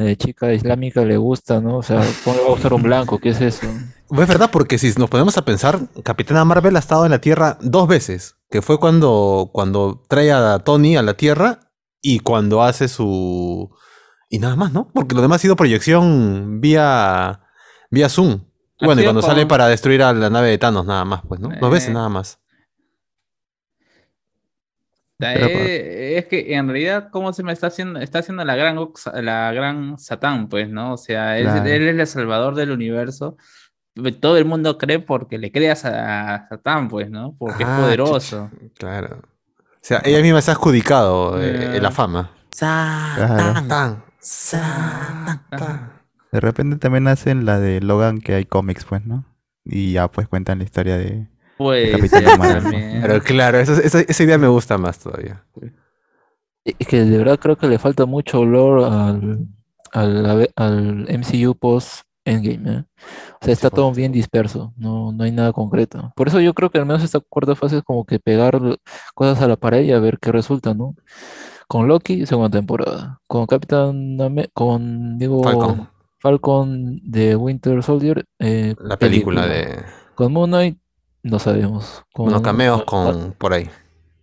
[0.00, 1.76] eh, chica islámica le gusta, ¿no?
[1.78, 3.18] O sea, ¿cómo le va a gustar un blanco?
[3.18, 3.66] ¿Qué es eso?
[3.66, 7.58] Es verdad, porque si nos ponemos a pensar, Capitana Marvel ha estado en la Tierra
[7.60, 11.60] dos veces, que fue cuando, cuando trae a Tony a la Tierra
[12.02, 13.70] y cuando hace su...
[14.28, 14.88] Y nada más, ¿no?
[14.94, 17.40] Porque lo demás ha sido proyección vía,
[17.90, 18.40] vía Zoom.
[18.80, 21.40] Bueno, y cuando sale con- para destruir a la nave de Thanos, nada más, pues,
[21.40, 21.50] ¿no?
[21.60, 21.92] Dos veces Eh.
[21.92, 22.38] nada más.
[25.20, 28.00] Sea, eh, es que en realidad, ¿cómo se me está haciendo?
[28.00, 28.78] Está haciendo la gran,
[29.22, 30.94] la gran Satán, pues, ¿no?
[30.94, 31.64] O sea, él, Claro.
[31.66, 33.36] él es el salvador del universo.
[34.20, 37.34] Todo el mundo cree porque le creas a Satán, pues, ¿no?
[37.38, 38.50] Porque Ah, es poderoso.
[38.52, 39.18] chucha, Claro.
[39.22, 41.80] O sea, ella misma se ha adjudicado eh, Eh.
[41.80, 42.30] la fama.
[42.50, 45.92] Satán, Tan, Satán.
[46.32, 49.24] De repente también hacen la de Logan que hay cómics, pues, ¿no?
[49.64, 51.28] Y ya pues cuentan la historia de...
[51.60, 52.10] Pues.
[53.02, 55.44] Pero claro, esa, esa- esa idea me gusta más todavía.
[56.64, 59.46] Es que de verdad creo que le falta mucho olor al,
[59.92, 62.84] al, ave- al MCU post Endgame, ¿eh?
[63.42, 66.12] O sea, está todo bien disperso, no, no hay nada concreto.
[66.16, 68.58] Por eso yo creo que al menos esta cuarta fase es como que pegar
[69.14, 70.94] cosas a la pared y a ver qué resulta, ¿no?
[71.68, 73.20] Con Loki, segunda temporada.
[73.26, 75.88] Con Capitán, Ame- con, digo, Falcon.
[76.18, 79.82] Falcon de Winter Soldier, eh, La película de
[80.14, 80.78] Con Moon Knight,
[81.22, 82.02] no sabemos.
[82.12, 83.68] Con, unos cameos con con por ahí.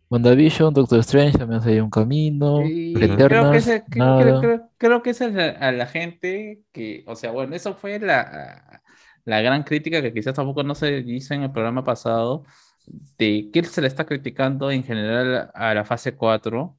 [0.09, 2.61] WandaVision, Doctor Strange, también se un camino.
[2.63, 4.21] Eternals, creo que, nada.
[4.21, 7.73] creo, creo- creo que esa es la- a la gente que, o sea, bueno, eso
[7.75, 8.81] fue la,
[9.25, 12.43] la gran crítica que quizás tampoco no se dice en el programa pasado,
[13.17, 16.77] de que se le está criticando en general a la fase 4,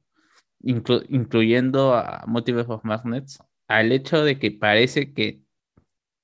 [0.63, 3.37] inclu- incluyendo a Multiverse of Magnets,
[3.67, 5.43] al hecho de que parece que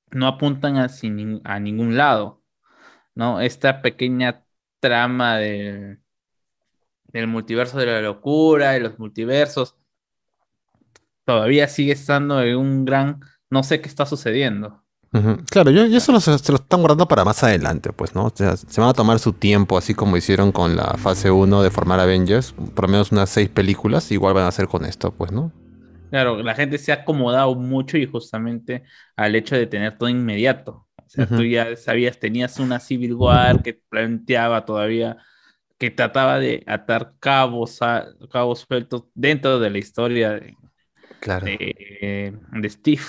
[0.10, 2.42] no apuntan a, sin- a ningún lado,
[3.16, 3.42] ¿no?
[3.42, 4.46] Esta pequeña
[4.80, 6.00] trama de
[7.08, 9.76] del multiverso de la locura, de los multiversos,
[11.26, 13.20] todavía sigue estando en un gran,
[13.50, 14.84] no sé qué está sucediendo.
[15.50, 18.26] Claro, yo, yo eso lo- se lo están guardando para más adelante, pues, ¿no?
[18.26, 21.64] O sea, se van a tomar su tiempo, así como hicieron con la fase 1
[21.64, 25.12] de formar Avengers, por lo menos unas seis películas, igual van a hacer con esto,
[25.12, 25.54] pues, ¿no?
[26.10, 28.84] Claro, la gente se ha acomodado mucho y justamente
[29.16, 30.85] al hecho de tener todo inmediato.
[31.06, 35.18] O sea, tú ya sabías, tenías una Civil War que planteaba todavía,
[35.78, 40.56] que trataba de atar cabos, a- cabos sueltos dentro de la historia de,
[41.20, 41.46] Claro.
[41.46, 43.02] de, de Steve.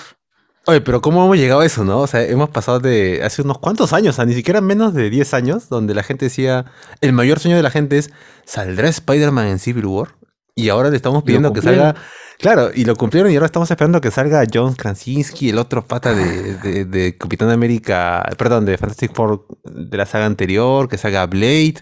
[0.69, 2.01] Oye, pero ¿cómo hemos llegado a eso, no?
[2.01, 5.11] O sea, hemos pasado de hace unos cuantos años, o sea, ni siquiera menos de
[5.11, 6.65] 10 años, donde la gente decía,
[7.01, 8.11] el mayor sueño de la gente es,
[8.45, 10.17] ¿saldrá Spider-Man en Civil War?
[10.57, 11.95] Y ahora le estamos pidiendo que salga...
[12.39, 16.15] Claro, y lo cumplieron y ahora estamos esperando que salga John Krasinski, el otro pata
[16.15, 21.27] de, de, de Capitán América, perdón, de Fantastic Four de la saga anterior, que salga
[21.27, 21.77] Blade.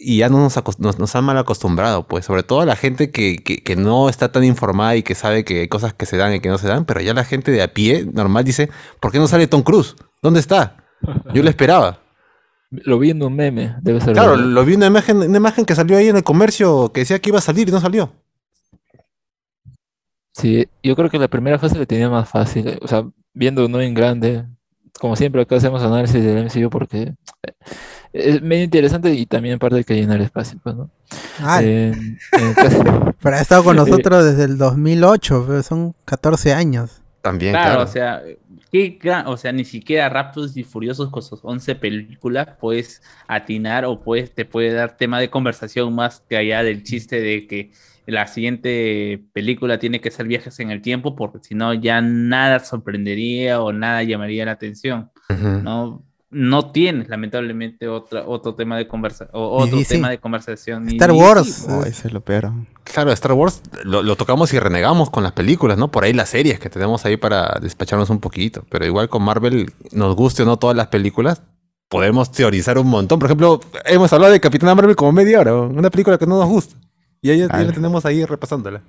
[0.00, 3.10] Y ya no nos, nos, nos han mal acostumbrado, pues, sobre todo a la gente
[3.10, 6.16] que, que, que no está tan informada y que sabe que hay cosas que se
[6.16, 8.70] dan y que no se dan, pero ya la gente de a pie normal dice,
[9.00, 9.96] ¿por qué no sale Tom Cruise?
[10.22, 10.76] ¿Dónde está?
[11.34, 12.00] Yo lo esperaba.
[12.70, 14.44] Lo vi en un meme, debe ser Claro, verdad.
[14.44, 17.30] lo vi una imagen, una imagen que salió ahí en el comercio que decía que
[17.30, 18.12] iba a salir y no salió.
[20.38, 23.04] Sí, yo creo que la primera fase la tenía más fácil, eh, o sea,
[23.34, 24.44] viendo no en grande,
[25.00, 27.14] como siempre acá hacemos análisis del MCU porque eh,
[28.12, 30.90] es medio interesante y también en parte hay que llenar espacio, pues, ¿no?
[31.40, 35.62] Ah, En- en el caso- pero ha estado con eh, nosotros desde el 2008, pero
[35.62, 37.02] son 14 años.
[37.20, 37.82] También, Claro, claro.
[37.82, 38.22] o sea,
[38.70, 43.84] qué gran- o sea, ni siquiera Rápidos y Furiosos con sus 11 películas puedes atinar
[43.84, 47.72] o puedes, te puede dar tema de conversación más que allá del chiste de que
[48.10, 52.58] la siguiente película tiene que ser viajes en el tiempo porque si no ya nada
[52.60, 55.48] sorprendería o nada llamaría la atención, Ujú.
[55.62, 56.02] ¿no?
[56.30, 59.94] No tienes lamentablemente otra, otro tema de conversación o otro DC.
[59.94, 60.86] tema de conversación.
[60.88, 61.66] Star Wars.
[61.70, 62.50] Oh, ese es lo peor.
[62.84, 65.90] Claro, Star Wars lo, lo tocamos y renegamos con las películas, ¿no?
[65.90, 68.64] Por ahí las series que tenemos ahí para despacharnos un poquito.
[68.68, 71.42] Pero igual con Marvel, nos guste o no todas las películas,
[71.88, 73.18] podemos teorizar un montón.
[73.18, 76.48] Por ejemplo, hemos hablado de Capitana Marvel como media hora, una película que no nos
[76.48, 76.76] gusta.
[77.22, 77.62] Y ahí Ah.
[77.62, 78.82] la tenemos ahí repasándola.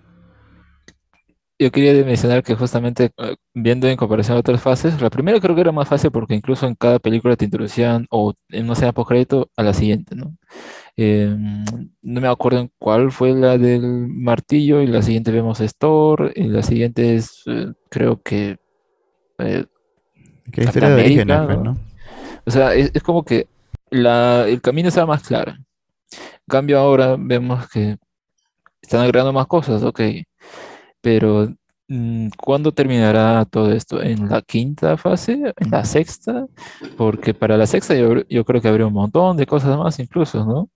[1.61, 5.56] Yo quería mencionar que justamente eh, viendo en comparación a otras fases, la primera creo
[5.56, 8.93] que era más fácil porque incluso en cada película te introducían o en no sea
[8.93, 10.38] por crédito a la siguiente, ¿no?
[10.95, 11.35] Eh,
[12.01, 16.43] no me acuerdo en cuál fue la del martillo y la siguiente vemos Thor y
[16.45, 18.57] la siguiente es eh, creo que
[19.39, 19.65] eh,
[20.53, 21.64] Que historia de origen, pues, ¿no?
[21.64, 21.77] ¿no?
[22.45, 23.47] o sea, es, es como que
[23.89, 25.51] la, el camino estaba más claro.
[25.51, 27.97] En cambio ahora vemos que
[28.81, 30.01] están agregando más cosas, ok.
[31.01, 31.49] Pero
[31.88, 34.01] mm, ¿cuándo terminará todo esto?
[34.01, 35.53] ¿En la quinta fase?
[35.57, 36.45] ¿En la sexta?
[36.97, 40.45] Porque para la sexta yo, yo creo que habría un montón de cosas más incluso,
[40.45, 40.69] ¿no?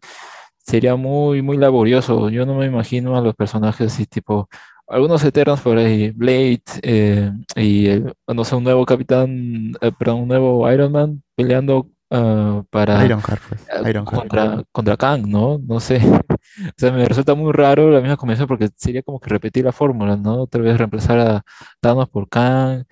[0.59, 2.29] Sería muy, muy laborioso.
[2.29, 4.49] Yo no me imagino a los personajes así tipo...
[4.87, 10.21] Algunos eternos por ahí, Blade eh, y el- no sé, un nuevo capitán, eh, perdón,
[10.23, 14.19] un nuevo Iron Man peleando ah, para Iron Heart, pues, eh, Iron Heart.
[14.19, 15.59] contra, contra Kang, ¿no?
[15.59, 15.99] No sé.
[16.59, 19.71] O sea, me resulta muy raro la misma combinación porque sería como que repetir la
[19.71, 20.41] fórmula, ¿no?
[20.43, 21.43] Otra vez reemplazar a
[21.79, 22.83] Thanos por Kang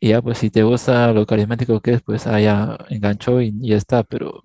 [0.00, 3.54] y ya, pues si te gusta lo carismático que es, pues ah, ya enganchó y,
[3.60, 4.42] y ya está, pero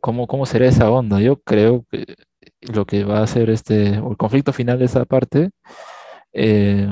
[0.00, 1.20] ¿cómo, cómo será esa onda?
[1.20, 2.04] Yo creo que
[2.60, 5.50] lo que va a ser este, o el conflicto final de esa parte,
[6.32, 6.88] eh,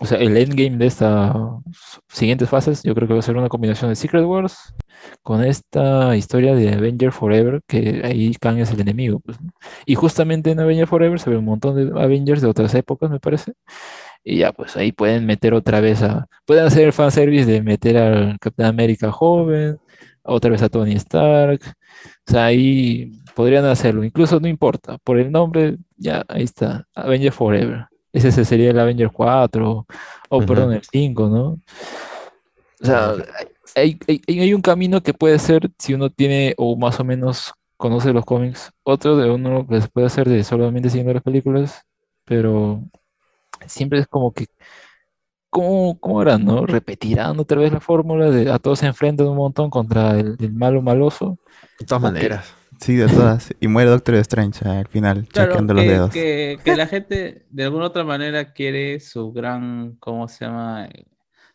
[0.00, 1.34] o sea, el endgame de estas
[2.08, 4.74] siguientes fases, yo creo que va a ser una combinación de Secret Wars
[5.22, 9.50] con esta historia de Avenger Forever, que ahí Kang es el enemigo, pues, ¿no?
[9.86, 13.20] Y justamente en Avenger Forever se ve un montón de Avengers de otras épocas, me
[13.20, 13.52] parece.
[14.24, 16.26] Y ya, pues ahí pueden meter otra vez a.
[16.46, 19.78] Pueden hacer el fanservice de meter al Capitán América joven,
[20.22, 21.60] otra vez a Tony Stark.
[22.26, 24.04] O sea, ahí podrían hacerlo.
[24.04, 24.98] Incluso no importa.
[25.04, 26.86] Por el nombre, ya, ahí está.
[26.94, 27.86] Avenger Forever.
[28.12, 29.86] Ese se- sería el Avenger 4,
[30.30, 30.46] o Ujú.
[30.46, 31.58] perdón, el 5, ¿no?
[32.80, 33.14] O sea,
[33.76, 37.52] hay, hay- hay un camino que puede ser si uno tiene o más o menos
[37.76, 38.72] conoce los cómics.
[38.82, 41.82] Otro de uno que se puede hacer de solamente siguiendo las películas,
[42.24, 42.82] pero
[43.66, 44.46] siempre es como que,
[45.50, 46.66] ¿cómo, cómo era, no?
[46.66, 50.52] Repetirán otra vez la fórmula de a todos se enfrentan un montón contra el, el
[50.52, 51.38] malo maloso.
[51.78, 52.54] De todas maneras.
[52.80, 53.52] Sí, de todas.
[53.58, 56.10] Y muere Doctor Strange al final, Claro, chequeando los dedos.
[56.10, 60.88] que- que la gente de alguna otra manera quiere su gran, ¿cómo se llama?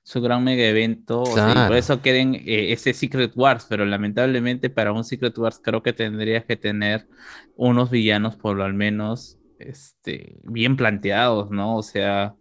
[0.04, 1.22] Su gran mega evento.
[1.22, 5.38] o sea, y por eso quieren eh, ese Secret Wars, pero lamentablemente para un Secret
[5.38, 7.08] Wars creo que tendrías que tener
[7.56, 11.78] unos villanos por lo menos este, bien planteados, ¿no?
[11.78, 12.36] O sea,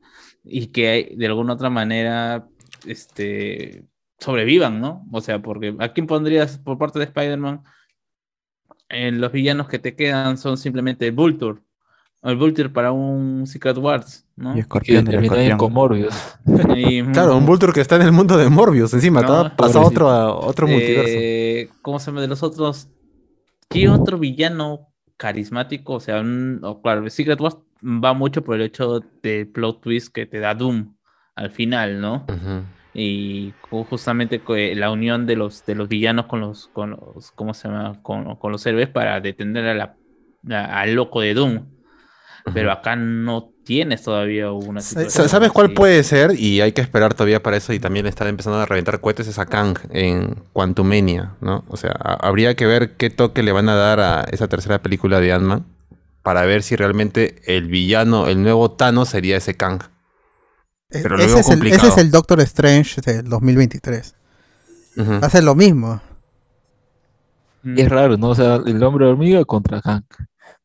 [0.45, 2.49] y que de alguna otra manera
[2.85, 3.85] este,
[4.19, 5.07] sobrevivan, ¿no?
[5.13, 7.63] O sea, porque ¿a quién pondrías por parte de Spider-Man?
[8.93, 11.61] en los villanos que te quedan son simplemente Vulture.
[12.23, 14.55] El Vulture para un Secret Wars, ¿no?
[14.55, 15.59] Y Y Escorpión terminan Escorpión.
[15.59, 16.15] con Morbius.
[16.77, 18.94] Y, Claro, un Vulture que está en el mundo de Morbius.
[18.94, 21.12] Encima, No, todo pasa otro, a otro multiverso.
[21.16, 22.20] eh, ¿Cómo se llama?
[22.20, 22.89] De los otros.
[23.69, 25.94] ¿Qué otro villano carismático?
[25.94, 30.15] O sea, un- o claro, Secret Wars va mucho por el hecho del plot twist
[30.15, 30.94] que te da Doom
[31.35, 32.27] al final, ¿no?
[32.94, 37.31] Y ju- justamente eh, la unión de los de los villanos con los con los
[37.32, 38.01] ¿cómo se llama?
[38.03, 39.97] con, con los héroes para detener a la,
[40.51, 41.65] a- al loco de Doom
[42.52, 45.74] pero acá no tienes todavía una situación Sa- ¿Sabes cuál así.
[45.77, 46.39] puede ser?
[46.39, 49.47] Y hay que esperar todavía para eso y también están empezando a reventar cohetes esa
[49.47, 51.64] Kang en Quantumania, ¿no?
[51.69, 54.82] O sea, ha- habría que ver qué toque le van a dar a esa tercera
[54.82, 55.64] película de Ant-Man
[56.23, 59.81] para ver si realmente el villano, el nuevo Thanos sería ese Kang.
[60.89, 64.14] Pero lo ese, veo es el, ese es el Doctor Strange del 2023.
[64.98, 65.12] Ujú.
[65.23, 66.01] Hace lo mismo.
[67.62, 67.78] Mm.
[67.78, 68.31] Y es raro, ¿no?
[68.31, 70.05] O sea, el hombre hormiga contra Hank.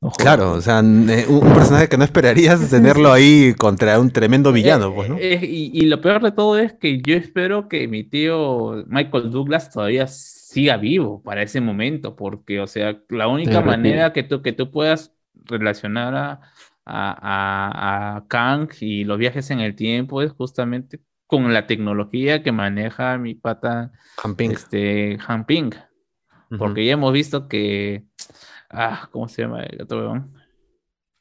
[0.02, 0.12] No.
[0.12, 4.52] Claro, o sea, n- un un personaje que no esperarías tenerlo ahí contra un tremendo
[4.54, 5.18] villano, Eh, pues, ¿no?
[5.18, 9.32] eh, y, y lo peor de todo es que yo espero que mi tío Michael
[9.32, 14.42] Douglas todavía siga vivo para ese momento, porque, o sea, la única manera que tú,
[14.42, 16.42] que tú puedas relacionar a,
[16.86, 22.52] a, a, Kang y los viajes en el tiempo es justamente con la tecnología que
[22.52, 23.92] maneja mi pata
[24.24, 24.52] Han Ping.
[24.54, 25.18] este,
[26.58, 28.06] porque ya hemos visto que,
[28.70, 30.34] ah, ¿cómo se llama el otro weón?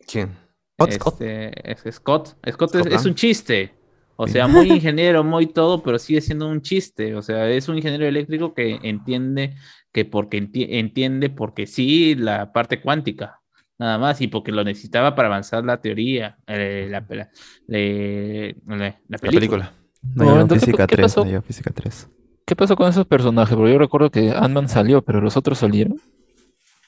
[0.07, 0.37] ¿Quién?
[0.79, 1.21] Scott, Scott.
[1.23, 2.29] Este, es Scott.
[2.51, 3.75] Scott, Scott es, un chiste.
[4.17, 7.15] O sea, muy ingeniero, muy todo, pero sigue siendo un chiste.
[7.15, 9.57] O sea, es un ingeniero eléctrico que entiende
[9.93, 13.41] que porque enti- entiende porque sí la parte cuántica,
[13.79, 17.31] nada más, y porque lo necesitaba para avanzar la teoría, eh, la, la,
[17.67, 19.73] la- la La película.
[19.73, 19.73] película.
[20.15, 21.25] No física ¿qué 3, pasó?
[21.25, 22.09] no física 3.
[22.47, 23.57] ¿Qué pasó con esos personajes?
[23.57, 26.01] Porque yo recuerdo que Ant-Man salió, pero los otros salieron.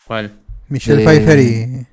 [0.07, 0.31] ¿Cuál?
[0.69, 1.87] Michelle Pfeiffer y.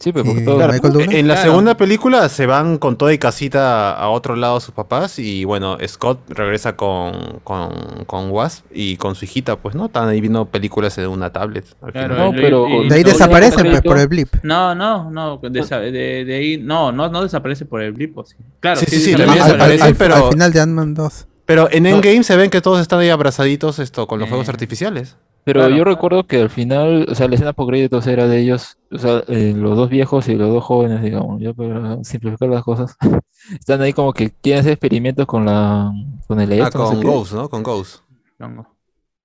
[0.00, 0.72] Sí, pero porque Y- todos- Claro.
[0.74, 1.14] Michael Douglas.
[1.14, 1.50] En la Claro.
[1.50, 5.78] segunda película se van con toda y casita a otro lado sus papás y bueno,
[5.86, 9.86] Scott regresa con, con, con Wasp y con su hijita, pues, ¿no?
[9.86, 11.64] Están ahí viendo películas en una tablet.
[11.80, 12.32] al Claro, final.
[12.32, 14.28] No, y- pero- y- De ahí desaparecen pues, por el blip.
[14.42, 15.90] No, no, no, de,
[16.26, 18.34] de ahí, no, no, no desaparece por el blip, ¿o sí?
[18.60, 21.26] Claro, Sí, sí, sí, desaparece también al, desaparece, pero- al final de Ant-Man 2.
[21.46, 21.88] Pero en No.
[21.90, 24.30] Endgame se ven que todos están ahí abrazaditos esto, con los Eh.
[24.30, 25.16] fuegos artificiales.
[25.44, 25.76] Pero Claro.
[25.76, 28.98] yo recuerdo que al final, o sea, la escena por créditos era de ellos, o
[28.98, 32.96] sea, eh, los dos viejos y los dos jóvenes, digamos, ya para simplificar las cosas.
[33.60, 35.92] Están ahí como que quieren hacer experimentos con la
[36.26, 37.06] con el Ah, no sé con qué.
[37.06, 37.48] Ghost, ¿no?
[37.50, 38.00] Con Ghost.
[38.38, 38.66] No,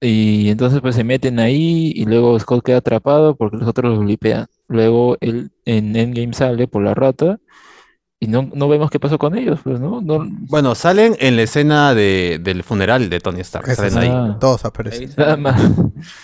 [0.02, 4.00] Y entonces pues se meten ahí y luego Scott queda atrapado porque los otros lo
[4.00, 4.48] blipean.
[4.68, 7.40] Luego él en Endgame sale por la rata
[8.20, 10.02] y no, no vemos qué pasó con ellos, pues, ¿no?
[10.02, 13.66] No, Bueno, salen en la escena de, del funeral de Tony Stark.
[13.74, 14.10] Salen ahí.
[14.12, 14.38] Ah.
[14.42, 15.04] Todos aparecen.
[15.10, 15.22] está.
[15.24, 15.62] nada más.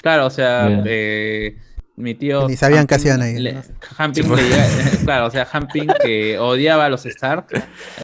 [0.02, 1.58] Claro, o sea, eh,
[1.96, 2.50] mi tío.
[2.50, 3.62] Ni sabían qué hacían ahí, le- ¿no?
[3.98, 4.44] Hamping Sí, pues.
[4.44, 7.46] le llega- claro, o sea, Hamping que odiaba a los Stark.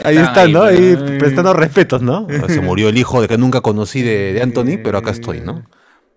[0.05, 0.63] Ahí están, ¿no?
[0.63, 2.27] Ahí pues, prestando respetos, ¿no?
[2.47, 5.65] Se murió el hijo de que nunca conocí de, de Anthony, pero acá estoy, ¿no?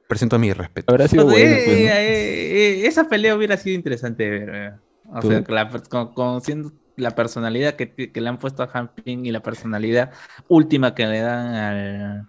[0.07, 0.93] Presento mi respeto.
[0.93, 1.93] Habrá sido Entonces, bueno, pues, eh, ¿no?
[1.95, 4.51] eh, eh, esa pelea hubiera sido interesante de ver.
[4.55, 4.71] eh.
[5.13, 8.63] O Tú- sea, que la per- con- conociendo la personalidad que, que le han puesto
[8.63, 10.13] a Hamping y la personalidad
[10.49, 12.27] última que le dan al,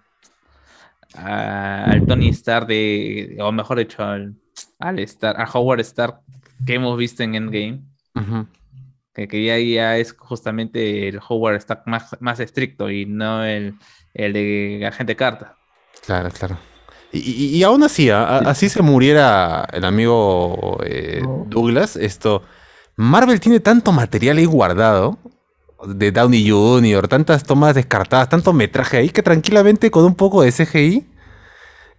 [1.15, 4.35] a- al Tony Stark de, o mejor dicho, al,
[4.79, 6.19] al Stark, a Howard Stark
[6.65, 7.81] que hemos visto en Endgame.
[9.13, 13.75] Que, que ya, ya es justamente el Howard Stark más, más estricto y no el,
[14.13, 15.55] el de Agente Carta.
[16.05, 16.57] Claro, claro.
[17.13, 21.21] Y, y- y aún así, a- a- así se muriera el amigo eh.
[21.47, 22.43] Douglas, esto.
[22.97, 25.17] Marvel tiene tanto material ahí guardado
[25.87, 30.51] de Downey Jr., tantas tomas descartadas, tanto metraje ahí que tranquilamente con un poco de
[30.51, 31.05] CGI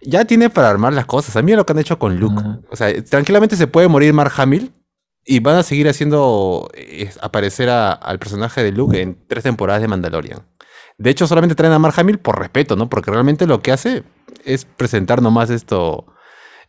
[0.01, 1.35] ya tiene para armar las cosas.
[1.35, 2.41] A mí lo que han hecho con Luke.
[2.69, 4.73] O sea, tranquilamente se puede morir Mark Hamill
[5.25, 9.81] y van a seguir haciendo eh, aparecer a- al personaje de Luke en tres temporadas
[9.81, 10.41] de Mandalorian.
[10.97, 12.89] De hecho, solamente traen a Mark Hamill por respeto, ¿no?
[12.89, 14.03] Porque realmente lo que hace
[14.45, 16.05] es presentar nomás esto.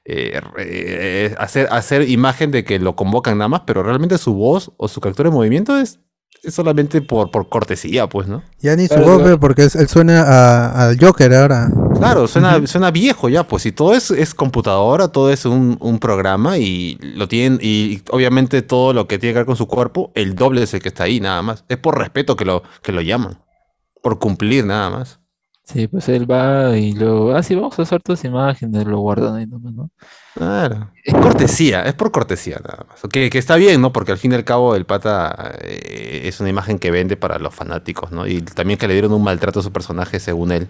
[0.08, 4.72] Eh, eh, hacer, hacer imagen de que lo convocan nada más, pero realmente su voz
[4.78, 6.00] o su captura de movimiento es,
[6.42, 8.42] es solamente por, por cortesía, pues, ¿no?
[8.60, 9.40] Ya ni su voz, claro.
[9.40, 11.68] porque es- él suena al Joker ahora.
[11.98, 15.98] Claro, suena, suena viejo ya, pues si todo es, es computadora, todo es un, un
[15.98, 20.12] programa y lo tienen, y obviamente todo lo que tiene que ver con su cuerpo,
[20.14, 21.64] el doble es el que está ahí, nada más.
[21.68, 23.42] Es por respeto que lo, que lo llaman.
[24.00, 25.18] Por cumplir, nada más.
[25.70, 29.36] Sí, pues él va y luego, ah, sí, vamos a hacer tus imágenes, lo guardan
[29.36, 29.90] ahí nomás, ¿no?
[30.32, 30.90] Claro.
[31.20, 33.02] Cortesía, es por cortesía nada más.
[33.12, 33.92] Que, que está bien, ¿no?
[33.92, 37.38] Porque al fin y al cabo el pata eh, es una imagen que vende para
[37.38, 38.26] los fanáticos, ¿no?
[38.26, 40.68] Y también que le dieron un maltrato a su personaje según él.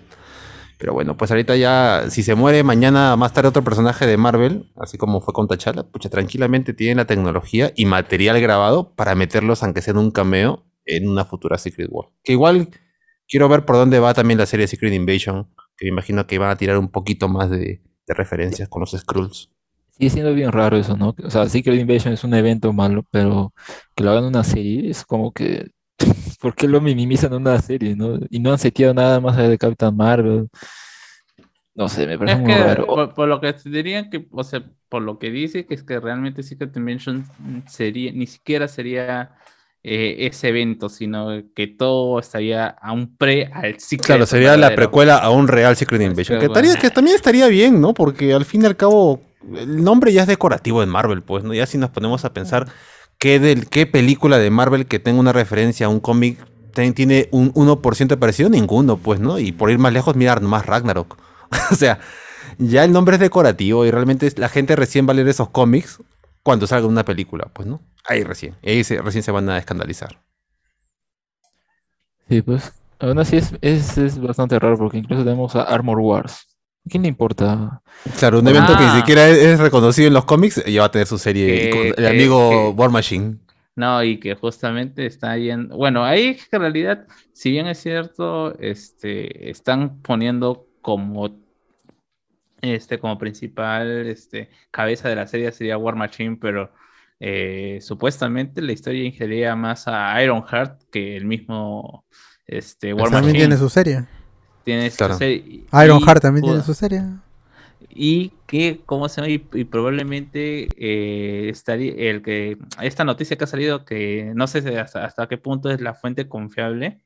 [0.78, 4.72] Pero bueno, pues ahorita ya, si se muere mañana más tarde otro personaje de Marvel,
[4.76, 9.62] así como fue con T'Challa, pucha, tranquilamente tienen la tecnología y material grabado para meterlos,
[9.62, 12.08] aunque sea en un cameo, en una futura Secret War.
[12.24, 12.70] Que igual
[13.28, 16.50] quiero ver por dónde va también la serie Secret Invasion, que me imagino que van
[16.50, 19.50] a tirar un poquito más de, de referencias con los Skrulls.
[19.90, 21.14] Sigue siendo bien raro eso, ¿no?
[21.24, 23.52] O sea, Secret Invasion es un evento malo, pero
[23.96, 25.70] que lo hagan una serie es como que,
[26.40, 28.18] ¿por qué lo minimizan en una serie, no?
[28.30, 30.48] Y no han seteado nada más allá de Captain Marvel.
[31.74, 32.86] No sé, me parece Es muy que raro.
[32.86, 35.84] por, por lo que te dirían que, o sea, por lo que dice, que es
[35.84, 37.24] que realmente Secret Invasion
[37.68, 39.37] sería, ni siquiera sería
[39.82, 44.06] eh, ese evento, sino que todo estaría a un pre al Secret.
[44.06, 46.38] Claro, sería la precuela a un real Secret Invasion.
[46.38, 47.94] Que, Pero estaría- que también estaría bien, ¿no?
[47.94, 49.22] Porque al fin y al cabo,
[49.54, 51.54] el nombre ya es decorativo en Marvel, pues, ¿no?
[51.54, 52.66] Ya si nos ponemos a pensar
[53.18, 56.38] qué, del, qué película de Marvel que tenga una referencia a un cómic
[56.94, 59.38] tiene un 1% de parecido, ninguno, pues, ¿no?
[59.38, 61.18] Y por ir más lejos, mirar nomás Ragnarok.
[61.72, 61.98] o sea,
[62.58, 65.98] ya el nombre es decorativo y realmente la gente recién va a leer esos cómics
[66.48, 67.82] cuando salga una película, pues, ¿no?
[68.06, 68.54] Ahí recién.
[68.62, 70.18] Y ahí se- recién se van a escandalizar.
[72.26, 76.46] Sí, pues, aún así es, es, es bastante raro porque incluso tenemos a Armor Wars.
[76.86, 77.82] ¿A quién le importa?
[78.18, 78.96] Claro, un evento que ni Ah.
[78.96, 82.04] siquiera es, es reconocido en los cómics, ya va a tener su serie Que- con
[82.04, 83.36] el amigo que- War Machine.
[83.76, 85.76] No, y que justamente está yendo.
[85.76, 91.28] Bueno, ahí es que en realidad, si bien es cierto, este, están poniendo como
[92.62, 96.72] este, como principal este, cabeza de la serie sería War Machine, pero
[97.20, 102.04] eh, supuestamente la historia ingeriría más a Ironheart que el mismo
[102.46, 103.38] este, War También Machine.
[103.38, 104.04] tiene su serie.
[104.64, 105.14] Tiene Claro.
[105.16, 107.02] serie, Ironheart también tiene su serie.
[107.90, 109.30] y que, ¿cómo se llama?
[109.32, 114.78] Y, y probablemente eh, estaría el que esta noticia que ha salido, que no sé
[114.78, 117.00] hasta, hasta qué punto es la fuente confiable,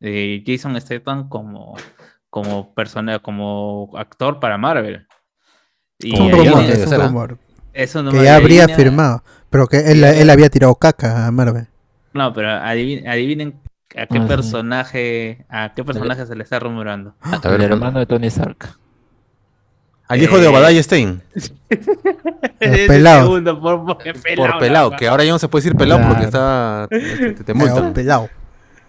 [0.00, 1.76] de Jason Statham como,
[2.36, 5.06] como persona, como actor para Marvel.
[5.98, 7.06] Y Es un rumor, viene- es un será.
[7.06, 7.38] rumor.
[7.72, 9.24] eso no Que ya habría firmado.
[9.48, 11.66] Pero que él, él había tirado caca a Marvel.
[12.12, 13.58] No, pero adivinen, adivinen
[13.96, 17.14] a qué Ah, personaje, a qué personaje se le está rumorando.
[17.22, 18.68] A El ver, hermano de Tony Stark.
[20.08, 21.22] Al hijo de Eh, Obadiah Stein.
[22.86, 23.22] Pelado.
[23.22, 26.06] segundo, por, por pelado, Por pelado, nada que ahora ya no se puede decir pelado
[26.06, 26.86] porque está.
[26.90, 27.92] Te, te Pelado, multan.
[27.94, 28.28] pelado.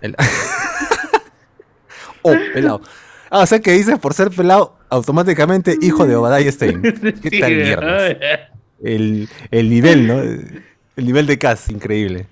[0.02, 0.16] El-
[2.24, 2.82] oh, pelado.
[3.30, 6.82] Ah, o sea que dices por ser pelado, automáticamente hijo de Obadiah Stein.
[6.82, 8.08] ¿Qué Sí, tal mierda?
[8.84, 10.20] El, el nivel, ¿no?
[10.22, 12.28] El nivel de cast, increíble.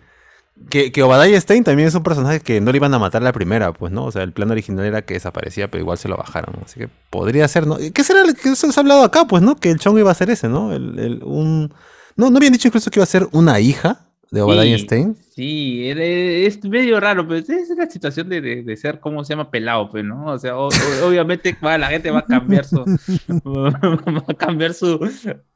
[0.70, 3.34] Que, que Obadiah Stein también es un personaje que no le iban a matar la
[3.34, 4.06] primera, pues, ¿no?
[4.06, 6.56] O sea, el plan original era que desaparecía, pero igual se lo bajaron.
[6.64, 7.78] Así que podría ser, ¿no?
[7.94, 8.24] ¿Qué será?
[8.24, 9.56] lo que se ha hablado acá, pues, ¿no?
[9.58, 10.74] Que el chongo iba a ser ese, ¿no?
[10.74, 11.74] El, el- un...
[12.16, 15.16] No, no habían dicho incluso que iba a ser una hija de Obadiah Sí, Stein.
[15.36, 19.52] Sí, es medio raro, pero es la situación de, de- de ser, ¿cómo se llama?
[19.52, 20.26] Pelado, pues, ¿no?
[20.28, 22.78] O sea, o- o- obviamente va, la gente va a cambiar su,
[23.46, 25.00] va a cambiar su,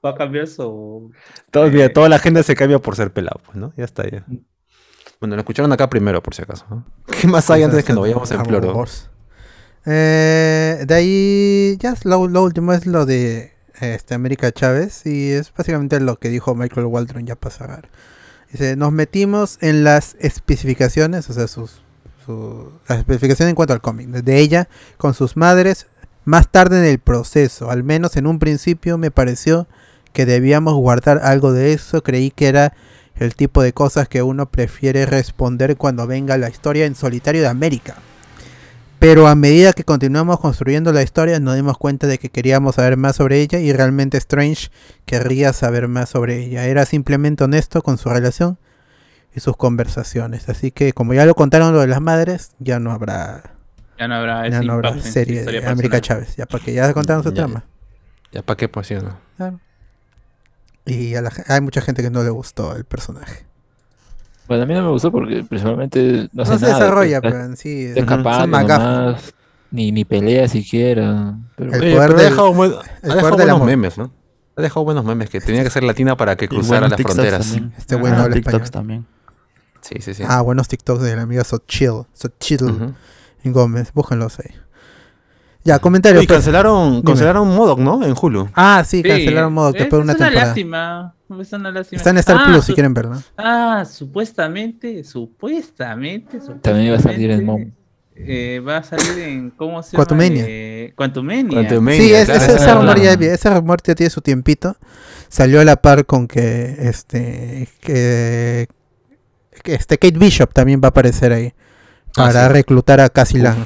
[0.06, 1.12] va a cambiar su,
[1.52, 1.90] Todo- mira, Eh.
[1.90, 3.74] toda la gente se cambia por ser pelado, pues, ¿no?
[3.76, 4.26] Ya está, ya.
[5.20, 6.66] Bueno, lo escucharon acá primero, por si acaso.
[6.70, 6.86] ¿no?
[7.20, 8.86] ¿Qué más hay antes de que nos vayamos en floro?
[9.86, 15.32] Eh, de ahí, ya es lo, lo último es lo de este, América Chávez y
[15.32, 17.90] es básicamente lo que dijo Michael Waldron ya para saber.
[18.78, 21.82] Nos metimos en las especificaciones, o sea, sus,
[22.26, 25.86] su, las especificaciones en cuanto al cómic, de ella con sus madres
[26.26, 29.68] más tarde en el proceso, al menos en un principio me pareció
[30.14, 32.74] que debíamos guardar algo de eso, creí que era
[33.16, 37.48] el tipo de cosas que uno prefiere responder cuando venga la historia en solitario de
[37.48, 37.96] América.
[39.00, 42.98] Pero a medida que continuamos construyendo la historia nos dimos cuenta de que queríamos saber
[42.98, 44.70] más sobre ella y realmente Strange
[45.06, 46.66] querría saber más sobre ella.
[46.66, 48.58] Era simplemente honesto con su relación
[49.34, 50.50] y sus conversaciones.
[50.50, 53.56] Así que como ya lo contaron lo de las madres, ya no habrá,
[53.98, 56.02] ya no habrá, ya no habrá serie de América.
[56.02, 56.36] Chávez.
[56.36, 57.64] Ya para que ya contaron su Ya, trama.
[58.34, 59.18] Ya, ¿para qué, pues, sí, no?
[59.38, 59.62] Claro.
[60.86, 63.49] Y a la hay mucha gente que no le gustó el personaje.
[64.50, 67.34] Bueno, a mí no me gustó porque principalmente no, hace No se nada, desarrolla, pues,
[67.34, 67.86] pero en sí.
[67.86, 69.18] está es- escapando
[69.72, 71.36] ni, ni pelea siquiera.
[71.56, 73.98] Pero El Oye, poder pero ha dejado, buen- ha el dejado poder del buenos memes,
[73.98, 74.12] ¿no?
[74.58, 77.46] Ha dejado buenos memes que tenía que ser latina para que cruzara las TikToks fronteras.
[77.52, 77.74] también.
[77.78, 78.72] Este güey no Ah, habla TikToks español.
[78.72, 79.06] también.
[79.82, 80.24] Sí, sí, sí.
[80.28, 82.04] Ah, buenos TikToks de la amiga Sochil.
[82.14, 82.94] Sochil Ujú.
[83.44, 83.94] y Gómez.
[83.94, 84.54] Búsquenlos ahí.
[85.64, 86.24] Ya, comentarios.
[86.24, 86.38] Y pues.
[86.38, 88.04] cancelaron, cancelaron Modoc, ¿no?
[88.06, 88.50] En Hulu.
[88.54, 90.48] Ah, sí, cancelaron modo que es, fue una es una temporada.
[90.48, 91.16] lástima.
[91.40, 91.98] Es una lástima.
[91.98, 93.22] Está en Star Ah, Plus si quieren verlo.
[93.38, 97.72] Ah, supuestamente, supuestamente, También iba a salir en Mom.
[98.16, 100.38] eh, va a salir en ¿cómo se Quantumania.
[100.44, 100.48] llama?
[100.50, 101.50] Eh, Quantumania.
[101.68, 104.22] Quantumania, Sí, es- claro, ese, esa ese era rumor ya, ese rumor ya tiene su
[104.22, 104.76] tiempito.
[105.28, 108.68] Salió a la par con que este que,
[109.64, 111.54] que este Kate Bishop también va a aparecer ahí
[112.16, 112.54] para Ah, sí.
[112.54, 113.44] reclutar a Cassie Uf.
[113.44, 113.66] Lang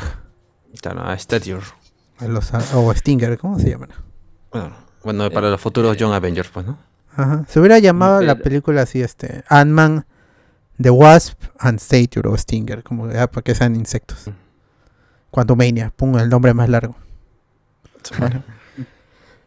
[1.17, 1.59] Stature.
[1.61, 1.82] a
[2.27, 3.87] los- o Stinger, ¿cómo se llama?
[4.51, 4.71] Bueno,
[5.03, 6.77] bueno, para los futuros Young Avengers, pues, ¿no?
[7.15, 7.43] Ajá.
[7.47, 10.05] Se hubiera llamado la película así, este, Ant-Man,
[10.81, 14.29] The Wasp and Stature o Stinger, como ya para que sean insectos.
[15.29, 16.95] Quantumania, pum, el nombre más largo.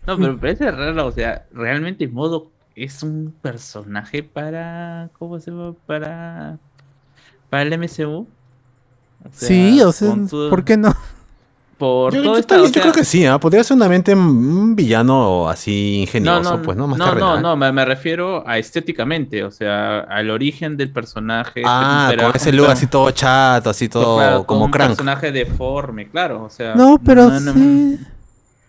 [0.07, 5.51] No, pero me parece raro, o sea, realmente Modo es un personaje para ¿cómo se
[5.51, 5.75] llama?
[5.87, 6.59] Para
[7.51, 8.27] para el MCU.
[9.25, 10.15] O sea, sí, o sea,
[10.51, 10.95] ¿por qué no?
[11.79, 13.39] Por Yo, todo yo esto, también- o yo creo que sí, ¿ah?
[13.39, 16.87] podría ser una mente un villano así ingenioso, pues, ¿no?
[16.87, 17.43] Más no, no, terrenal.
[17.43, 21.63] no, me, me refiero a estéticamente, o sea, al origen del personaje.
[21.67, 24.91] Ah, con ese look así todo chato, así todo claro, como un crank.
[24.93, 26.75] personaje deforme, claro, o sea.
[26.75, 27.99] No, pero no, no- sí.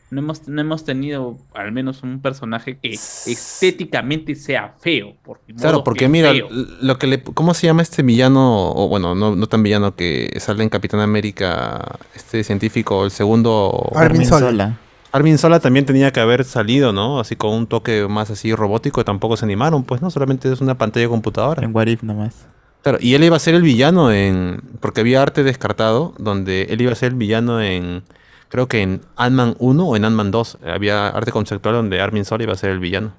[0.10, 5.16] No hemos, no hemos tenido al menos un personaje que estéticamente sea feo.
[5.58, 6.48] Claro, porque que mira, feo.
[6.82, 8.72] lo que le, ¿cómo se llama este villano?
[8.72, 13.92] O bueno, no, no tan villano que sale en Capitán América, este científico, el segundo.
[13.96, 14.80] Armin Zola.
[15.12, 17.20] Armin Sola también tenía que haber salido, ¿no?
[17.20, 20.12] Así con un toque más así robótico, tampoco se animaron, pues, ¿no?
[20.12, 21.64] Solamente es una pantalla de computadora.
[21.64, 22.46] En What If nomás.
[22.84, 24.62] Claro, y él iba a ser el villano en.
[24.80, 28.04] Porque había arte descartado, donde él iba a ser el villano en.
[28.50, 30.58] Creo que en Ant-Man 1 o en Ant-Man 2.
[30.66, 33.14] Había arte conceptual donde Armin Sola iba a ser el villano.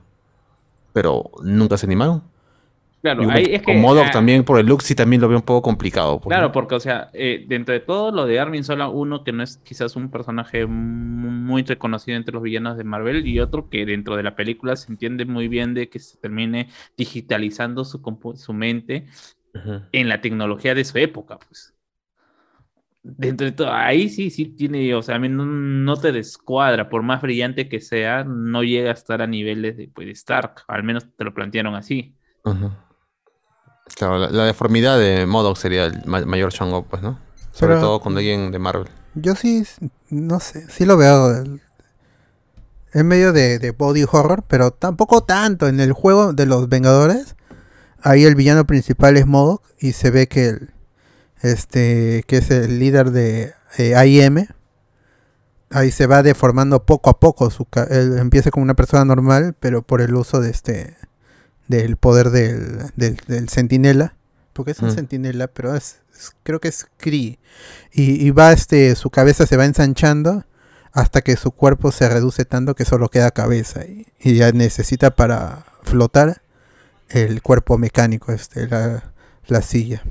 [0.93, 2.23] Pero nunca se animaron.
[3.03, 3.65] Claro, Igual ahí es que.
[3.67, 6.19] con Modok ah, también, por el look, sí también lo veo un poco complicado.
[6.19, 9.33] pues, Claro, porque, o sea, eh, dentro de todo lo de Armin Sola, uno que
[9.33, 13.69] no es quizás un personaje mu- muy reconocido entre los villanos de Marvel, y otro
[13.71, 18.01] que dentro de la película se entiende muy bien de que se termine digitalizando su,
[18.37, 19.07] su mente
[19.93, 21.75] en la tecnología de su época, pues.
[23.17, 26.91] Dentro de todo, ahí sí, sí tiene, o sea, a mí no, no te descuadra,
[26.91, 30.65] por más brillante que sea, no llega a estar a niveles de, pues, de Stark,
[30.69, 32.15] al menos te lo plantearon así.
[33.97, 37.19] Claro, la, la deformidad de Modok sería el ma- mayor chongo, pues, ¿no?
[37.53, 38.89] Sobre Pero- todo con alguien de Marvel.
[39.15, 39.65] Yo sí,
[40.11, 41.61] no sé, sí lo veo el-
[42.93, 45.67] en medio de, de body horror, pero tampoco tanto.
[45.69, 47.37] En el juego de los Vengadores,
[48.03, 50.71] ahí el villano principal es Modok y se ve que el,
[51.43, 54.47] este, que es el líder de eh, AIM,
[55.71, 57.51] ahí se va deformando poco a poco.
[57.51, 60.97] Su, él empieza como una persona normal, pero por el uso de este,
[61.69, 64.15] del poder del, del, del centinela,
[64.53, 64.95] porque es un Mm.
[64.95, 67.39] centinela, pero es, es- creo que es Kree.
[67.93, 70.45] Y, y va este, su cabeza se va ensanchando
[70.93, 75.15] hasta que su cuerpo se reduce tanto que solo queda cabeza y, y ya necesita
[75.15, 76.43] para flotar
[77.11, 79.13] el cuerpo mecánico, este, la,
[79.47, 80.03] la silla.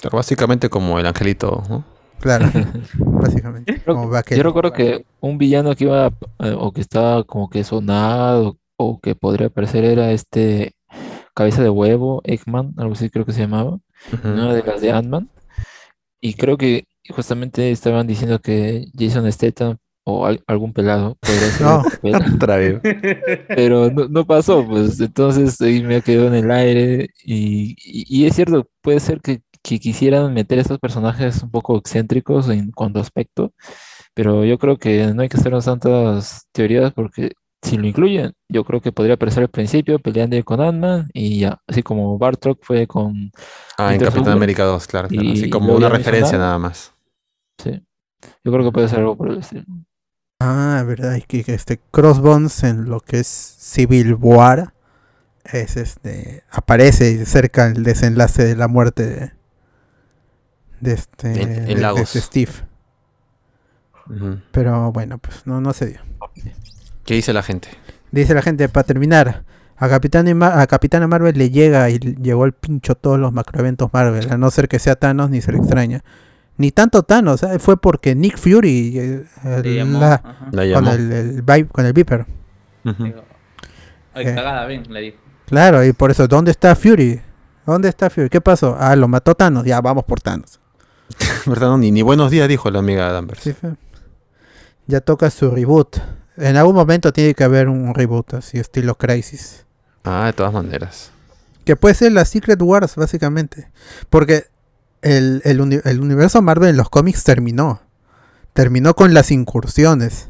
[0.00, 1.84] Claro, básicamente como el angelito, ¿no?
[2.20, 2.46] Claro,
[2.96, 3.80] básicamente.
[3.80, 4.10] Creo- como.
[4.36, 6.08] Yo recuerdo que un villano que iba
[6.40, 10.72] eh, o que estaba como que sonado o que podría aparecer era este
[11.34, 13.78] cabeza de huevo, Eggman, algo así creo que se llamaba,
[14.12, 14.28] Ujú.
[14.28, 15.28] una de las de Ant-Man.
[16.20, 21.66] Y creo que justamente estaban diciendo que Jason Statham o al- algún pelado podría ser
[21.66, 21.82] No.
[23.48, 28.26] pero no, no pasó, pues entonces ahí me quedó en el aire y, y- y
[28.26, 32.98] es cierto, puede ser que, que quisieran meter estos personajes un poco excéntricos en cuanto
[32.98, 33.52] a aspecto,
[34.14, 37.32] pero yo creo que no hay que hacernos tantas teorías porque
[37.62, 41.60] si lo incluyen, yo creo que podría aparecer al principio peleando con Ant-Man y ya,
[41.66, 43.30] así como Bartrock fue con,
[43.76, 44.32] Ah, en Capitán.
[44.32, 45.08] América 2, claro.
[45.08, 45.28] claro.
[45.28, 46.94] Y Así como una referencia nada más.
[47.62, 47.82] sí,
[48.44, 49.64] yo creo que puede ser algo por el estilo.
[50.40, 54.72] Ah, verdad, y que, que este Crossbones en lo que es Civil War
[55.44, 59.32] es este aparece cerca el desenlace de la muerte de,
[60.80, 62.52] de este En- en de- este Steve.
[64.52, 66.00] Pero bueno, pues no, no se dio.
[67.04, 67.68] ¿Qué dice la gente?
[68.10, 69.44] Dice la gente, para terminar,
[69.76, 74.30] a Capitán a Capitana Marvel le llega y llegó el pincho todos los macroeventos Marvel,
[74.30, 76.02] a no ser que sea Thanos ni se le extraña.
[76.56, 77.58] Ni tanto Thanos, ¿eh?
[77.58, 79.24] fue porque Nick Fury eh,
[79.62, 80.48] Le llamó, la- ajá.
[80.50, 81.12] La con el,
[81.48, 82.26] el con el Viper.
[82.84, 83.14] Ay,
[84.26, 84.34] Eh.
[84.34, 85.16] cagada, le dijo.
[85.46, 87.20] Claro, y por eso, ¿dónde está Fury?
[87.64, 88.28] ¿Dónde está Fury?
[88.28, 88.76] ¿Qué pasó?
[88.78, 89.64] Ah, lo mató Thanos.
[89.64, 90.59] Ya, vamos por Thanos.
[91.78, 93.40] Ni, ni buenos días dijo la amiga Danvers.
[93.42, 93.74] Sí, fe.
[94.86, 95.98] Ya toca su reboot.
[96.36, 99.66] En algún momento tiene que haber un reboot así, estilo Crisis.
[100.04, 101.10] Ah, de todas maneras.
[101.64, 103.70] Que puede ser la Secret Wars, básicamente.
[104.08, 104.46] Porque
[105.02, 107.80] el, el uni- el universo Marvel en los cómics terminó.
[108.52, 110.28] Terminó con las incursiones.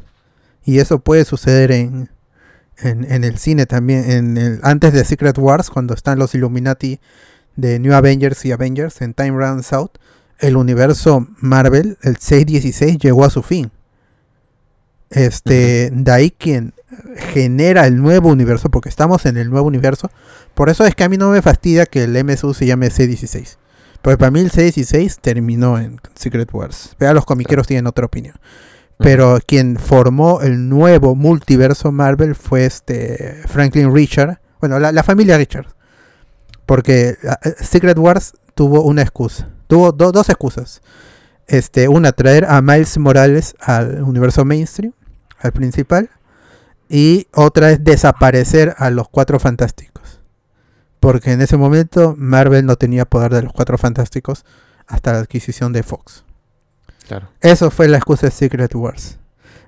[0.63, 2.09] Y eso puede suceder en,
[2.77, 4.09] en, en el cine también.
[4.11, 6.99] En el, antes de Secret Wars, cuando están los Illuminati
[7.55, 9.97] de New Avengers y Avengers en Time Runs Out,
[10.41, 13.71] el universo Marvel, el 616, llegó a su fin.
[15.09, 16.73] Este, de ahí quien
[17.15, 20.09] genera el nuevo universo, porque estamos en el nuevo universo.
[20.53, 23.57] Por eso es que a mí no me fastidia que el MSU se llame C16.
[24.01, 26.95] Porque para mí el C16 terminó en Secret Wars.
[26.97, 28.35] Pero los comiqueros tienen otra opinión.
[28.97, 34.39] Pero quien formó el nuevo multiverso Marvel fue este Franklin Richard.
[34.59, 35.67] Bueno, la, la familia Richard.
[36.65, 39.49] Porque ah, eh, Secret Wars tuvo una excusa.
[39.71, 40.81] Tuvo do- dos excusas.
[41.47, 44.91] Este, una, traer a Miles Morales al universo mainstream,
[45.39, 46.09] al principal.
[46.89, 50.19] Y otra es desaparecer a los cuatro fantásticos.
[50.99, 54.43] Porque en ese momento Marvel no tenía poder de los cuatro fantásticos
[54.87, 56.25] hasta la adquisición de Fox.
[57.07, 57.29] Claro.
[57.39, 59.19] Eso fue la excusa de Secret Wars.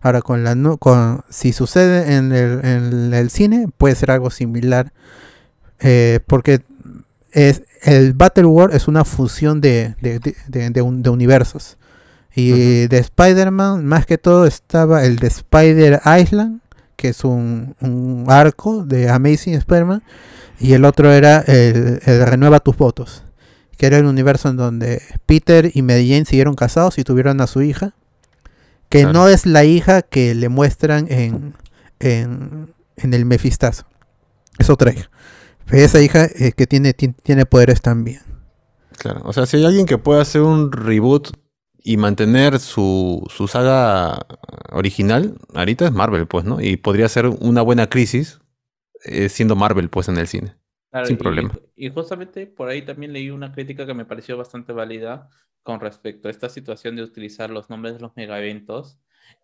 [0.02, 4.92] Ahora, con la con, si sucede en el, en el cine, puede ser algo similar.
[5.80, 6.62] eh, porque
[7.34, 11.78] es, el Battle War es una fusión de, de, de- de- de un- de universos.
[12.36, 16.62] Y de Spider-Man, más que todo, estaba el de Spider Island,
[16.96, 20.02] que es un, un arco de Amazing Spider-Man.
[20.60, 23.24] Y el otro era el, el Renueva tus votos
[23.78, 27.48] que era el universo en donde Peter y Mary Jane siguieron casados y tuvieron a
[27.48, 27.96] su hija,
[28.88, 29.14] que Claro.
[29.14, 31.56] no es la hija que le muestran en,
[32.00, 33.86] en, en el Mefistazo,
[34.60, 35.10] es otra hija.
[35.68, 38.22] Pero esa hija eh, que tiene, ti- tiene poderes también.
[38.98, 39.22] Claro.
[39.26, 41.30] O sea, si hay alguien que pueda hacer un reboot
[41.84, 44.26] y mantener su, su saga
[44.72, 46.62] original, ahorita es Marvel, pues, ¿no?
[46.62, 48.40] Y podría ser una buena crisis
[49.06, 50.56] eh, siendo Marvel, pues, en el cine.
[50.92, 51.52] Claro, Sin y- problema.
[51.76, 55.30] Y, justamente por ahí también leí una crítica que me pareció bastante válida
[55.64, 59.00] con respecto a esta situación de utilizar los nombres de los megaeventos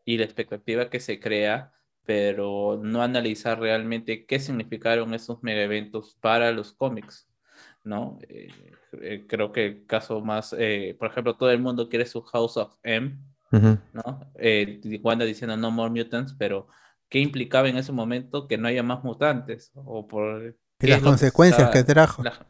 [0.05, 1.73] y la expectativa que se crea,
[2.09, 7.27] pero no analizar realmente qué significaron esos megaeventos para los cómics,
[7.83, 8.17] ¿no?
[8.27, 8.47] Eh,
[8.99, 12.57] eh, creo que el caso más, eh, por ejemplo, todo el mundo quiere su House
[12.57, 13.15] of M.
[13.93, 14.31] ¿no?
[14.39, 16.67] Eh, Wanda diciendo no more mutants, pero
[17.09, 19.71] ¿qué implicaba en ese momento que no haya más mutantes?
[19.75, 22.23] O por Y las consecuencias está- que trajo.
[22.23, 22.43] la-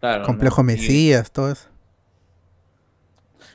[0.00, 0.72] claro, Complejo ¿no?
[0.72, 1.68] Y- Mesías, todo eso.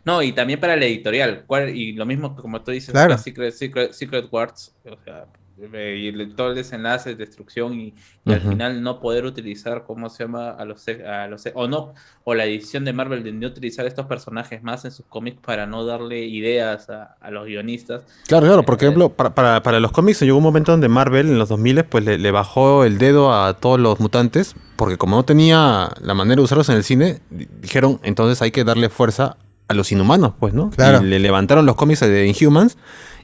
[0.05, 1.43] No, y también para la editorial.
[1.47, 3.17] ¿cuál- y lo mismo como tú dices, Claro.
[3.17, 5.25] Secret, Secret, Secret Wars, o sea,
[5.71, 7.93] eh, y todo el desenlace, destrucción y,
[8.25, 10.49] y al final no poder utilizar, ¿cómo se llama?
[10.49, 14.07] A los, a los o no, o la edición de Marvel de no utilizar estos
[14.07, 18.01] personajes más en sus cómics para no darle ideas a, a los guionistas.
[18.27, 21.27] Claro, claro, por Eh, ejemplo, para, para, para los cómics llegó un momento donde Marvel
[21.27, 25.15] en los 2000 pues le, le bajó el dedo a todos los mutantes, porque como
[25.17, 28.89] no tenía la manera de usarlos en el cine, di- dijeron, entonces hay que darle
[28.89, 29.37] fuerza
[29.73, 30.69] a los inhumanos, pues, ¿no?
[30.69, 31.01] Claro.
[31.03, 32.77] Y le levantaron los cómics de Inhumans,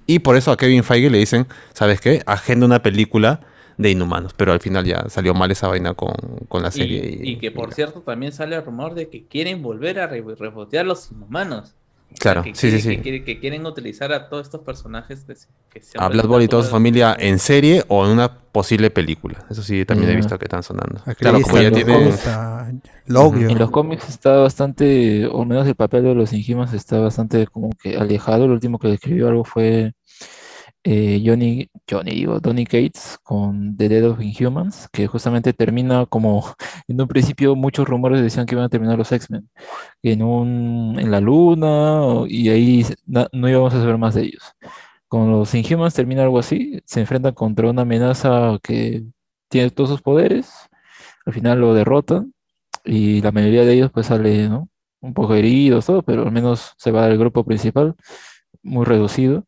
[0.06, 2.22] y por eso a Kevin Feige le dicen, ¿sabes qué?
[2.26, 3.42] Agenda una película
[3.78, 6.14] de inhumanos, pero al final ya salió mal esa vaina con,
[6.50, 7.20] con la Y, serie.
[7.24, 10.22] y que por y- cierto también sale el rumor de que quieren volver a re-
[10.38, 11.76] rebotear los inhumanos.
[12.12, 12.90] O sea, Claro, que sí, sí, quiere- sí.
[12.98, 16.10] Que, quiere- que quieren utilizar a todos estos personajes que, se- que se han A
[16.10, 19.46] Blood Bowl y toda su familia en serie o en una posible película.
[19.50, 20.18] Eso sí, también he Ya.
[20.18, 21.02] visto que están sonando.
[21.06, 22.12] Aquí Claro, como ya los tiene...
[23.50, 27.48] En los cómics está bastante, o al menos el papel de los Inhumans está bastante
[27.48, 28.46] como que alejado.
[28.46, 29.94] El último que escribió algo fue
[30.84, 36.46] eh, Johnny, Johnny, digo, Donny Cates con The Dead of Inhumans, que justamente termina como,
[36.88, 39.50] en un principio muchos rumores decían que iban a terminar los X-Men
[40.04, 44.44] en un, en la luna, y ahí na- no íbamos a saber más de ellos.
[45.08, 49.04] Con los Inhumans termina algo así, se enfrentan contra una amenaza que
[49.50, 50.52] tiene todos sus poderes,
[51.26, 52.34] al final lo derrotan,
[52.86, 54.70] y la mayoría de ellos pues sale, ¿no?
[55.02, 57.96] Un poco heridos, todo, pero al menos se va del grupo principal,
[58.64, 59.46] muy reducido,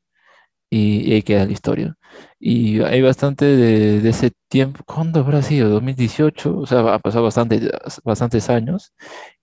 [0.69, 1.95] y, y ahí queda la historia.
[2.39, 5.69] Y hay bastante de, de ese tiempo, ¿cuándo habrá sido?
[5.69, 6.57] ¿2018?
[6.59, 7.71] O sea, ha pasado bastante,
[8.03, 8.93] bastantes años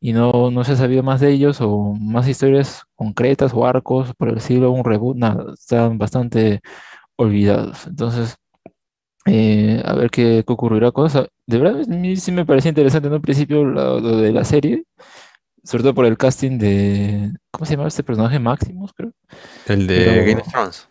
[0.00, 4.12] y no, no se ha sabido más de ellos o más historias concretas o arcos,
[4.16, 6.60] por decirlo, un reboot, nada, están bastante
[7.16, 7.86] olvidados.
[7.86, 8.36] Entonces,
[9.26, 11.28] eh, a ver qué, qué ocurrirá con eso.
[11.48, 14.44] De verdad, a mí sí me parecía interesante en un principio lo, lo de la
[14.44, 14.84] serie,
[15.64, 18.38] sobre todo por el casting de, ¿cómo se llama este personaje?
[18.38, 19.12] Maximus, creo.
[19.66, 20.88] El de Pero- Game of Thrones.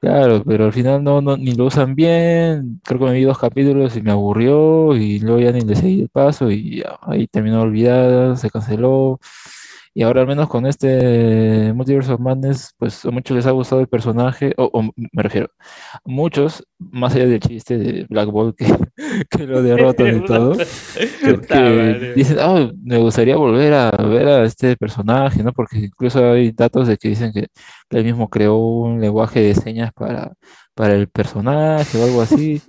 [0.00, 2.80] Claro, pero al final no, no, ni lo usan bien.
[2.84, 6.00] Creo que me vi dos capítulos y me aburrió y luego ya ni le seguí
[6.00, 9.20] el paso y ya, ahí terminó olvidada, se canceló.
[9.92, 13.80] Y ahora al menos con este Multiverse of Madness, pues a muchos les ha gustado
[13.80, 15.48] el personaje, o, o me refiero,
[15.92, 18.66] a muchos, más allá del chiste de Black Bolt que,
[19.30, 20.52] que lo derrotan y todo,
[21.48, 25.52] que dicen, ah, me gustaría volver a ver a este personaje, ¿no?
[25.52, 27.48] Porque incluso hay datos de que dicen que
[27.90, 30.32] él mismo creó un lenguaje de señas para,
[30.80, 32.62] para el personaje o algo así.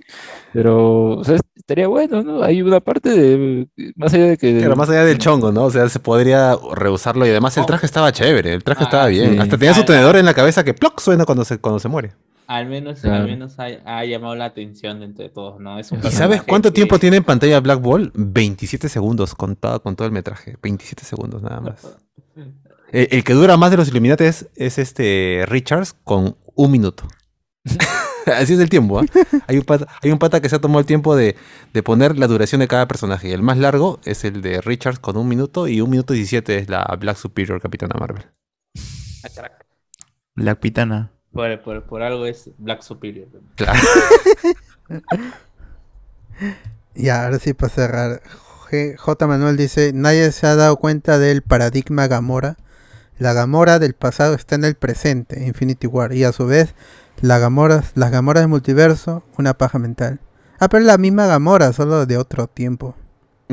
[0.52, 2.42] Pero, o sea, estaría bueno, ¿no?
[2.42, 4.58] Hay una parte de, más allá de que...
[4.60, 5.64] Pero más allá del chongo, ¿no?
[5.64, 9.06] O sea, se podría rehusarlo y además el traje estaba chévere, el traje Ah, estaba
[9.06, 9.32] bien.
[9.32, 9.38] sí.
[9.38, 11.00] Hasta tenía su tenedor en la cabeza que ¡ploc!
[11.00, 12.12] suena cuando se, cuando se muere.
[12.48, 13.22] Al menos, Claro.
[13.22, 15.78] al menos ha, ha llamado la atención de entre todos, ¿no?
[15.78, 18.12] Es un ¿Y sabes cuánto que- tiempo tiene en pantalla Black Ball?
[18.14, 20.58] 27 segundos contado con todo el metraje.
[20.62, 21.96] 27 segundos nada más.
[22.92, 27.04] El, el que dura más de los Illuminati es, es este Richards con un minuto.
[28.36, 29.00] Así es el tiempo.
[29.00, 29.04] ¿ah?
[29.46, 31.36] Hay, un pata, hay un pata que se ha tomado el tiempo de,
[31.72, 33.28] de poner la duración de cada personaje.
[33.28, 36.58] Y el más largo es el de Richards con un minuto y un minuto 17
[36.58, 38.24] es la Black Superior Capitana Marvel.
[39.24, 39.66] Ah, caraca.
[40.34, 41.12] Black Pitana.
[41.32, 43.28] Por, por, por algo es Black Superior.
[43.56, 43.80] Claro.
[46.94, 48.22] Y ahora sí, para cerrar,
[48.96, 49.26] J.
[49.26, 52.56] Manuel dice, nadie se ha dado cuenta del paradigma Gamora.
[53.18, 56.74] La Gamora del pasado está en el presente, Infinity War, y a su vez,
[57.22, 60.20] la Gamora, las Gamoras del multiverso, una paja mental.
[60.58, 62.94] Ah, pero es la misma Gamora, solo de otro tiempo.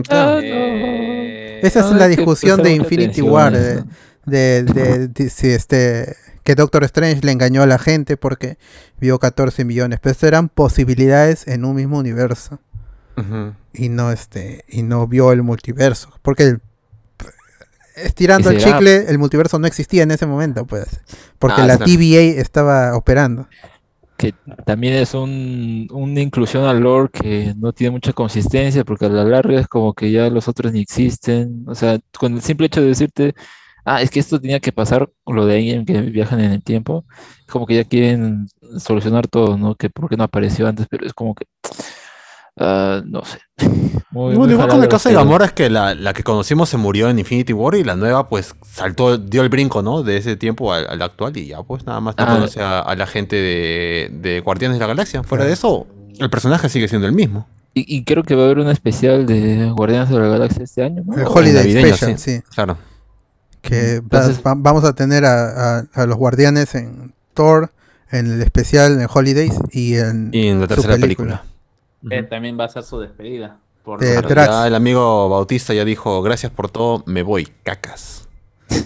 [0.10, 0.40] Ah, no.
[0.42, 3.84] Eh, Esa es No, la discusión de Infinity War, de,
[4.26, 8.58] de, de- de si este que Doctor Strange le engañó a la gente porque
[9.00, 12.60] vio 14 millones, pero eso eran posibilidades en un mismo universo
[13.74, 16.62] y no este y no vio el multiverso, porque el-
[18.04, 18.62] estirando ¿Y el será?
[18.62, 21.02] chicle, el multiverso no existía en ese momento, pues,
[21.40, 21.78] porque Ah, la.
[21.80, 23.48] TVA estaba operando.
[24.18, 29.10] que también es un, una inclusión al lore que no tiene mucha consistencia, porque a
[29.10, 31.64] la larga es como que ya los otros ni existen.
[31.68, 33.34] O sea, con el simple hecho de decirte,
[33.86, 36.64] ah, es que esto tenía que pasar, lo de ahí en que viajan en el
[36.64, 37.06] tiempo,
[37.50, 38.48] como que ya quieren
[38.78, 39.76] solucionar todo, ¿no?
[39.76, 41.46] Que por qué no apareció antes, pero es como que,
[42.60, 43.40] ah, no sé.
[44.12, 47.10] Muy, igual con el caso de Gamora es que la, la que conocimos se murió
[47.10, 50.02] en Infinity War y la nueva pues saltó, dio el brinco, ¿no?
[50.04, 52.34] De ese tiempo al, al actual y ya pues nada más no Ah.
[52.36, 55.22] conoce a, a la gente de, de Guardianes de la Galaxia.
[55.24, 55.86] Fuera de eso,
[56.20, 57.48] el personaje sigue siendo el mismo.
[57.76, 60.84] Y, y creo que va a haber un especial de Guardianes de la Galaxia este
[60.84, 61.16] año, ¿no?
[61.16, 62.38] El Holiday navideño, Special, sí.
[62.38, 62.42] sí.
[62.56, 62.78] Claro.
[63.62, 67.72] que Entonces- va- va- vamos a tener a, a- a los guardianes en Thor,
[68.12, 71.44] en el especial en Holidays y en Y en la tercera película.
[72.10, 73.58] Eh, también va a ser su despedida.
[73.84, 74.50] Por Drax.
[74.50, 78.28] ya el amigo Bautista ya dijo, gracias por todo, me voy, cacas.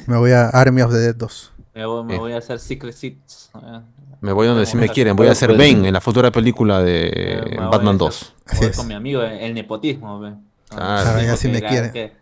[0.08, 1.52] Me voy a Army of the Dead 2.
[1.76, 2.20] me, voy, me Eh.
[2.20, 3.52] voy a hacer Secret Seats.
[3.56, 3.80] eh.
[4.22, 7.08] Me voy donde sí me quieren, voy a ser Bane en la futura película de
[7.10, 8.34] Eh, Batman hacer- 2.
[8.46, 8.78] Así voy es.
[8.78, 10.20] con mi amigo, el nepotismo.
[10.22, 10.34] ve.
[10.70, 11.10] Claro.
[11.10, 11.92] Ah, ya que me la- quiere.
[11.92, 12.14] Que,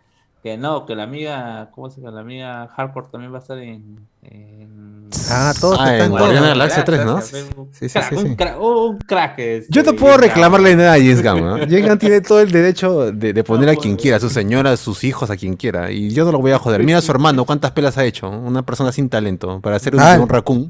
[0.42, 2.14] que no, que la amiga, ¿cómo se llama?
[2.16, 4.00] La amiga Hardcore también va a estar en.
[4.22, 4.91] en-
[5.30, 6.20] Ah, todos Ah, están en todos.
[6.20, 7.20] Guardianes de la Galaxia 3, ¿no?
[7.20, 8.24] Sí, un sí, crack, sí, sí.
[8.26, 11.40] Un crack, un crack este, Yo no bien puedo reclamarle nada a James Gunn.
[11.44, 11.58] ¿no?
[11.58, 14.72] James Gunn tiene todo el derecho de, de poner a quien quiera, a su señora,
[14.72, 15.90] a sus hijos, a quien quiera.
[15.90, 16.82] Y yo no lo voy a joder.
[16.84, 18.28] Mira a su hermano, cuántas pelas ha hecho.
[18.28, 19.60] Una persona sin talento.
[19.60, 20.18] Para hacer un, Ah.
[20.20, 20.68] un raccoon.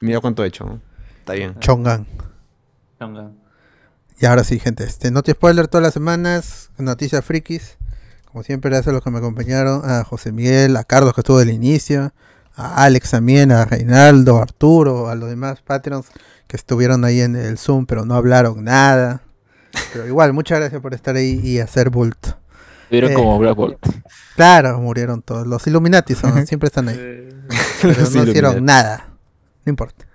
[0.00, 0.80] Mira cuánto ha hecho.
[1.20, 1.54] Está bien.
[1.60, 2.06] Chongan.
[2.98, 3.30] Chonga.
[4.20, 7.76] Y ahora sí, gente, este Noti Spoiler todas las semanas, noticias frikis.
[8.24, 11.38] Como siempre, gracias a los que me acompañaron, a José Miguel, a Carlos que estuvo
[11.38, 12.12] del inicio,
[12.58, 16.08] a Alex también, a Reinaldo, a Arturo, a los demás Patreons
[16.46, 19.22] que estuvieron ahí en el Zoom, pero no hablaron nada.
[19.92, 22.36] Pero igual, muchas gracias por estar ahí y hacer bulto.
[22.90, 23.14] Vieron Eh.
[23.14, 23.78] como Black Bolt.
[24.34, 25.46] Claro, murieron todos.
[25.46, 26.96] Los Illuminati son, siempre están ahí.
[27.82, 29.08] Pero no hicieron nada.
[29.64, 30.06] No importa.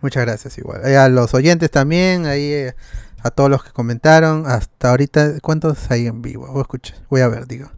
[0.00, 0.80] Muchas gracias igual.
[0.84, 2.74] Eh, a los oyentes también, ahí eh,
[3.22, 4.44] a todos los que comentaron.
[4.46, 6.48] Hasta ahorita, ¿cuántos hay en vivo?
[6.48, 7.70] Voy a escuchar, voy a ver, digo.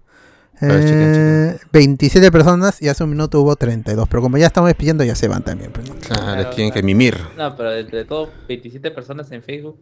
[0.64, 4.08] A ver, chequen, Eh, 27 personas y hace un minuto hubo 32.
[4.08, 5.70] Pero como ya estamos despidiendo, ya se van también.
[5.72, 5.94] pues, ¿no?
[5.96, 7.16] Claro, tienen que mimir.
[7.36, 9.78] No, pero entre todo, 27 personas en Facebook.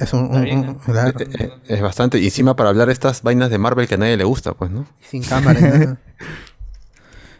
[0.00, 0.76] Es un, un- ¿eh?
[0.84, 2.18] claro, Eh, Es bastante.
[2.18, 4.86] Y encima para hablar estas vainas de Marvel que a nadie le gusta, pues, ¿no?
[5.08, 5.98] sin cámara.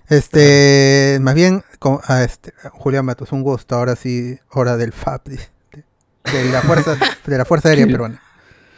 [0.08, 3.74] Este, más bien, con- a este, Julián Matos, un gusto.
[3.76, 5.28] Ahora sí, hora del FAP.
[5.28, 6.96] de la fuerza,
[7.26, 8.20] de la Fuerza Aérea Peruana.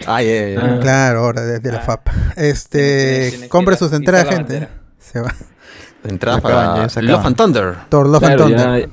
[0.07, 0.57] Ay, ay, ay.
[0.60, 0.78] Ah.
[0.81, 1.83] Claro, ahora desde la Ah.
[1.83, 2.08] FAP.
[2.36, 4.68] Este, tiene que compre sus entradas, gente.
[4.99, 5.34] Se va.
[6.05, 7.75] Entradas para Love and Thunder.
[7.89, 8.81] Thor Love and Claro, Thunder.
[8.81, 8.91] ya-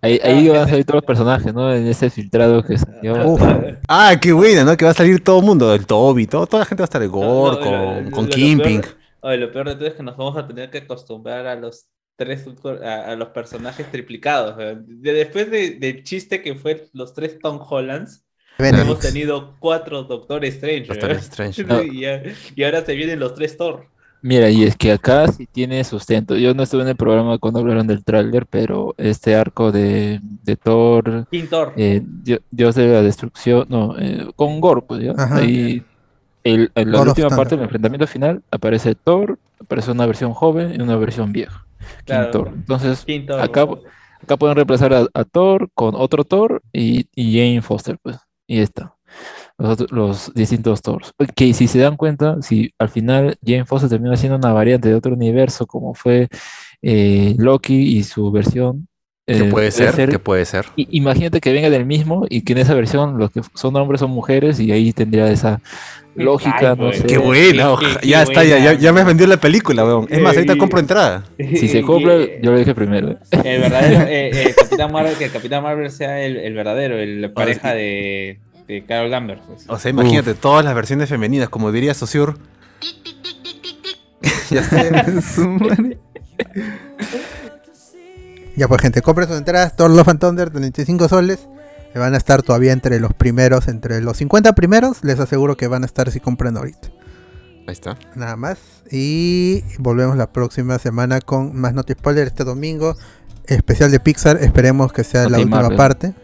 [0.00, 1.72] ahí, ahí van a salir todos los personajes, ¿no?
[1.72, 3.26] En ese filtrado que salió.
[3.26, 3.42] Uf.
[3.88, 4.76] Ah, qué buena, ¿no?
[4.76, 6.86] Que va a salir todo el mundo, el Toby, todo, toda la gente va a
[6.86, 8.80] estar de Gore, no, con, lo- con lo- lo Kingpin.
[8.80, 11.54] peor- Oye, lo peor de todo es que nos vamos a tener que acostumbrar a
[11.56, 12.44] los tres
[12.84, 14.56] a, a los personajes triplicados.
[14.86, 18.23] después de- del chiste que fue los tres Tom Hollands,
[18.58, 20.86] Hemos tenido cuatro Doctor Strange.
[20.86, 21.20] Doctor weón.
[21.20, 21.64] Strange.
[21.66, 21.82] No.
[21.82, 23.86] y, ahora se vienen los tres Thor.
[24.22, 26.34] Mira, y es que acá sí tiene sustento.
[26.36, 30.56] Yo no estuve en el programa cuando hablaron del tráiler, pero este arco de, de
[30.56, 31.74] Thor, King Thor.
[31.76, 35.12] eh, Dio- Dios de la destrucción, no, eh, con Gore, pues ya.
[35.12, 35.36] Ajá.
[35.36, 35.82] Ahí,
[36.42, 40.80] el, en la última parte del enfrentamiento final aparece Thor, aparece una versión joven y
[40.82, 41.66] una versión vieja.
[41.78, 42.30] King Claro.
[42.30, 42.50] Thor.
[42.54, 43.40] Entonces, King Thor.
[43.40, 43.66] acá,
[44.22, 48.16] acá pueden reemplazar a, a Thor con otro Thor y, y Jane Foster, pues.
[48.46, 48.96] Y ya está.
[49.58, 51.12] Los, los distintos Thors.
[51.36, 54.94] Que si se dan cuenta, si al final Jane Foster termina siendo una variante de
[54.96, 56.28] otro universo, como fue
[56.82, 58.88] eh, Loki y su versión.
[59.26, 60.66] Que eh, puede ser, que puede ser.
[60.76, 64.10] Imagínate que venga del mismo y que en esa versión los que son hombres son
[64.10, 65.62] mujeres y ahí tendría esa
[66.14, 67.04] lógica, Ay, no sé.
[67.04, 70.06] Qué buena, qué- qué ya está, ya, ya, me has vendido la película, weón.
[70.10, 71.24] Es más, ahorita Eh, compro entrada.
[71.38, 73.12] Si se compra, yo lo dije primero.
[73.12, 73.16] ¿eh?
[73.44, 76.98] El verdadero, eh, eh, el Capitán Marvel, que el Capitán Marvel sea el, el verdadero,
[76.98, 78.38] el la pareja de,
[78.68, 79.40] de Carol Danvers.
[79.48, 79.64] pues.
[79.68, 82.34] O sea, imagínate todas las versiones femeninas, como diría Saussure.
[84.50, 85.96] ya sé.
[88.56, 91.48] Ya pues gente, compren sus entradas, Thor Love and Thunder, 35 soles.
[91.92, 95.68] Que van a estar todavía entre los primeros, entre los 50 primeros, les aseguro que
[95.68, 96.88] van a estar si compran ahorita.
[97.68, 97.96] Ahí está.
[98.16, 98.58] Nada más.
[98.90, 102.96] Y volvemos la próxima semana con más Noti Spoiler este domingo.
[103.46, 105.76] Especial de Pixar, esperemos que sea la última Marvel.
[105.76, 106.14] parte.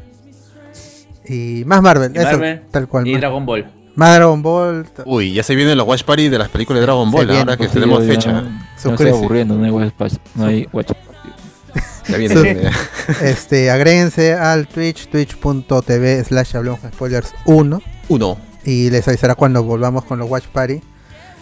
[1.28, 3.06] Y más Marvel, Y eso, Marvel, tal cual.
[3.06, 3.70] Y más, Dragon Ball.
[3.94, 4.86] más Dragon Ball.
[5.04, 7.68] Uy, ya se vienen los Watch Party de las películas de Dragon Ball, ahora que
[7.68, 8.32] Sí, tenemos fecha.
[8.32, 10.90] ya me estoy aburriendo, no hay watch, no hay watch.
[13.22, 17.82] Este, agréguense al Twitch, twitch.tv slash hablamos spoilers 1.
[18.08, 18.38] Uno.
[18.64, 20.80] Y les avisará cuando volvamos con los Watch Party.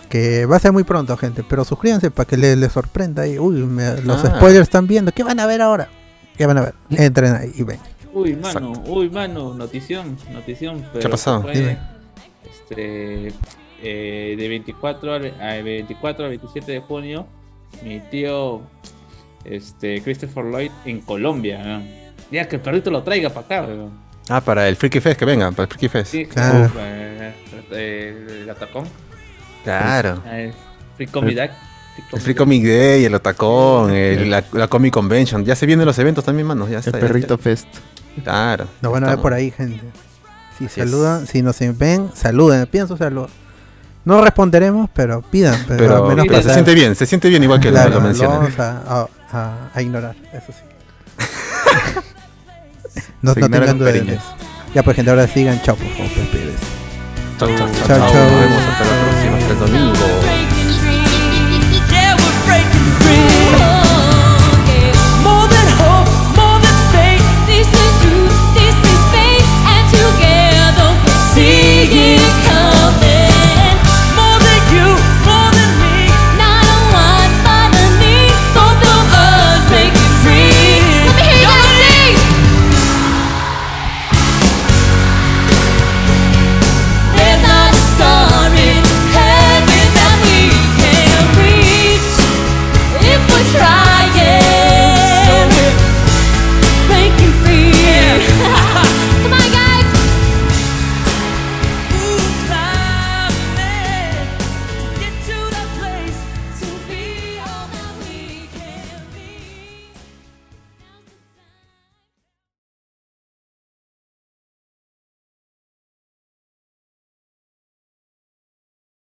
[0.08, 1.44] Que va a ser muy pronto, gente.
[1.46, 3.26] Pero suscríbanse para que les, les sorprenda.
[3.26, 4.36] Y, uy, me- los Ah.
[4.36, 5.12] spoilers están viendo.
[5.12, 5.88] ¿Qué van a ver ahora?
[6.36, 6.74] ¿Qué van a ver?
[6.90, 7.78] Entren ahí y ven.
[8.14, 10.84] Uy, mano, uy, mano, notición, notición.
[10.94, 11.42] Pero ha pasado?
[11.42, 11.78] fue, Dime.
[12.50, 13.32] Este,
[13.82, 17.26] eh, de 24 al, a 24 al 27 de junio,
[17.84, 18.62] mi tío
[19.50, 21.62] este, Christopher Lloyd en Colombia.
[21.62, 21.82] ¿no?
[22.30, 23.66] Ya que el perrito lo traiga para acá.
[23.72, 23.90] ¿no?
[24.28, 26.10] Ah, para el Freaky Fest, que venga, para el Freaky Fest.
[26.12, 26.70] Sí, Claro.
[26.78, 27.32] eh,
[27.70, 28.84] eh, el atacón.
[29.64, 30.22] Claro.
[30.26, 30.52] eh,
[30.96, 31.50] Free Comic Day,
[32.12, 35.44] El Free Comic Day, el Otacón, el- la, la Comic Convention.
[35.44, 36.68] Ya se vienen los eventos también, mano.
[36.68, 37.42] Ya está, El ya perrito está.
[37.44, 37.66] fest.
[38.22, 38.66] Claro.
[38.82, 39.80] Nos van a ver por ahí, gente.
[40.58, 40.88] Si Así es.
[40.90, 42.66] saludan, si nos ven, saluden.
[42.66, 43.28] Pidan su saludo.
[44.08, 45.62] No responderemos, pero pidan.
[45.68, 48.38] Pero, menos se siente bien, se siente bien igual que claro, lo, mencionan.
[48.56, 50.62] Vamos a, a, a, ignorar, eso sí.
[53.20, 53.94] no, no tengan dudas.
[54.74, 56.10] Ya pues gente, ahora sigan, chao por favor,
[57.38, 57.48] Chao,
[57.86, 60.38] chao, Nos vemos hasta la próxima, hasta el domingo.
[71.34, 72.16] see
[72.48, 73.17] coming.